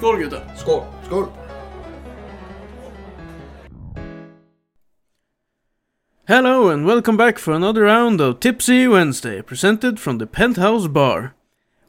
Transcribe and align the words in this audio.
Skål 0.00 0.18
gutta! 0.18 0.42
Skål! 0.56 0.84
Skål! 1.06 1.28
Hello 6.26 6.68
and 6.70 6.86
welcome 6.86 7.18
back 7.18 7.38
for 7.38 7.52
another 7.52 7.82
round 7.82 8.18
of 8.18 8.40
Tipsy 8.40 8.88
Wednesday, 8.88 9.42
presented 9.42 10.00
from 10.00 10.16
the 10.16 10.26
Penthouse 10.26 10.86
Bar. 10.86 11.34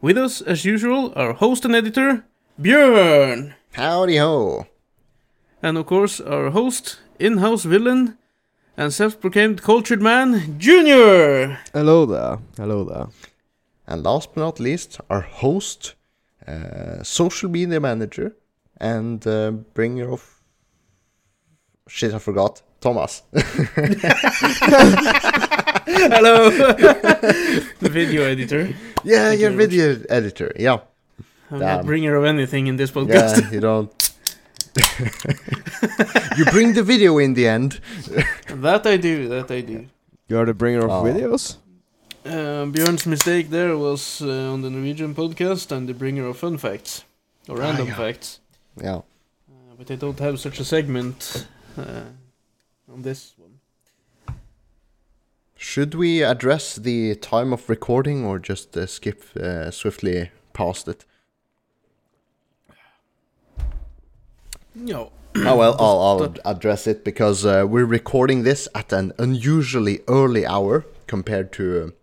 With 0.02 0.18
us, 0.18 0.42
as 0.42 0.66
usual, 0.66 1.14
our 1.16 1.32
host 1.32 1.64
and 1.64 1.74
editor, 1.74 2.26
Björn! 2.62 3.54
Howdy 3.76 4.18
ho! 4.18 4.68
And 5.64 5.78
of 5.78 5.86
course, 5.86 6.20
our 6.20 6.50
host, 6.50 7.00
in-house 7.18 7.64
villain, 7.64 8.18
and 8.76 8.92
self-proclaimed 8.92 9.62
cultured 9.62 10.02
man, 10.02 10.60
Junior! 10.60 11.60
Hello 11.72 12.06
there. 12.06 12.40
Hello 12.58 12.84
there. 12.84 13.08
And 13.88 14.04
last 14.04 14.36
but 14.36 14.42
not 14.42 14.60
least, 14.60 15.00
our 15.10 15.22
host, 15.22 15.96
social 17.04 17.50
media 17.50 17.80
manager, 17.80 18.36
and 18.78 19.26
uh, 19.28 19.52
bringer 19.74 20.12
of. 20.12 20.42
Shit, 21.88 22.14
I 22.14 22.20
forgot. 22.20 22.62
Thomas. 22.80 23.22
Hello! 26.14 26.50
the 26.50 27.90
video 27.90 28.24
editor. 28.24 28.74
yeah, 29.04 29.30
Thank 29.30 29.40
your 29.42 29.52
you 29.52 29.58
very 29.58 29.68
video 29.68 30.06
editor. 30.10 30.52
Yeah. 30.58 30.78
I'm 31.52 31.60
Damn. 31.60 31.78
not 31.78 31.86
bringer 31.86 32.16
of 32.16 32.24
anything 32.26 32.68
in 32.68 32.78
this 32.78 32.92
podcast. 32.92 33.42
Yeah, 33.42 33.52
you 33.52 33.60
don't. 33.70 33.92
you 36.38 36.46
bring 36.46 36.74
the 36.74 36.84
video 36.84 37.18
in 37.18 37.34
the 37.34 37.48
end. 37.48 37.80
that 38.48 38.86
I 38.88 38.98
do, 38.98 39.28
that 39.30 39.52
I 39.52 39.62
do. 39.62 39.88
You're 40.28 40.46
the 40.46 40.54
bringer 40.54 40.86
of 40.86 40.92
Oh. 40.92 41.04
videos? 41.04 41.58
Uh, 42.26 42.66
Björn's 42.72 43.06
mistake 43.08 43.50
there 43.50 43.76
was 43.78 44.22
uh, 44.22 44.52
on 44.54 44.62
the 44.62 44.70
Norwegian 44.70 45.16
podcast 45.16 45.72
and 45.72 45.90
the 45.90 45.94
bringer 45.94 46.28
of 46.28 46.38
fun 46.38 46.58
facts. 46.58 47.04
Or 47.50 47.58
Ah, 47.58 47.62
random 47.62 47.88
yeah. 47.88 47.96
facts. 47.96 48.40
Yeah. 48.80 48.96
Uh, 48.98 49.74
but 49.78 49.88
they 49.88 49.96
don't 49.96 50.20
have 50.20 50.40
such 50.40 50.60
a 50.60 50.64
segment 50.66 51.48
uh, 51.78 52.04
on 52.94 53.02
this 53.02 53.34
one. 53.38 54.36
Should 55.56 55.96
we 55.96 56.24
address 56.24 56.76
the 56.76 57.16
time 57.16 57.54
of 57.54 57.68
recording 57.70 58.26
or 58.26 58.38
just 58.40 58.78
uh, 58.78 58.86
skip 58.86 59.24
uh, 59.38 59.72
swiftly 59.72 60.30
past 60.54 60.88
it? 60.88 61.06
No. 64.76 65.12
Oh 65.36 65.56
well, 65.58 65.76
I'll, 65.80 66.02
I'll 66.24 66.36
address 66.46 66.88
it 66.88 67.04
because 67.04 67.46
uh, 67.46 67.66
we're 67.68 67.86
recording 67.86 68.44
this 68.44 68.68
at 68.76 68.92
an 68.92 69.14
unusually 69.18 70.02
early 70.08 70.46
hour 70.46 70.86
compared 71.08 71.52
to. 71.54 71.94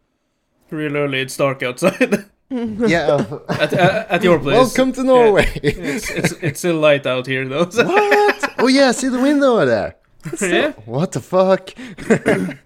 Real 0.71 0.97
early, 0.97 1.21
it's 1.21 1.37
dark 1.37 1.63
outside. 1.63 2.25
Yeah. 2.51 3.27
at, 3.51 3.75
at, 3.75 4.11
at 4.11 4.23
your 4.25 4.39
place. 4.41 4.57
Welcome 4.57 4.93
to 4.95 5.05
Norway. 5.05 5.51
It's, 5.63 6.09
it's, 6.11 6.33
it's 6.41 6.59
still 6.61 6.77
light 6.77 7.05
out 7.07 7.27
here 7.27 7.47
though. 7.47 7.65
what? 7.75 8.55
Oh 8.59 8.69
yeah, 8.69 8.91
see 8.93 9.09
the 9.09 9.21
window 9.21 9.67
there. 9.67 9.97
yeah? 10.41 10.73
What 10.87 11.13
the 11.13 11.21
fuck? 11.21 11.75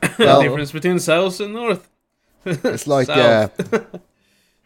The 0.00 0.14
well, 0.18 0.40
difference 0.42 0.72
between 0.72 0.98
south 0.98 1.40
and 1.40 1.52
north. 1.52 1.90
it's 2.46 2.86
like 2.86 3.10
uh, 3.10 3.48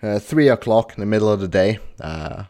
uh, 0.02 0.18
three 0.20 0.48
o'clock 0.48 0.92
in 0.94 1.00
the 1.00 1.06
middle 1.06 1.28
of 1.28 1.40
the 1.40 1.48
day. 1.48 1.78
Uh, 2.00 2.44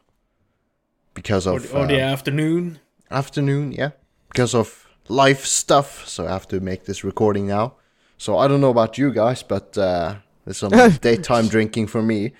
because 1.14 1.46
Or, 1.46 1.56
of 1.56 1.70
the- 1.70 1.78
or 1.78 1.86
the 1.86 2.00
uh, 2.02 2.12
afternoon. 2.12 2.78
afternoon, 3.10 3.72
yeah. 3.72 3.90
Because 4.28 4.54
of 4.54 4.86
life 5.08 5.46
stuff, 5.46 6.06
so 6.06 6.26
I 6.26 6.30
have 6.32 6.46
to 6.48 6.60
make 6.60 6.84
this 6.84 7.04
recording 7.04 7.46
now. 7.46 7.76
So 8.24 8.38
I 8.38 8.48
don't 8.48 8.62
know 8.62 8.70
about 8.70 8.96
you 8.96 9.12
guys, 9.12 9.42
but 9.42 9.76
uh, 9.76 10.14
there's 10.46 10.56
some 10.56 10.70
daytime 11.02 11.46
drinking 11.48 11.88
for 11.88 12.00
me. 12.00 12.32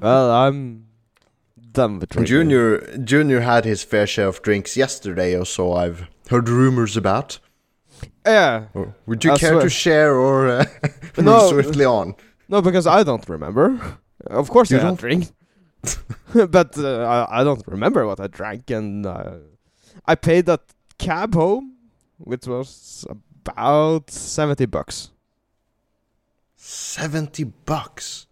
well, 0.00 0.30
I'm 0.30 0.86
done 1.70 1.98
with 1.98 2.08
drinking. 2.08 2.26
Junior 2.34 2.96
Junior 2.96 3.40
had 3.40 3.66
his 3.66 3.82
fair 3.84 4.06
share 4.06 4.28
of 4.28 4.40
drinks 4.40 4.74
yesterday 4.74 5.36
or 5.36 5.44
so 5.44 5.74
I've 5.74 6.08
heard 6.30 6.48
rumors 6.48 6.96
about. 6.96 7.38
Yeah. 8.24 8.68
Or 8.72 8.94
would 9.04 9.22
you 9.22 9.32
I 9.32 9.36
care 9.36 9.50
swear. 9.50 9.62
to 9.64 9.68
share 9.68 10.14
or 10.14 10.48
uh, 10.48 10.64
move 11.18 11.26
No. 11.26 11.50
swiftly 11.50 11.84
on? 11.84 12.14
No, 12.48 12.62
because 12.62 12.86
I 12.86 13.02
don't 13.02 13.28
remember. 13.28 13.98
Of 14.26 14.48
course 14.48 14.70
You 14.70 14.78
I 14.78 14.82
don't? 14.84 14.98
drink. 14.98 15.28
but 16.48 16.78
uh, 16.78 17.04
I, 17.28 17.40
I 17.40 17.44
don't 17.44 17.62
remember 17.66 18.06
what 18.06 18.18
I 18.18 18.28
drank 18.28 18.70
and 18.70 19.04
uh, 19.04 19.34
I 20.06 20.14
paid 20.14 20.46
that 20.46 20.62
cab 20.96 21.34
home, 21.34 21.76
which 22.16 22.46
was 22.46 23.04
about 23.46 24.10
70 24.10 24.66
bucks. 24.66 25.10
Seventy 26.56 27.44
bucks. 27.44 28.26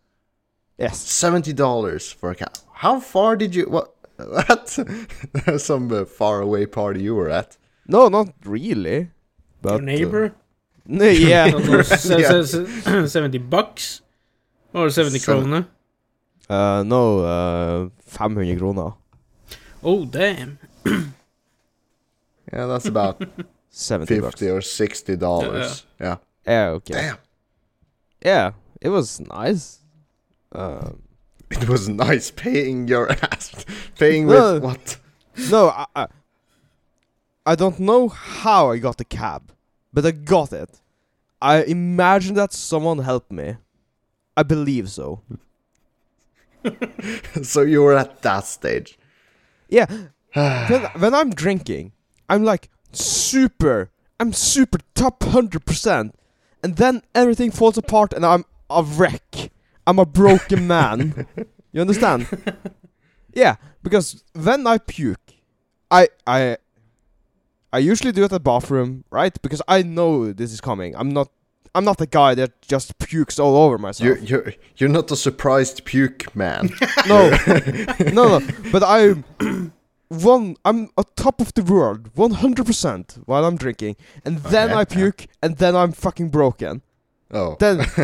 Yes. 0.79 0.99
Seventy 0.99 1.53
dollars 1.53 2.11
for 2.11 2.31
a 2.31 2.35
cat. 2.35 2.63
How 2.73 2.99
far 2.99 3.37
did 3.37 3.55
you 3.55 3.67
what 3.69 3.95
what 4.17 4.69
some 5.61 5.93
uh, 5.93 6.05
far 6.07 6.41
away 6.41 6.65
party 6.67 7.03
you 7.03 7.15
were 7.15 7.29
at? 7.29 7.59
No, 7.87 8.09
not 8.09 8.29
really. 8.45 9.11
But, 9.61 9.73
Your 9.73 9.83
uh, 9.83 9.85
neighbor. 9.85 10.35
no, 10.87 11.05
yeah. 11.09 11.47
Not 11.51 11.63
those 11.63 11.89
se- 11.89 12.21
Yeah. 12.21 12.43
se- 12.43 12.67
se- 12.67 13.07
70 13.09 13.39
bucks? 13.39 14.01
Or 14.73 14.89
70 14.89 15.19
Seven- 15.19 15.45
krona? 15.45 15.67
uh, 16.49 16.83
no, 16.85 17.19
uh, 17.21 17.89
500 18.07 18.59
kroner. 18.59 18.95
Oh, 19.85 20.05
damn. 20.07 20.59
Yeah, 20.87 22.67
that's 22.67 22.87
about 22.87 23.23
70 23.73 24.21
bucks. 24.21 24.33
fifty 24.35 24.51
or 24.51 24.61
sixty 24.61 25.17
dollars. 25.17 25.85
Yeah. 26.01 26.17
Yeah, 26.47 26.69
okay. 26.69 26.95
Damn. 26.95 27.19
Yeah, 28.25 28.51
it 28.81 28.91
was 28.91 29.19
nice. 29.21 29.81
Um, 30.53 31.03
It 31.51 31.69
was 31.69 31.89
nice 31.89 32.31
paying 32.31 32.87
your 32.89 33.11
ass. 33.11 33.65
Paying 33.99 34.27
No. 34.27 34.55
with 34.55 34.63
what? 34.63 34.97
no, 35.51 35.69
I, 35.69 35.87
I, 35.97 36.07
I 37.45 37.55
don't 37.55 37.79
know 37.79 38.09
how 38.09 38.71
I 38.71 38.79
got 38.79 38.97
the 38.99 39.05
cab, 39.05 39.53
but 39.93 40.07
I 40.07 40.13
got 40.13 40.53
it. 40.53 40.81
I 41.41 41.63
imagine 41.65 42.35
that 42.37 42.53
someone 42.53 42.99
helped 43.01 43.33
me. 43.33 43.57
I 44.37 44.43
believe 44.45 44.89
so. 44.91 45.21
so 47.43 47.63
you 47.63 47.83
were 47.83 47.97
at 47.97 48.23
that 48.23 48.47
stage. 48.47 48.99
Yeah, 49.69 49.87
when, 50.35 50.83
when 50.99 51.15
I'm 51.15 51.31
drinking, 51.31 51.93
I'm 52.29 52.45
like 52.45 52.69
super. 52.93 53.91
I'm 54.21 54.33
super 54.33 54.79
top 54.95 55.23
hundred 55.25 55.65
percent, 55.67 56.15
and 56.63 56.77
then 56.77 57.03
everything 57.15 57.51
falls 57.51 57.77
apart, 57.77 58.13
and 58.13 58.25
I'm 58.25 58.45
a 58.71 58.83
wreck. 58.83 59.51
I'm 59.87 59.99
a 59.99 60.07
broken 60.07 60.67
man. 60.75 61.27
you 61.73 61.81
understand? 61.81 62.27
Yeah, 63.35 63.57
because 63.83 64.23
when 64.35 64.67
I 64.67 64.79
puke, 64.79 65.35
I 65.91 66.09
I 66.27 66.59
I 67.73 67.79
usually 67.79 68.13
do 68.13 68.23
it 68.23 68.27
at 68.27 68.31
the 68.31 68.41
bathroom, 68.41 69.05
right? 69.11 69.41
Because 69.43 69.63
I 69.67 69.83
know 69.83 70.33
this 70.33 70.53
is 70.53 70.61
coming. 70.61 70.95
I'm 70.95 71.09
not 71.09 71.29
I'm 71.75 71.85
not 71.85 71.97
the 71.99 72.07
guy 72.07 72.35
that 72.35 72.61
just 72.61 72.99
pukes 72.99 73.39
all 73.39 73.57
over 73.57 73.79
myself. 73.79 74.07
You're 74.07 74.19
you're 74.19 74.55
you're 74.77 74.91
not 74.91 75.11
a 75.11 75.17
surprised 75.17 75.85
puke 75.85 76.35
man. 76.37 76.71
No, 77.09 77.31
no, 78.13 78.39
no. 78.39 78.41
But 78.73 78.83
I'm 78.85 79.25
one. 80.13 80.57
I'm 80.65 80.91
on 80.97 81.05
top 81.17 81.41
of 81.41 81.53
the 81.55 81.63
world, 81.63 82.11
one 82.15 82.33
hundred 82.33 82.67
percent 82.67 83.19
while 83.27 83.45
I'm 83.45 83.57
drinking, 83.57 83.97
and 84.25 84.39
then 84.39 84.71
Okay. 84.71 84.79
I 84.81 84.85
puke, 84.85 85.27
and 85.43 85.57
then 85.57 85.75
I'm 85.77 85.93
fucking 85.93 86.29
broken. 86.31 86.83
Oh. 87.31 87.57
Then, 87.59 87.79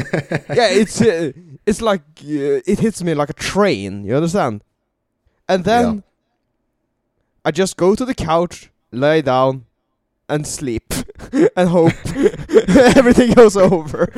yeah, 0.54 0.68
it's 0.70 1.00
uh, 1.02 1.32
it's 1.66 1.80
like 1.82 2.00
uh, 2.22 2.62
it 2.66 2.78
hits 2.80 3.02
me 3.02 3.14
like 3.14 3.30
a 3.30 3.34
train. 3.34 4.04
You 4.04 4.16
understand? 4.16 4.62
And 5.48 5.64
then 5.64 5.84
Yeah. 5.94 6.00
I 7.44 7.50
just 7.50 7.76
go 7.76 7.94
to 7.94 8.04
the 8.04 8.14
couch, 8.14 8.70
lay 8.90 9.22
down, 9.22 9.64
and 10.28 10.46
sleep, 10.46 10.92
and 11.56 11.68
hope 11.68 11.92
everything 12.96 13.32
goes 13.34 13.56
over. 13.56 14.08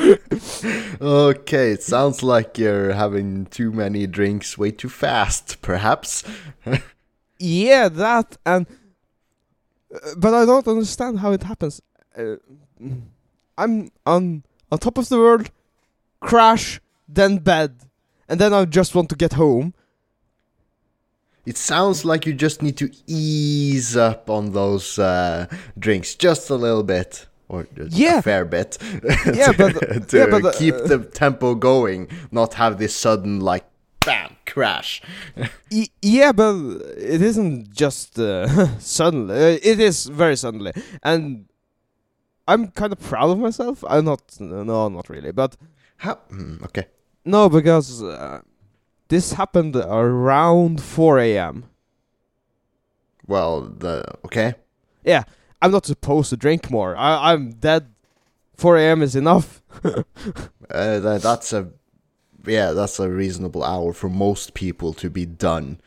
okay, 1.01 1.73
it 1.73 1.83
sounds 1.83 2.23
like 2.23 2.59
you're 2.59 2.93
having 2.93 3.47
too 3.47 3.71
many 3.73 4.07
drinks 4.07 4.57
way 4.59 4.71
too 4.71 4.89
fast, 4.89 5.61
perhaps. 5.63 6.25
Yeah, 7.41 7.89
that 7.89 8.37
and 8.45 8.67
uh, 9.95 9.99
but 10.17 10.35
I 10.35 10.45
don't 10.45 10.69
understand 10.69 11.19
how 11.21 11.33
it 11.33 11.43
happens. 11.43 11.81
Uh, 12.17 12.37
I'm 13.59 13.91
on 14.07 14.45
on 14.71 14.79
top 14.79 14.99
of 14.99 15.09
the 15.09 15.17
world, 15.17 15.51
crash, 16.21 16.81
then 17.09 17.39
bed, 17.39 17.73
and 18.29 18.39
then 18.41 18.53
I 18.53 18.65
just 18.67 18.95
want 18.95 19.09
to 19.09 19.17
get 19.17 19.33
home. 19.33 19.73
It 21.47 21.57
sounds 21.57 22.05
like 22.05 22.27
you 22.27 22.35
just 22.35 22.63
need 22.63 22.77
to 22.77 22.91
ease 23.07 23.97
up 23.97 24.29
on 24.29 24.53
those 24.53 24.99
uh, 24.99 25.47
drinks 25.79 26.15
just 26.15 26.51
a 26.51 26.55
little 26.55 26.83
bit. 26.83 27.27
Or 27.49 27.67
just 27.75 27.97
Yeah. 27.97 28.19
a 28.19 28.23
fair 28.23 28.45
bit. 28.45 28.79
Yeah, 29.27 29.53
to, 29.53 29.73
but- 29.73 30.09
to 30.11 30.19
yeah, 30.19 30.27
but, 30.31 30.45
uh, 30.45 30.53
keep 30.53 30.75
the 30.77 30.99
tempo 31.13 31.55
going, 31.57 32.09
not 32.31 32.55
have 32.55 32.79
this 32.79 32.95
sudden, 32.95 33.41
like, 33.41 33.65
bam, 34.05 34.37
crash. 34.51 35.03
Yeah, 36.03 36.33
but 36.33 36.55
it 36.97 37.23
isn't 37.23 37.73
just 37.73 38.19
uh, 38.19 38.79
suddenly. 38.79 39.35
Uh, 39.35 39.59
it 39.63 39.81
is 39.81 40.07
very 40.07 40.37
suddenly, 40.37 40.73
and 41.03 41.47
I'm 42.49 42.69
kind 42.69 42.93
of 42.93 43.01
proud 43.01 43.31
of 43.31 43.39
myself. 43.39 43.85
I'm 43.89 44.05
not. 44.05 44.23
No, 44.41 44.89
not 44.89 45.09
really, 45.09 45.33
but 45.33 45.57
How? 45.99 46.15
hmm, 46.31 46.65
okay. 46.65 46.87
No, 47.25 47.49
because 47.49 48.03
uh, 48.03 48.41
This 49.09 49.33
happened 49.35 49.75
around 49.77 50.81
4 50.81 51.19
a.m. 51.19 51.65
Well, 53.27 53.63
the 53.63 54.05
okay. 54.25 54.55
Yeah, 55.05 55.25
I'm 55.61 55.73
not 55.73 55.87
supposed 55.87 56.31
to 56.31 56.37
drink 56.37 56.71
more. 56.71 56.97
I, 56.97 57.33
I'm 57.33 57.53
dead. 57.53 57.93
4 58.57 58.77
a.m. 58.79 59.03
is 59.03 59.17
enough. 59.17 59.63
Uh, 60.73 61.01
that, 61.01 61.21
that's 61.23 61.53
a 61.53 61.69
yeah, 62.47 62.73
that's 62.73 62.99
a 62.99 63.09
reasonable 63.09 63.63
hour 63.65 63.93
for 63.93 64.09
most 64.09 64.55
people 64.55 64.93
to 64.95 65.11
be 65.11 65.27
done. 65.27 65.81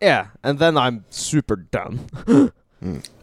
Yeah, 0.00 0.28
and 0.42 0.58
then 0.58 0.76
I'm 0.76 1.04
super 1.10 1.56
done. 1.56 2.08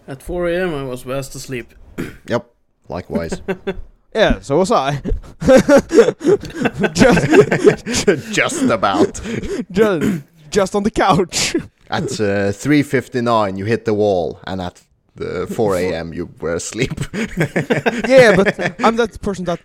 At 0.07 0.21
4 0.23 0.47
a.m., 0.49 0.73
I 0.73 0.83
was 0.83 1.03
fast 1.03 1.35
asleep. 1.35 1.73
Yep. 2.27 2.49
Likewise. 2.89 3.41
Yeah, 4.15 4.41
so 4.41 4.59
was 4.59 4.71
I. 4.71 5.01
just, 6.93 8.31
Just 8.31 8.61
about. 8.69 9.19
just, 9.71 10.23
just 10.51 10.75
on 10.75 10.83
the 10.83 10.91
couch. 10.91 11.55
At 11.89 12.03
uh, 12.03 12.51
3:59, 12.53 13.57
you 13.57 13.65
hit 13.65 13.85
the 13.85 13.93
wall, 13.95 14.39
and 14.45 14.61
at 14.61 14.83
uh, 15.19 15.47
4 15.47 15.77
a.m. 15.77 16.13
you 16.13 16.29
were 16.39 16.53
asleep. 16.53 16.93
yeah, 18.07 18.35
but 18.35 18.79
I'm 18.85 18.97
that 18.97 19.19
person 19.23 19.45
that 19.45 19.61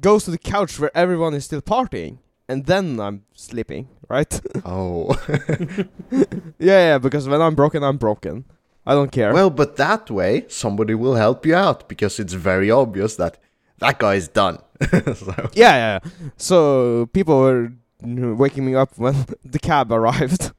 goes 0.00 0.24
to 0.24 0.30
the 0.30 0.38
couch 0.38 0.78
where 0.80 0.90
everyone 0.96 1.34
is 1.34 1.44
still 1.44 1.60
partying, 1.60 2.20
and 2.48 2.66
then 2.66 3.00
I'm 3.00 3.24
sleeping, 3.34 3.88
right? 4.08 4.40
oh. 4.64 5.14
yeah, 6.10 6.28
yeah, 6.58 6.98
because 6.98 7.28
when 7.28 7.40
I'm 7.40 7.54
broken, 7.54 7.82
I'm 7.82 7.96
broken. 7.96 8.44
I 8.86 8.92
don't 8.94 9.10
care. 9.10 9.32
well, 9.32 9.48
but 9.48 9.76
that 9.76 10.10
way 10.10 10.44
somebody 10.48 10.94
will 10.94 11.14
help 11.14 11.46
you 11.46 11.54
out 11.54 11.88
because 11.88 12.20
it's 12.20 12.34
very 12.34 12.70
obvious 12.70 13.16
that 13.16 13.38
that 13.78 13.98
guy 13.98 14.16
is 14.16 14.28
done. 14.28 14.58
so, 14.90 15.50
yeah, 15.54 16.00
yeah. 16.04 16.10
So 16.36 17.06
people 17.14 17.40
were 17.40 17.72
waking 18.02 18.66
me 18.66 18.74
up 18.74 18.98
when 18.98 19.14
the 19.42 19.58
cab 19.58 19.90
arrived. 19.90 20.52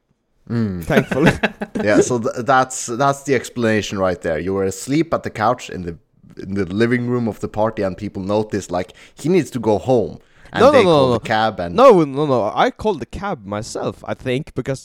mm. 0.50 0.84
Thankfully. 0.84 1.34
yeah, 1.84 2.02
so 2.02 2.18
th- 2.20 2.46
that's 2.46 2.88
that's 2.88 3.24
the 3.24 3.36
explanation 3.36 4.00
right 4.00 4.20
there. 4.22 4.40
You 4.40 4.56
were 4.56 4.64
asleep 4.64 5.14
at 5.14 5.22
the 5.22 5.30
couch 5.30 5.70
in 5.70 5.84
the 5.84 5.98
in 6.38 6.56
the 6.56 6.66
living 6.66 7.08
room 7.08 7.28
of 7.28 7.40
the 7.42 7.48
party, 7.48 7.84
and 7.84 7.96
people 7.96 8.24
noticed 8.24 8.72
like 8.72 8.94
he 9.14 9.30
needs 9.30 9.52
to 9.52 9.60
go 9.60 9.78
home, 9.78 10.18
and 10.56 10.62
No, 10.64 10.68
no, 10.72 10.78
they 10.78 10.84
no, 10.84 10.90
call 10.98 11.08
no. 11.08 11.14
the 11.20 11.26
cab 11.36 11.60
and 11.60 11.76
no, 11.76 11.88
no, 12.04 12.26
no. 12.26 12.52
I 12.66 12.68
called 12.72 13.00
the 13.02 13.06
cab 13.22 13.46
myself. 13.46 13.96
I 14.12 14.14
think 14.26 14.54
because 14.60 14.82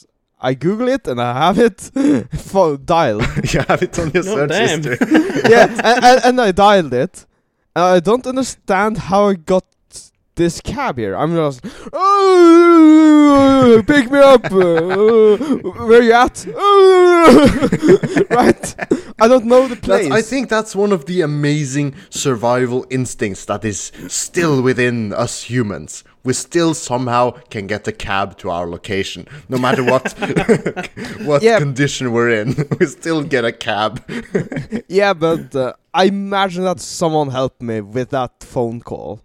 I 0.49 0.55
Google 0.55 0.89
it 0.97 1.07
and 1.11 1.19
I 1.21 1.33
have 1.47 1.59
it 1.69 1.81
for 2.51 2.77
dialed. 2.77 3.23
you 3.53 3.61
have 3.71 3.83
it 3.87 3.95
on 3.99 4.11
your 4.17 4.25
No, 4.25 4.35
search 4.37 4.51
damn. 4.51 4.83
history. 4.83 5.07
yeah, 5.55 5.67
and, 5.89 6.05
and, 6.09 6.19
and 6.29 6.37
I 6.41 6.51
dialed 6.53 6.95
it. 7.05 7.15
And 7.77 7.85
I 7.97 8.01
don't 8.01 8.27
understand 8.27 8.93
how 9.09 9.29
I 9.29 9.35
got 9.35 9.65
this 10.37 10.61
cab 10.61 10.97
here. 10.99 11.15
I'm 11.17 11.35
just, 11.35 11.61
oh, 11.93 13.83
pick 13.87 14.11
me 14.11 14.19
up. 14.19 14.41
Uh, 14.61 15.37
where 15.87 16.03
you 16.03 16.13
at? 16.13 16.45
right? 18.31 18.75
I 19.21 19.29
don't 19.29 19.45
know 19.47 19.69
the 19.69 19.77
place. 19.77 20.09
That's, 20.09 20.15
I 20.15 20.23
think 20.23 20.49
that's 20.49 20.75
one 20.77 20.93
of 20.93 21.07
the 21.07 21.21
amazing 21.23 21.95
survival 22.11 22.85
instincts 22.91 23.45
that 23.47 23.65
is 23.65 23.93
still 24.09 24.61
within 24.63 25.13
us 25.13 25.45
humans. 25.45 26.05
We 26.25 26.33
still 26.35 26.75
somehow 26.75 27.31
can 27.51 27.67
get 27.67 27.87
a 27.89 27.93
cab 27.93 28.37
to 28.39 28.51
our 28.51 28.67
location, 28.69 29.27
no 29.49 29.57
matter 29.59 29.83
what 29.85 30.13
what 31.25 31.43
Yeah. 31.43 31.59
condition 31.59 32.13
we're 32.13 32.31
in. 32.31 32.55
We 32.79 32.87
still 32.87 33.23
get 33.23 33.45
a 33.45 33.53
cab. 33.53 34.03
Yeah, 34.89 35.15
but 35.15 35.55
uh, 35.55 35.73
I 35.95 36.05
imagine 36.05 36.65
that 36.65 36.81
someone 36.81 37.31
helped 37.31 37.63
me 37.63 37.81
with 37.81 38.11
that 38.11 38.43
phone 38.43 38.81
call. 38.81 39.23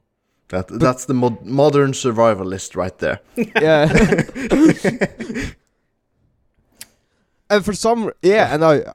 That 0.50 0.68
that's 0.68 1.06
the 1.06 1.14
mod- 1.14 1.46
modern 1.46 1.92
survivalist 1.94 2.76
right 2.76 2.98
there. 3.00 3.20
Yeah. 3.36 3.90
and 7.50 7.66
for 7.66 7.74
some, 7.74 8.12
yeah, 8.22 8.54
and 8.54 8.64
I 8.64 8.94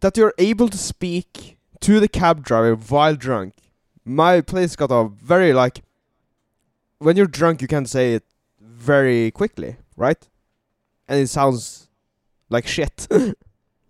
that 0.00 0.16
you're 0.16 0.34
able 0.38 0.68
to 0.68 0.76
speak 0.78 1.58
to 1.80 2.00
the 2.00 2.08
cab 2.08 2.44
driver 2.44 2.74
while 2.74 3.16
drunk. 3.16 3.54
My 4.04 4.40
place 4.40 4.76
got 4.76 4.90
a 4.90 5.08
very 5.08 5.52
like 5.52 5.82
when 6.98 7.16
you're 7.16 7.26
drunk, 7.26 7.62
you 7.62 7.68
can 7.68 7.86
say 7.86 8.14
it 8.14 8.24
very 8.60 9.30
quickly, 9.30 9.76
right? 9.96 10.28
And 11.08 11.20
it 11.20 11.28
sounds 11.28 11.88
like 12.50 12.66
shit. 12.66 13.08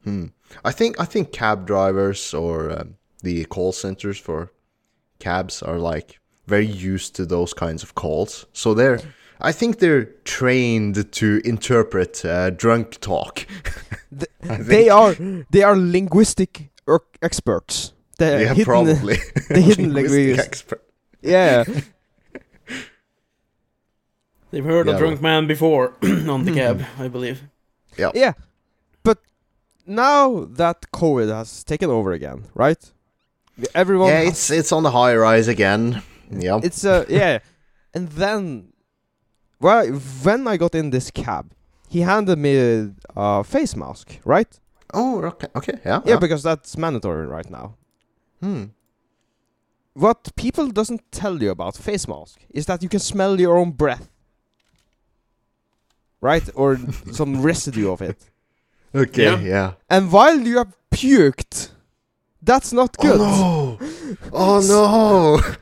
Hmm. 0.04 0.26
I 0.64 0.72
think 0.72 0.98
I 0.98 1.04
think 1.04 1.30
cab 1.30 1.64
drivers 1.64 2.34
or 2.34 2.72
um, 2.72 2.96
the 3.22 3.44
call 3.44 3.70
centers 3.70 4.18
for 4.18 4.50
cabs 5.20 5.62
are 5.62 5.78
like 5.78 6.18
very 6.46 6.66
used 6.66 7.14
to 7.16 7.26
those 7.26 7.54
kinds 7.54 7.82
of 7.82 7.94
calls. 7.94 8.46
So 8.52 8.74
they're 8.74 9.00
I 9.40 9.52
think 9.52 9.78
they're 9.78 10.04
trained 10.24 11.12
to 11.12 11.40
interpret 11.44 12.24
uh, 12.24 12.50
drunk 12.50 13.00
talk. 13.00 13.46
Th- 14.18 14.30
I 14.48 14.56
they 14.62 14.88
are 14.88 15.14
they 15.50 15.62
are 15.62 15.76
linguistic 15.76 16.70
er- 16.88 17.00
experts. 17.22 17.92
They're 18.18 18.40
yeah, 18.42 18.48
hidden, 18.54 18.64
probably. 18.64 19.16
the 19.48 19.60
hidden 19.60 19.92
linguistic 19.94 20.38
expert. 20.38 20.82
Yeah. 21.22 21.64
They've 24.50 24.64
heard 24.64 24.86
Yeah, 24.86 24.96
a 24.96 24.98
drunk 24.98 25.20
man 25.22 25.46
before 25.46 25.94
on 26.28 26.44
the 26.44 26.52
cab, 26.52 26.84
I 26.98 27.08
believe. 27.08 27.42
yeah. 27.96 28.32
But 29.02 29.18
now 29.86 30.44
that 30.44 30.86
COVID 30.92 31.28
has 31.34 31.64
taken 31.64 31.90
over 31.90 32.12
again, 32.12 32.44
right? 32.54 32.78
Everyone, 33.74 34.08
Yeah, 34.08 34.20
has- 34.24 34.28
it's 34.32 34.50
it's 34.50 34.72
on 34.72 34.82
the 34.82 34.90
high 34.90 35.16
rise 35.16 35.48
again. 35.48 36.02
Yeah. 36.40 36.60
it's 36.62 36.84
uh, 36.84 37.04
yeah, 37.08 37.38
and 37.94 38.08
then, 38.08 38.72
well, 39.60 39.86
when 40.22 40.48
I 40.48 40.56
got 40.56 40.74
in 40.74 40.90
this 40.90 41.10
cab, 41.10 41.52
he 41.88 42.00
handed 42.00 42.38
me 42.38 42.56
a, 42.58 42.90
a 43.16 43.44
face 43.44 43.76
mask, 43.76 44.18
right? 44.24 44.58
oh, 44.94 45.22
okay, 45.24 45.46
okay, 45.56 45.78
yeah. 45.86 46.00
Yeah, 46.04 46.18
because 46.18 46.42
that's 46.42 46.76
mandatory 46.76 47.26
right 47.26 47.50
now. 47.50 47.74
hmm. 48.40 48.64
What 49.94 50.34
people 50.36 50.68
doesn't 50.68 51.00
tell 51.12 51.42
you 51.42 51.50
about 51.50 51.76
face 51.76 52.06
mask 52.08 52.40
is 52.50 52.64
that 52.66 52.82
you 52.82 52.88
can 52.88 53.00
smell 53.00 53.38
your 53.40 53.56
own 53.58 53.72
breath. 53.72 54.08
Right? 56.20 56.48
Or 56.54 56.78
some 57.12 57.42
residue 57.42 57.90
of 57.90 58.00
it. 58.02 58.18
Okay, 58.94 59.24
Yeah. 59.24 59.40
yeah. 59.40 59.72
And 59.90 60.10
while 60.12 60.38
you 60.40 60.58
have 60.58 60.72
puked, 60.90 61.70
that's 62.42 62.72
not 62.72 62.96
good. 62.98 63.20
Oh 63.20 63.78
no! 63.80 63.88
Oh 64.32 64.60
no! 64.60 65.40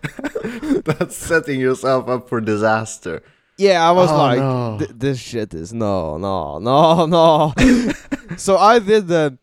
That's 0.85 1.17
setting 1.17 1.61
yourself 1.61 2.09
up 2.09 2.29
for 2.29 2.41
disaster. 2.41 3.23
Yeah, 3.57 3.87
I 3.87 3.93
was 3.93 4.11
Oh, 4.11 4.17
like, 4.17 4.39
no. 4.39 4.79
"Th- 4.79 4.91
this 4.95 5.19
shit 5.19 5.53
is 5.53 5.73
no, 5.73 6.17
no, 6.17 6.59
no, 6.59 7.05
no. 7.07 7.53
so 8.37 8.57
I 8.57 8.79
did 8.79 9.09
the 9.09 9.37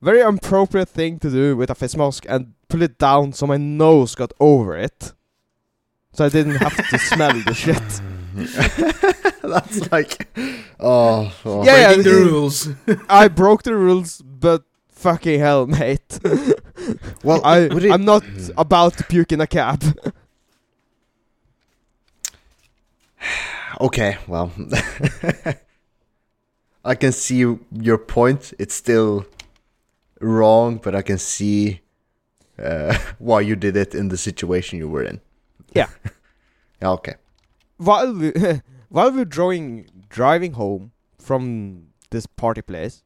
very 0.00 0.20
appropriate 0.20 0.88
thing 0.88 1.18
to 1.20 1.30
do 1.30 1.56
with 1.56 1.70
a 1.70 1.74
face 1.76 1.94
mask 1.96 2.26
and 2.28 2.54
pull 2.68 2.82
it 2.82 2.98
down 2.98 3.32
so 3.32 3.46
my 3.46 3.56
nose 3.56 4.16
got 4.16 4.32
over 4.40 4.76
it. 4.76 5.12
So 6.12 6.24
I 6.24 6.28
didn't 6.28 6.56
have 6.56 6.76
to 6.90 6.98
smell 7.10 7.32
the 7.40 7.54
shit. 7.54 8.00
That's 9.42 9.92
like, 9.92 10.28
oh, 10.80 11.32
oh. 11.44 11.64
Yeah, 11.64 11.76
yeah, 11.76 11.94
Breaking 11.94 12.12
the 12.12 12.18
rules. 12.18 12.68
I 13.08 13.28
broke 13.28 13.62
the 13.62 13.76
rules, 13.76 14.20
but 14.22 14.64
fucking 14.90 15.38
hell, 15.38 15.66
mate. 15.66 16.18
Well, 17.22 17.40
I, 17.44 17.60
it- 17.60 17.90
I'm 17.92 18.04
not 18.04 18.24
hmm. 18.24 18.48
about 18.56 18.98
to 18.98 19.04
puke 19.04 19.30
in 19.32 19.40
a 19.40 19.46
cab. 19.46 19.84
okay. 23.80 24.16
Well, 24.26 24.52
I 26.84 26.94
can 26.94 27.12
see 27.12 27.56
your 27.72 27.98
point. 27.98 28.52
It's 28.58 28.74
still 28.74 29.26
wrong, 30.20 30.78
but 30.78 30.94
I 30.94 31.02
can 31.02 31.18
see 31.18 31.80
uh, 32.58 32.96
why 33.18 33.40
you 33.40 33.56
did 33.56 33.76
it 33.76 33.94
in 33.94 34.08
the 34.08 34.16
situation 34.16 34.78
you 34.78 34.88
were 34.88 35.02
in. 35.02 35.20
Yeah. 35.74 35.88
Yeah, 36.80 36.90
okay. 36.90 37.14
while 37.76 38.12
we 38.12 38.32
while 38.88 39.12
we're 39.12 39.24
drawing 39.24 39.86
driving 40.08 40.54
home 40.54 40.90
from 41.16 41.84
this 42.10 42.26
party 42.26 42.60
place, 42.60 43.04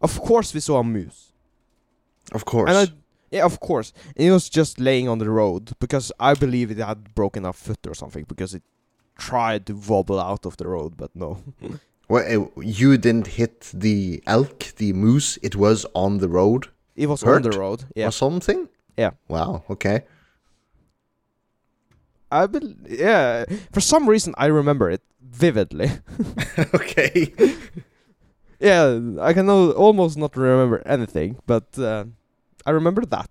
of 0.00 0.20
course 0.20 0.52
we 0.52 0.58
saw 0.58 0.80
a 0.80 0.82
moose. 0.82 1.32
Of 2.32 2.44
course. 2.44 2.68
And 2.68 2.78
I, 2.78 2.92
yeah, 3.30 3.44
of 3.44 3.60
course. 3.60 3.92
And 4.16 4.26
it 4.26 4.32
was 4.32 4.48
just 4.48 4.80
laying 4.80 5.08
on 5.08 5.18
the 5.18 5.30
road 5.30 5.74
because 5.78 6.10
I 6.18 6.34
believe 6.34 6.72
it 6.72 6.78
had 6.78 7.14
broken 7.14 7.44
a 7.44 7.52
foot 7.52 7.86
or 7.86 7.94
something 7.94 8.24
because 8.24 8.52
it 8.52 8.64
tried 9.16 9.66
to 9.66 9.74
wobble 9.74 10.20
out 10.20 10.46
of 10.46 10.56
the 10.56 10.66
road, 10.68 10.96
but 10.96 11.10
no. 11.14 11.38
well, 12.08 12.24
uh, 12.56 12.60
you 12.60 12.96
didn't 12.98 13.26
hit 13.28 13.70
the 13.74 14.22
elk, 14.26 14.58
the 14.76 14.92
moose. 14.92 15.38
It 15.42 15.56
was 15.56 15.86
on 15.94 16.18
the 16.18 16.28
road 16.28 16.68
It 16.96 17.08
was 17.08 17.22
Hurt? 17.22 17.44
on 17.44 17.50
the 17.50 17.58
road. 17.58 17.84
Yeah. 17.94 18.08
or 18.08 18.12
something. 18.12 18.68
Yeah. 18.96 19.10
Wow. 19.28 19.64
Okay. 19.70 20.04
I 22.30 22.46
bel 22.46 22.74
yeah. 22.88 23.44
For 23.72 23.80
some 23.80 24.08
reason 24.08 24.34
I 24.38 24.46
remember 24.46 24.90
it 24.90 25.02
vividly. 25.20 25.90
okay. 26.74 27.32
yeah, 28.60 28.98
I 29.20 29.32
can 29.32 29.48
almost 29.50 30.16
not 30.16 30.36
remember 30.36 30.82
anything, 30.86 31.36
but 31.46 31.78
uh, 31.78 32.04
I 32.66 32.70
remember 32.70 33.04
that. 33.06 33.30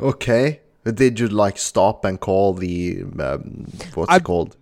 Okay. 0.00 0.60
Did 0.84 1.18
you 1.20 1.28
like 1.28 1.58
stop 1.58 2.04
and 2.04 2.20
call 2.20 2.52
the 2.54 3.02
um, 3.18 3.66
what's 3.94 4.10
I- 4.12 4.16
it 4.16 4.24
called? 4.24 4.56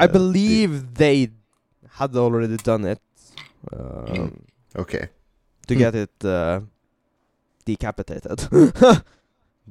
I 0.00 0.04
Uh, 0.04 0.08
believe 0.08 0.94
they 0.94 1.30
had 1.98 2.16
already 2.16 2.56
done 2.56 2.84
it 2.86 3.00
um, 3.72 4.32
Okay. 4.74 5.08
to 5.66 5.74
get 5.74 5.94
it 5.94 6.24
uh, 6.24 6.60
decapitated. 7.66 8.48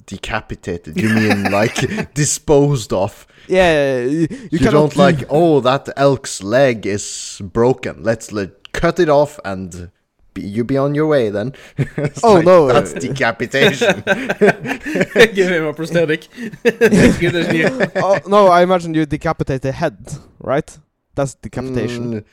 Decapitated. 0.06 0.96
You 1.02 1.10
mean 1.10 1.52
like 1.52 2.14
disposed 2.14 2.94
of? 2.94 3.28
yeah, 3.48 4.00
you, 4.04 4.28
You, 4.30 4.50
you, 4.52 4.60
don't 4.72 4.96
like, 4.96 5.26
oh, 5.30 5.60
that 5.62 5.90
elk's 5.98 6.42
leg 6.42 6.86
is 6.86 7.42
broken. 7.44 8.02
Let's 8.04 8.32
let, 8.32 8.72
cut 8.72 9.00
it 9.00 9.10
off 9.10 9.40
and 9.44 9.92
you 10.36 10.64
be 10.64 10.78
on 10.78 10.96
your 10.96 11.08
way 11.08 11.30
then. 11.30 11.54
Oh, 12.24 12.36
like, 12.36 12.46
no, 12.46 12.70
uh, 12.70 12.74
That's 12.74 12.94
decapitation. 12.94 14.04
Give 15.34 15.50
him 15.50 15.66
a 15.66 15.74
prosthetic. 15.74 16.28
Good 16.64 17.36
as 17.36 17.48
new. 17.52 17.70
oh 17.96 18.20
no, 18.28 18.48
I 18.48 18.62
imagine 18.64 18.94
you 18.94 19.06
decapitate 19.06 19.62
the 19.62 19.72
head, 19.72 19.98
right? 20.40 20.78
That's 21.16 21.36
decapitation. 21.36 22.14
Mm, 22.22 22.26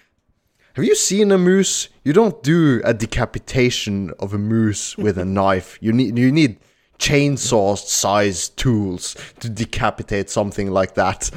Have 0.75 0.85
you 0.85 0.95
seen 0.95 1.33
a 1.33 1.39
moose? 1.39 1.89
You 2.05 2.13
don't 2.13 2.43
do 2.43 2.81
a 2.85 2.95
decapitation 2.95 4.13
of 4.19 4.33
a 4.35 4.39
moose 4.39 4.97
with 4.97 5.19
a 5.19 5.25
knife. 5.25 5.79
You 5.81 5.93
need 5.93 6.17
you 6.19 6.31
need 6.33 6.59
chainsaw 6.99 7.77
sized 7.79 8.57
tools 8.57 9.17
to 9.41 9.49
decapitate 9.49 10.31
something 10.31 10.71
like 10.71 10.95
that. 10.95 11.31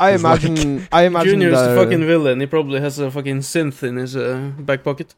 I 0.00 0.12
It's 0.12 0.22
like- 0.22 0.44
imagine. 0.44 0.88
I 0.92 1.02
imagine 1.04 1.40
Junior's 1.40 1.58
the 1.60 1.68
the- 1.74 1.76
fucking 1.84 2.04
villain. 2.06 2.40
He 2.40 2.46
probably 2.46 2.80
has 2.80 2.98
a 2.98 3.10
fucking 3.10 3.38
synth 3.40 3.82
in 3.82 3.96
his 3.96 4.16
uh, 4.16 4.52
back 4.58 4.84
pocket. 4.84 5.14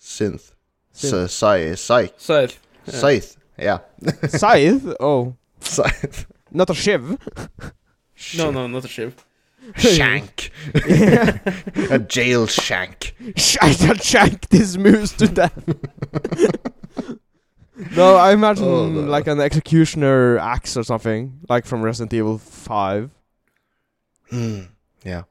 Synth. 0.00 0.52
Synth. 0.94 1.30
Scythe. 1.30 1.78
Scythe. 1.78 2.14
Scythe. 2.18 2.58
Yeah. 2.86 2.92
Scythe. 2.92 3.36
Yeah. 3.58 3.78
scythe. 4.28 4.96
Oh, 5.00 5.34
Scythe. 5.60 6.26
not 6.52 6.70
a 6.70 6.74
shiv. 6.74 7.18
No, 8.36 8.50
no, 8.50 8.66
not 8.66 8.84
a 8.84 8.88
shiv. 8.88 9.24
Shank. 9.76 10.50
a 10.74 11.98
jail 12.08 12.46
shank. 12.46 13.14
I 13.60 13.72
shall 13.72 13.96
shank 13.96 14.48
this 14.48 14.76
moose 14.78 15.12
to 15.14 15.26
death. 15.28 15.62
no, 17.96 18.16
I 18.16 18.32
imagine 18.32 18.64
Oh, 18.64 18.88
no. 18.88 19.00
like 19.02 19.26
an 19.26 19.40
executioner 19.40 20.38
axe 20.38 20.76
or 20.76 20.84
something, 20.84 21.40
like 21.48 21.66
from 21.66 21.82
Resident 21.82 22.14
Evil 22.14 22.38
Five. 22.38 23.10
Hmm. 24.30 24.60
Yeah. 25.04 25.22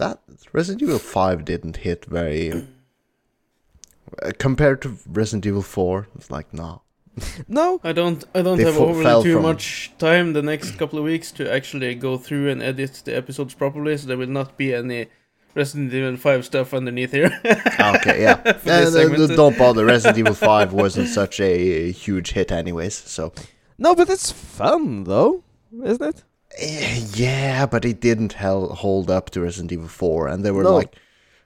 That 0.00 0.18
Resident 0.52 0.82
Evil 0.82 0.98
5 0.98 1.44
didn't 1.44 1.76
hit 1.86 2.06
very. 2.06 2.52
Uh, 2.52 4.30
compared 4.38 4.82
to 4.82 4.96
Resident 5.06 5.46
Evil 5.46 5.62
4, 5.62 6.08
it's 6.16 6.30
like, 6.30 6.52
nah. 6.52 6.78
No, 7.48 7.80
I 7.84 7.92
don't. 7.92 8.24
I 8.34 8.40
don't 8.42 8.56
They 8.58 8.64
have 8.64 8.74
fo- 8.76 8.88
overly 8.88 9.22
too 9.22 9.34
from- 9.34 9.42
much 9.42 9.92
time 9.98 10.32
the 10.32 10.42
next 10.42 10.78
couple 10.78 10.98
of 10.98 11.04
weeks 11.04 11.30
to 11.32 11.42
actually 11.52 11.94
go 11.94 12.16
through 12.16 12.48
and 12.50 12.62
edit 12.62 13.02
the 13.04 13.14
episodes 13.16 13.54
properly, 13.54 13.96
so 13.98 14.06
there 14.08 14.16
will 14.16 14.26
not 14.40 14.56
be 14.56 14.74
any 14.74 15.06
Resident 15.54 15.92
Evil 15.92 16.16
5 16.16 16.44
stuff 16.46 16.72
underneath 16.74 17.12
here. 17.12 17.30
Ah, 17.78 17.96
Okay, 17.96 18.22
yeah. 18.22 18.34
For 18.62 18.70
Uh, 18.70 18.80
this 18.80 18.94
uh, 18.94 19.08
segment. 19.08 19.36
don't 19.36 19.58
bother. 19.58 19.84
Resident 19.84 20.18
Evil 20.18 20.34
5 20.34 20.72
wasn't 20.72 21.08
such 21.08 21.40
a, 21.40 21.52
a 21.88 21.92
huge 21.92 22.30
hit, 22.32 22.50
anyways, 22.52 22.94
so. 22.94 23.32
no, 23.78 23.94
but 23.94 24.08
it's 24.08 24.32
fun 24.32 25.04
though, 25.04 25.42
isn't 25.84 26.02
it? 26.10 26.24
Eh, 26.58 27.04
Yeah, 27.14 27.66
but 27.66 27.84
it 27.84 28.00
didn't 28.00 28.34
hold 28.34 29.10
up 29.10 29.30
to 29.30 29.40
Resident 29.40 29.72
Evil 29.72 29.88
4, 29.88 30.28
and 30.28 30.44
there 30.44 30.54
were 30.54 30.64
No. 30.64 30.76
like 30.76 30.96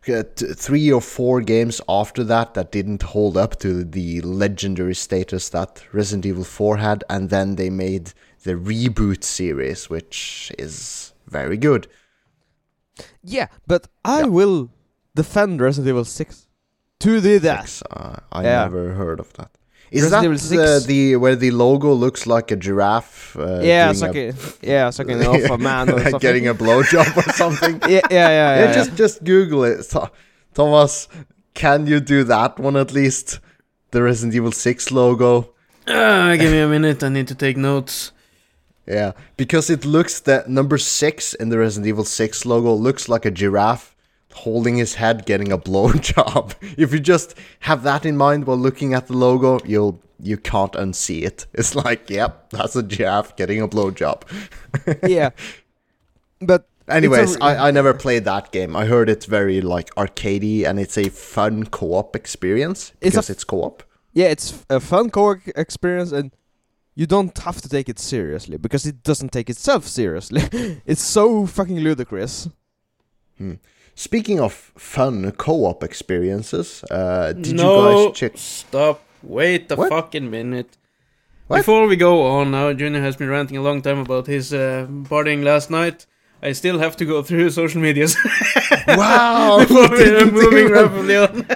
uh, 0.06 0.22
t- 0.36 0.52
three 0.52 0.92
or 0.92 1.00
four 1.00 1.40
games 1.40 1.80
after 1.88 2.22
that 2.24 2.52
that 2.54 2.70
didn't 2.70 3.02
hold 3.02 3.36
up 3.38 3.58
to 3.60 3.84
the 3.84 4.20
legendary 4.20 4.94
status 4.94 5.48
that 5.50 5.82
Resident 5.94 6.26
Evil 6.26 6.44
4 6.44 6.76
had, 6.76 7.04
and 7.08 7.30
then 7.30 7.56
they 7.56 7.70
made 7.70 8.12
the 8.42 8.52
reboot 8.52 9.24
series, 9.24 9.88
which 9.88 10.52
is 10.58 11.12
very 11.26 11.56
good. 11.56 11.86
Yeah, 13.22 13.48
but 13.66 13.88
I 14.04 14.20
Yeah. 14.20 14.26
will 14.26 14.70
defend 15.14 15.60
Resident 15.60 15.88
Evil 15.88 16.04
Six 16.04 16.46
to 17.00 17.20
the 17.20 17.40
death. 17.40 17.68
Six, 17.68 17.82
uh, 17.90 18.20
I 18.30 18.42
Yeah. 18.44 18.64
never 18.64 18.92
heard 18.94 19.20
of 19.20 19.32
that. 19.34 19.50
Is 19.94 20.10
Resident 20.10 20.40
that 20.60 20.82
uh, 20.84 20.86
the 20.86 21.16
where 21.16 21.36
the 21.36 21.50
logo 21.50 21.92
looks 21.92 22.26
like 22.26 22.50
a 22.50 22.56
giraffe? 22.56 23.36
Uh, 23.36 23.60
yeah, 23.62 23.86
doing 23.92 23.96
sucking. 23.96 24.32
yeah, 24.62 24.90
sucking 24.90 25.24
off 25.26 25.50
a 25.50 25.58
man 25.58 25.88
or 25.90 25.98
something. 26.02 26.18
getting 26.20 26.48
a 26.48 26.54
blowjob 26.54 27.16
or 27.16 27.32
something? 27.42 27.74
yeah, 27.82 27.88
yeah, 27.88 28.00
yeah, 28.10 28.28
yeah, 28.28 28.54
yeah, 28.58 28.64
yeah. 28.66 28.72
just 28.74 28.94
just 28.96 29.24
Google 29.24 29.64
it, 29.64 29.86
Tho- 29.90 30.10
Thomas. 30.54 31.08
Can 31.54 31.86
you 31.86 32.00
do 32.00 32.24
that 32.24 32.58
one 32.58 32.76
at 32.76 32.92
least? 32.92 33.40
The 33.92 34.02
Resident 34.02 34.34
Evil 34.34 34.50
Six 34.52 34.90
logo. 34.90 35.54
Ah, 35.86 36.34
give 36.38 36.50
me 36.50 36.58
a 36.60 36.66
minute. 36.68 37.02
I 37.04 37.08
need 37.08 37.28
to 37.28 37.34
take 37.36 37.56
notes. 37.56 38.10
Yeah, 38.86 39.12
because 39.36 39.70
it 39.70 39.84
looks 39.84 40.20
that 40.20 40.48
number 40.48 40.76
six 40.78 41.32
in 41.34 41.48
the 41.50 41.58
Resident 41.58 41.86
Evil 41.88 42.04
Six 42.04 42.44
logo 42.44 42.74
looks 42.74 43.08
like 43.08 43.24
a 43.24 43.30
giraffe 43.30 43.93
holding 44.34 44.76
his 44.76 44.94
head, 44.94 45.26
getting 45.26 45.52
a 45.52 45.58
blowjob. 45.68 46.54
if 46.76 46.92
you 46.92 47.00
just 47.00 47.34
have 47.60 47.82
that 47.84 48.04
in 48.04 48.16
mind 48.16 48.46
while 48.46 48.56
looking 48.58 48.94
at 48.94 49.06
the 49.06 49.16
logo, 49.16 49.58
you'll 49.64 50.00
you 50.20 50.36
can't 50.36 50.72
unsee 50.74 51.22
it. 51.24 51.46
It's 51.54 51.74
like, 51.74 52.08
yep, 52.10 52.50
that's 52.50 52.76
a 52.76 52.82
giraffe 52.82 53.36
getting 53.36 53.60
a 53.60 53.68
blowjob. 53.68 54.22
yeah. 55.08 55.30
But 56.40 56.68
Anyways, 56.88 57.36
a- 57.36 57.42
I, 57.44 57.68
I 57.68 57.70
never 57.70 57.94
played 57.94 58.24
that 58.24 58.52
game. 58.52 58.76
I 58.76 58.84
heard 58.86 59.08
it's 59.08 59.26
very 59.26 59.60
like 59.60 59.94
arcadey 59.94 60.64
and 60.66 60.78
it's 60.78 60.98
a 60.98 61.08
fun 61.08 61.64
co-op 61.64 62.14
experience 62.14 62.92
It's 63.00 63.16
a 63.16 63.18
because 63.18 63.30
it's 63.30 63.44
co-op. 63.44 63.82
yeah, 64.12 64.26
it's 64.26 64.64
a 64.68 64.80
fun 64.80 65.10
co 65.10 65.30
op 65.30 65.38
experience, 65.56 66.12
and 66.12 66.30
you 66.94 67.06
don't 67.06 67.36
have 67.38 67.60
to 67.62 67.68
take 67.68 67.88
it 67.88 67.98
seriously 67.98 68.56
because 68.58 68.86
it 68.86 69.02
doesn't 69.02 69.32
take 69.32 69.48
itself 69.50 69.86
seriously. 69.86 70.42
it's 70.86 71.02
so 71.02 71.46
fucking 71.46 71.78
ludicrous. 71.80 72.48
Hmm. 73.38 73.54
Speaking 73.94 74.40
of 74.40 74.52
fun 74.76 75.30
co-op 75.32 75.84
experiences, 75.84 76.82
uh, 76.90 77.32
did 77.32 77.54
no, 77.54 77.90
you 78.00 78.06
guys 78.08 78.16
check? 78.18 78.32
stop. 78.36 79.00
Wait 79.22 79.70
a 79.70 79.76
What? 79.76 79.88
fucking 79.88 80.30
minute. 80.30 80.76
What? 81.46 81.58
Before 81.58 81.86
we 81.86 81.96
go 81.96 82.22
on 82.26 82.50
now, 82.50 82.72
Junior 82.72 83.00
has 83.00 83.16
been 83.16 83.28
ranting 83.28 83.56
a 83.56 83.62
long 83.62 83.82
time 83.82 83.98
about 83.98 84.26
his 84.26 84.52
uh, 84.52 84.86
partying 85.08 85.44
last 85.44 85.70
night. 85.70 86.06
I 86.42 86.52
still 86.52 86.78
have 86.78 86.96
to 86.96 87.04
go 87.04 87.22
through 87.22 87.50
social 87.62 87.80
medias 87.80 88.16
wow, 88.88 89.58
before 89.60 89.88
we 89.88 89.96
we're 89.96 89.96
didn't, 90.04 90.32
moving 90.34 90.58
even, 90.58 90.72
rapidly 90.72 91.16
on. 91.16 91.46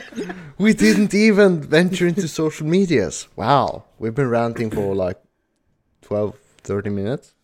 we 0.58 0.72
didn't 0.74 1.12
even 1.14 1.60
venture 1.60 2.06
into 2.06 2.28
social 2.28 2.66
medias. 2.66 3.28
Wow, 3.36 3.84
we've 3.98 4.14
been 4.14 4.30
ranting 4.30 4.70
for 4.70 4.94
like 4.94 5.18
12, 6.02 6.36
30 6.62 6.90
minutes. 6.90 7.34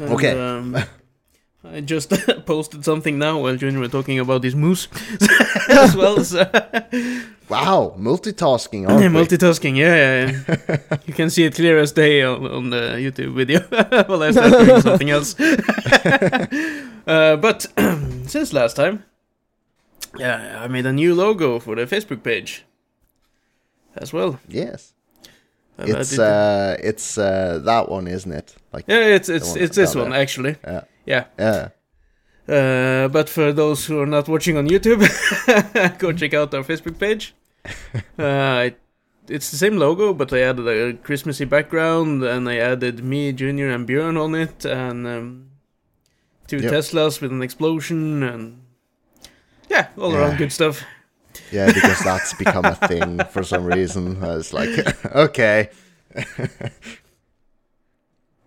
And, 0.00 0.10
Okay. 0.12 0.38
um, 0.38 0.76
I 1.64 1.80
just 1.80 2.10
posted 2.46 2.84
something 2.84 3.18
now 3.18 3.40
while 3.40 3.56
Junior 3.56 3.80
were 3.80 3.88
talking 3.88 4.18
about 4.18 4.44
his 4.44 4.54
moose 4.54 4.86
as 5.70 5.96
well. 5.96 6.22
So. 6.24 6.44
Wow, 7.48 7.94
multitasking, 7.98 8.88
aren't 8.88 9.00
we? 9.14 9.20
Multitasking, 9.20 9.76
yeah, 9.76 9.96
yeah, 10.26 10.42
yeah. 10.68 10.96
you 11.06 11.12
can 11.14 11.30
see 11.30 11.44
it 11.44 11.54
clear 11.54 11.78
as 11.78 11.92
day 11.92 12.22
on, 12.22 12.46
on 12.46 12.70
the 12.70 12.96
YouTube 12.98 13.34
video 13.34 13.60
while 14.06 14.22
I 14.22 14.30
start 14.30 14.52
doing 14.52 14.80
something 14.80 15.10
else. 15.10 15.34
uh, 15.40 17.36
but 17.36 17.66
since 18.26 18.52
last 18.52 18.76
time, 18.76 19.04
yeah, 20.18 20.60
I 20.62 20.68
made 20.68 20.86
a 20.86 20.92
new 20.92 21.14
logo 21.14 21.58
for 21.58 21.76
the 21.76 21.84
Facebook 21.86 22.22
page 22.22 22.64
as 23.96 24.12
well. 24.12 24.38
yes, 24.48 24.93
it's 25.78 26.18
uh, 26.18 26.76
it's 26.80 27.18
uh, 27.18 27.60
that 27.64 27.88
one, 27.88 28.06
isn't 28.06 28.32
it? 28.32 28.54
Like, 28.72 28.84
yeah, 28.88 29.14
it's 29.16 29.28
it's 29.28 29.50
one 29.50 29.58
it's 29.62 29.76
this 29.76 29.94
one 29.94 30.10
there. 30.10 30.20
actually. 30.20 30.56
yeah, 30.64 30.80
Yeah. 31.06 31.24
yeah. 31.38 31.68
Uh, 32.46 33.08
but 33.08 33.28
for 33.30 33.52
those 33.52 33.86
who 33.86 33.98
are 34.00 34.06
not 34.06 34.28
watching 34.28 34.56
on 34.58 34.68
YouTube, 34.68 35.00
go 35.98 36.12
check 36.12 36.34
out 36.34 36.52
our 36.54 36.62
Facebook 36.64 36.98
page. 36.98 37.34
Uh, 38.18 38.64
it, 38.66 38.78
it's 39.28 39.50
the 39.50 39.56
same 39.56 39.78
logo, 39.78 40.12
but 40.12 40.30
I 40.32 40.40
added 40.40 40.68
a 40.68 40.92
Christmassy 41.02 41.46
background, 41.46 42.22
and 42.22 42.46
I 42.48 42.56
added 42.58 43.02
me, 43.02 43.32
Junior, 43.32 43.70
and 43.70 43.88
Björn 43.88 44.20
on 44.22 44.34
it, 44.34 44.64
and 44.66 45.06
um, 45.06 45.46
two 46.46 46.58
Yep. 46.58 46.72
Teslas 46.72 47.20
with 47.22 47.32
an 47.32 47.40
explosion, 47.42 48.22
and 48.22 48.60
yeah, 49.70 49.88
all 49.96 50.12
Yeah. 50.12 50.18
around 50.18 50.36
good 50.38 50.52
stuff. 50.52 50.82
Yeah, 51.52 51.66
because 51.72 52.00
that's 52.00 52.32
become 52.34 52.64
a 52.64 52.74
thing 52.74 53.20
for 53.30 53.42
some 53.42 53.64
reason. 53.64 54.22
I 54.22 54.34
was 54.36 54.52
like, 54.52 54.70
okay. 55.14 55.70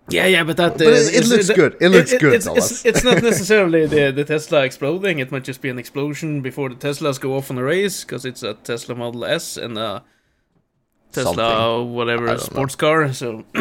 Yeah, 0.09 0.25
yeah, 0.25 0.43
but 0.45 0.55
that. 0.57 0.77
But 0.77 0.87
it- 0.87 1.13
it 1.15 1.25
uh, 1.25 1.27
looks 1.27 1.49
good. 1.49 1.75
It 1.81 1.89
looks 1.89 2.13
good, 2.13 2.33
It's, 2.33 2.47
it's, 2.47 2.85
it's 2.85 3.03
not 3.03 3.21
necessarily 3.31 3.85
the, 3.87 4.11
the 4.11 4.23
Tesla 4.23 4.63
exploding. 4.63 5.19
It 5.19 5.31
might 5.33 5.43
just 5.43 5.61
be 5.61 5.67
an 5.69 5.77
explosion 5.77 6.41
before 6.41 6.69
the 6.69 6.75
Teslas 6.75 7.19
go 7.19 7.35
off 7.35 7.51
on 7.51 7.57
a 7.57 7.63
race, 7.63 8.05
because 8.05 8.23
it's 8.23 8.41
a 8.41 8.53
Tesla 8.53 8.95
Model 8.95 9.25
S 9.25 9.57
and 9.57 9.77
a 9.77 10.03
Tesla 11.11 11.33
Something. 11.35 11.93
Whatever 11.93 12.37
sports 12.37 12.75
car. 12.75 13.11
So 13.11 13.43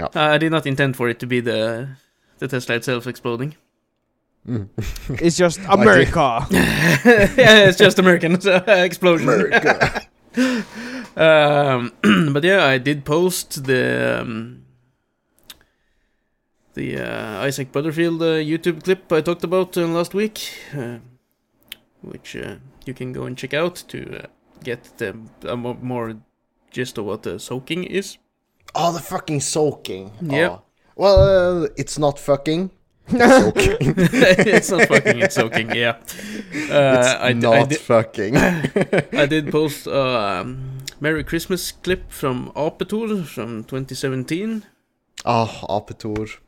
Yeah. 0.00 0.08
I 0.14 0.38
did 0.38 0.52
not 0.52 0.66
intend 0.66 0.96
for 0.96 1.10
it 1.10 1.18
to 1.20 1.26
be 1.26 1.40
the 1.40 1.96
the 2.38 2.48
Tesla 2.48 2.76
itself 2.76 3.06
exploding. 3.06 3.54
Mm. 4.48 4.68
It's 5.22 5.36
just 5.36 5.60
America. 5.68 6.46
yeah, 6.50 7.68
it's 7.68 7.78
just 7.78 7.98
American 7.98 8.34
explosion. 8.34 9.28
America. 9.28 10.02
um, 11.16 11.92
but 12.32 12.42
yeah, 12.42 12.64
I 12.64 12.78
did 12.78 13.04
post 13.04 13.64
the 13.64 14.20
um, 14.20 14.64
the 16.74 16.98
uh, 16.98 17.46
Isaac 17.46 17.70
Butterfield 17.70 18.22
uh, 18.22 18.40
YouTube 18.40 18.82
clip 18.82 19.12
I 19.12 19.20
talked 19.20 19.44
about 19.44 19.76
uh, 19.76 19.86
last 19.86 20.14
week, 20.14 20.40
uh, 20.76 20.98
which 22.00 22.34
uh, 22.34 22.56
you 22.86 22.94
can 22.94 23.12
go 23.12 23.24
and 23.24 23.36
check 23.36 23.54
out 23.54 23.76
to 23.88 24.24
uh, 24.24 24.26
get 24.64 24.98
the 24.98 25.16
a 25.44 25.56
more 25.56 26.16
gist 26.70 26.98
of 26.98 27.04
what 27.04 27.22
the 27.22 27.38
soaking 27.38 27.84
is. 27.84 28.18
Oh, 28.74 28.92
the 28.92 29.00
fucking 29.00 29.40
soaking. 29.40 30.12
Yeah. 30.20 30.48
Oh. 30.48 30.62
Well, 30.96 31.64
uh, 31.64 31.68
it's 31.76 31.98
not 31.98 32.18
fucking. 32.18 32.70
It's 33.08 34.46
it's 34.46 34.70
not 34.70 34.88
fucking, 34.88 35.18
it's 35.20 35.34
soaking. 35.34 35.74
Yeah. 35.74 35.90
Uh, 35.90 36.98
it's 36.98 37.08
I, 37.20 37.32
d- 37.32 37.38
not 37.40 37.54
I, 37.54 37.64
did, 37.64 37.78
fucking. 37.78 38.36
I 39.12 39.26
did 39.26 39.50
post 39.50 39.86
a 39.86 40.00
um, 40.40 40.78
Merry 41.00 41.24
Christmas 41.24 41.72
clip 41.72 42.10
from 42.10 42.52
Apetor 42.54 43.24
from 43.26 43.64
2017. 43.64 44.64
oh, 45.24 45.64
Apetor. 45.68 46.38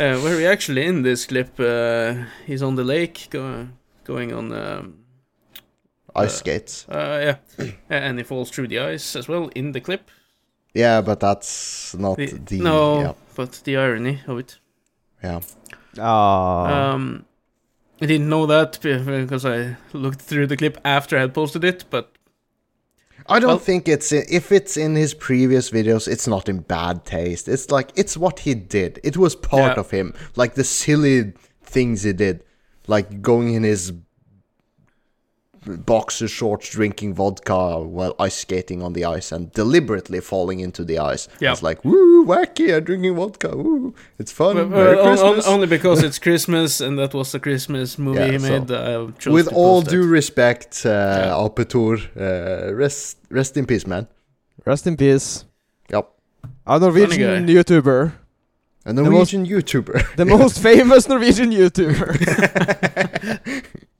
Uh, 0.00 0.18
where 0.20 0.38
he 0.38 0.46
actually 0.46 0.86
in 0.86 1.02
this 1.02 1.26
clip, 1.26 1.58
uh, 1.58 2.14
he's 2.46 2.62
on 2.62 2.76
the 2.76 2.84
lake 2.84 3.26
go- 3.30 3.68
going 4.04 4.32
on, 4.32 4.52
um, 4.52 4.94
Ice 6.16 6.30
Uh, 6.34 6.36
skates. 6.38 6.86
uh, 6.88 7.36
yeah, 7.58 7.66
and 7.90 8.18
he 8.18 8.24
falls 8.24 8.50
through 8.50 8.68
the 8.68 8.78
ice 8.78 9.14
as 9.16 9.28
well 9.28 9.50
in 9.54 9.72
the 9.72 9.80
clip. 9.80 10.10
Yeah, 10.74 11.00
but 11.00 11.20
that's 11.20 11.94
not 11.96 12.16
The- 12.16 12.26
the. 12.46 12.60
no, 12.60 13.00
Yeah. 13.00 13.12
but 13.34 13.60
the 13.64 13.76
irony 13.76 14.20
of 14.26 14.38
it. 14.38 14.58
yeah. 15.22 15.40
Um, 16.00 17.24
I 18.00 18.06
didn't 18.06 18.28
know 18.28 18.46
that 18.46 18.78
because 18.80 19.44
I 19.44 19.76
looked 19.92 20.20
through 20.20 20.46
the 20.46 20.56
clip 20.56 20.78
after 20.84 21.16
I 21.16 21.22
had 21.22 21.34
posted 21.34 21.64
it, 21.64 21.84
but 21.90 22.12
I 23.26 23.40
don't 23.40 23.48
Well- 23.48 23.58
think 23.58 23.88
it's 23.88 24.12
in, 24.12 24.24
if 24.30 24.52
it's 24.52 24.76
in 24.76 24.94
his 24.94 25.12
previous 25.14 25.70
videos, 25.70 26.08
it's 26.08 26.26
not 26.26 26.48
in 26.48 26.60
bad 26.60 27.04
taste. 27.04 27.48
It's 27.48 27.70
like 27.70 27.90
it's 27.96 28.16
what 28.16 28.40
he 28.40 28.54
did. 28.54 29.00
It 29.02 29.16
was 29.16 29.34
part 29.34 29.74
Yeah. 29.76 29.80
of 29.80 29.90
him, 29.90 30.14
like 30.36 30.54
the 30.54 30.64
silly 30.64 31.32
things 31.62 32.04
he 32.04 32.12
did, 32.12 32.42
like 32.86 33.20
going 33.20 33.52
in 33.54 33.64
his 33.64 33.92
boxer 35.66 36.28
shorts, 36.28 36.70
drinking 36.70 37.14
vodka 37.14 37.78
while 37.80 38.14
ice 38.18 38.34
skating 38.36 38.82
on 38.82 38.92
the 38.92 39.04
ice, 39.04 39.32
and 39.32 39.52
deliberately 39.52 40.20
falling 40.20 40.60
into 40.60 40.84
the 40.84 40.98
ice. 40.98 41.28
Yeah. 41.40 41.52
it's 41.52 41.62
like 41.62 41.84
woo, 41.84 42.24
wacky! 42.26 42.74
I'm 42.76 42.84
drinking 42.84 43.16
vodka. 43.16 43.56
Woo, 43.56 43.94
it's 44.18 44.32
fun. 44.32 44.56
But, 44.56 44.68
Merry 44.70 44.98
uh, 44.98 45.10
on- 45.10 45.18
on- 45.18 45.42
only 45.46 45.66
because 45.66 46.02
it's 46.02 46.18
Christmas 46.26 46.80
and 46.80 46.98
that 46.98 47.14
was 47.14 47.32
the 47.32 47.40
Christmas 47.40 47.98
movie 47.98 48.18
Yeah, 48.20 48.30
he 48.32 48.38
made. 48.38 48.70
I 48.70 49.06
chose 49.18 49.32
With 49.32 49.48
all 49.52 49.82
due 49.82 50.02
that. 50.02 50.08
respect, 50.08 50.82
uh, 50.84 50.88
Yeah. 50.88 51.34
Apetor, 51.48 51.98
uh, 52.16 52.74
rest 52.74 53.18
rest 53.30 53.56
in 53.56 53.66
peace, 53.66 53.86
man. 53.86 54.06
Rest 54.64 54.86
in 54.86 54.96
peace. 54.96 55.44
Yep. 55.90 56.08
A 56.66 56.78
Norwegian. 56.78 57.46
YouTuber. 57.46 58.12
A 58.84 58.92
Norwegian 58.92 59.46
YouTuber. 59.46 60.16
The 60.16 60.24
most 60.24 60.58
famous 60.68 61.08
Norwegian 61.08 61.50
YouTuber. 61.50 62.08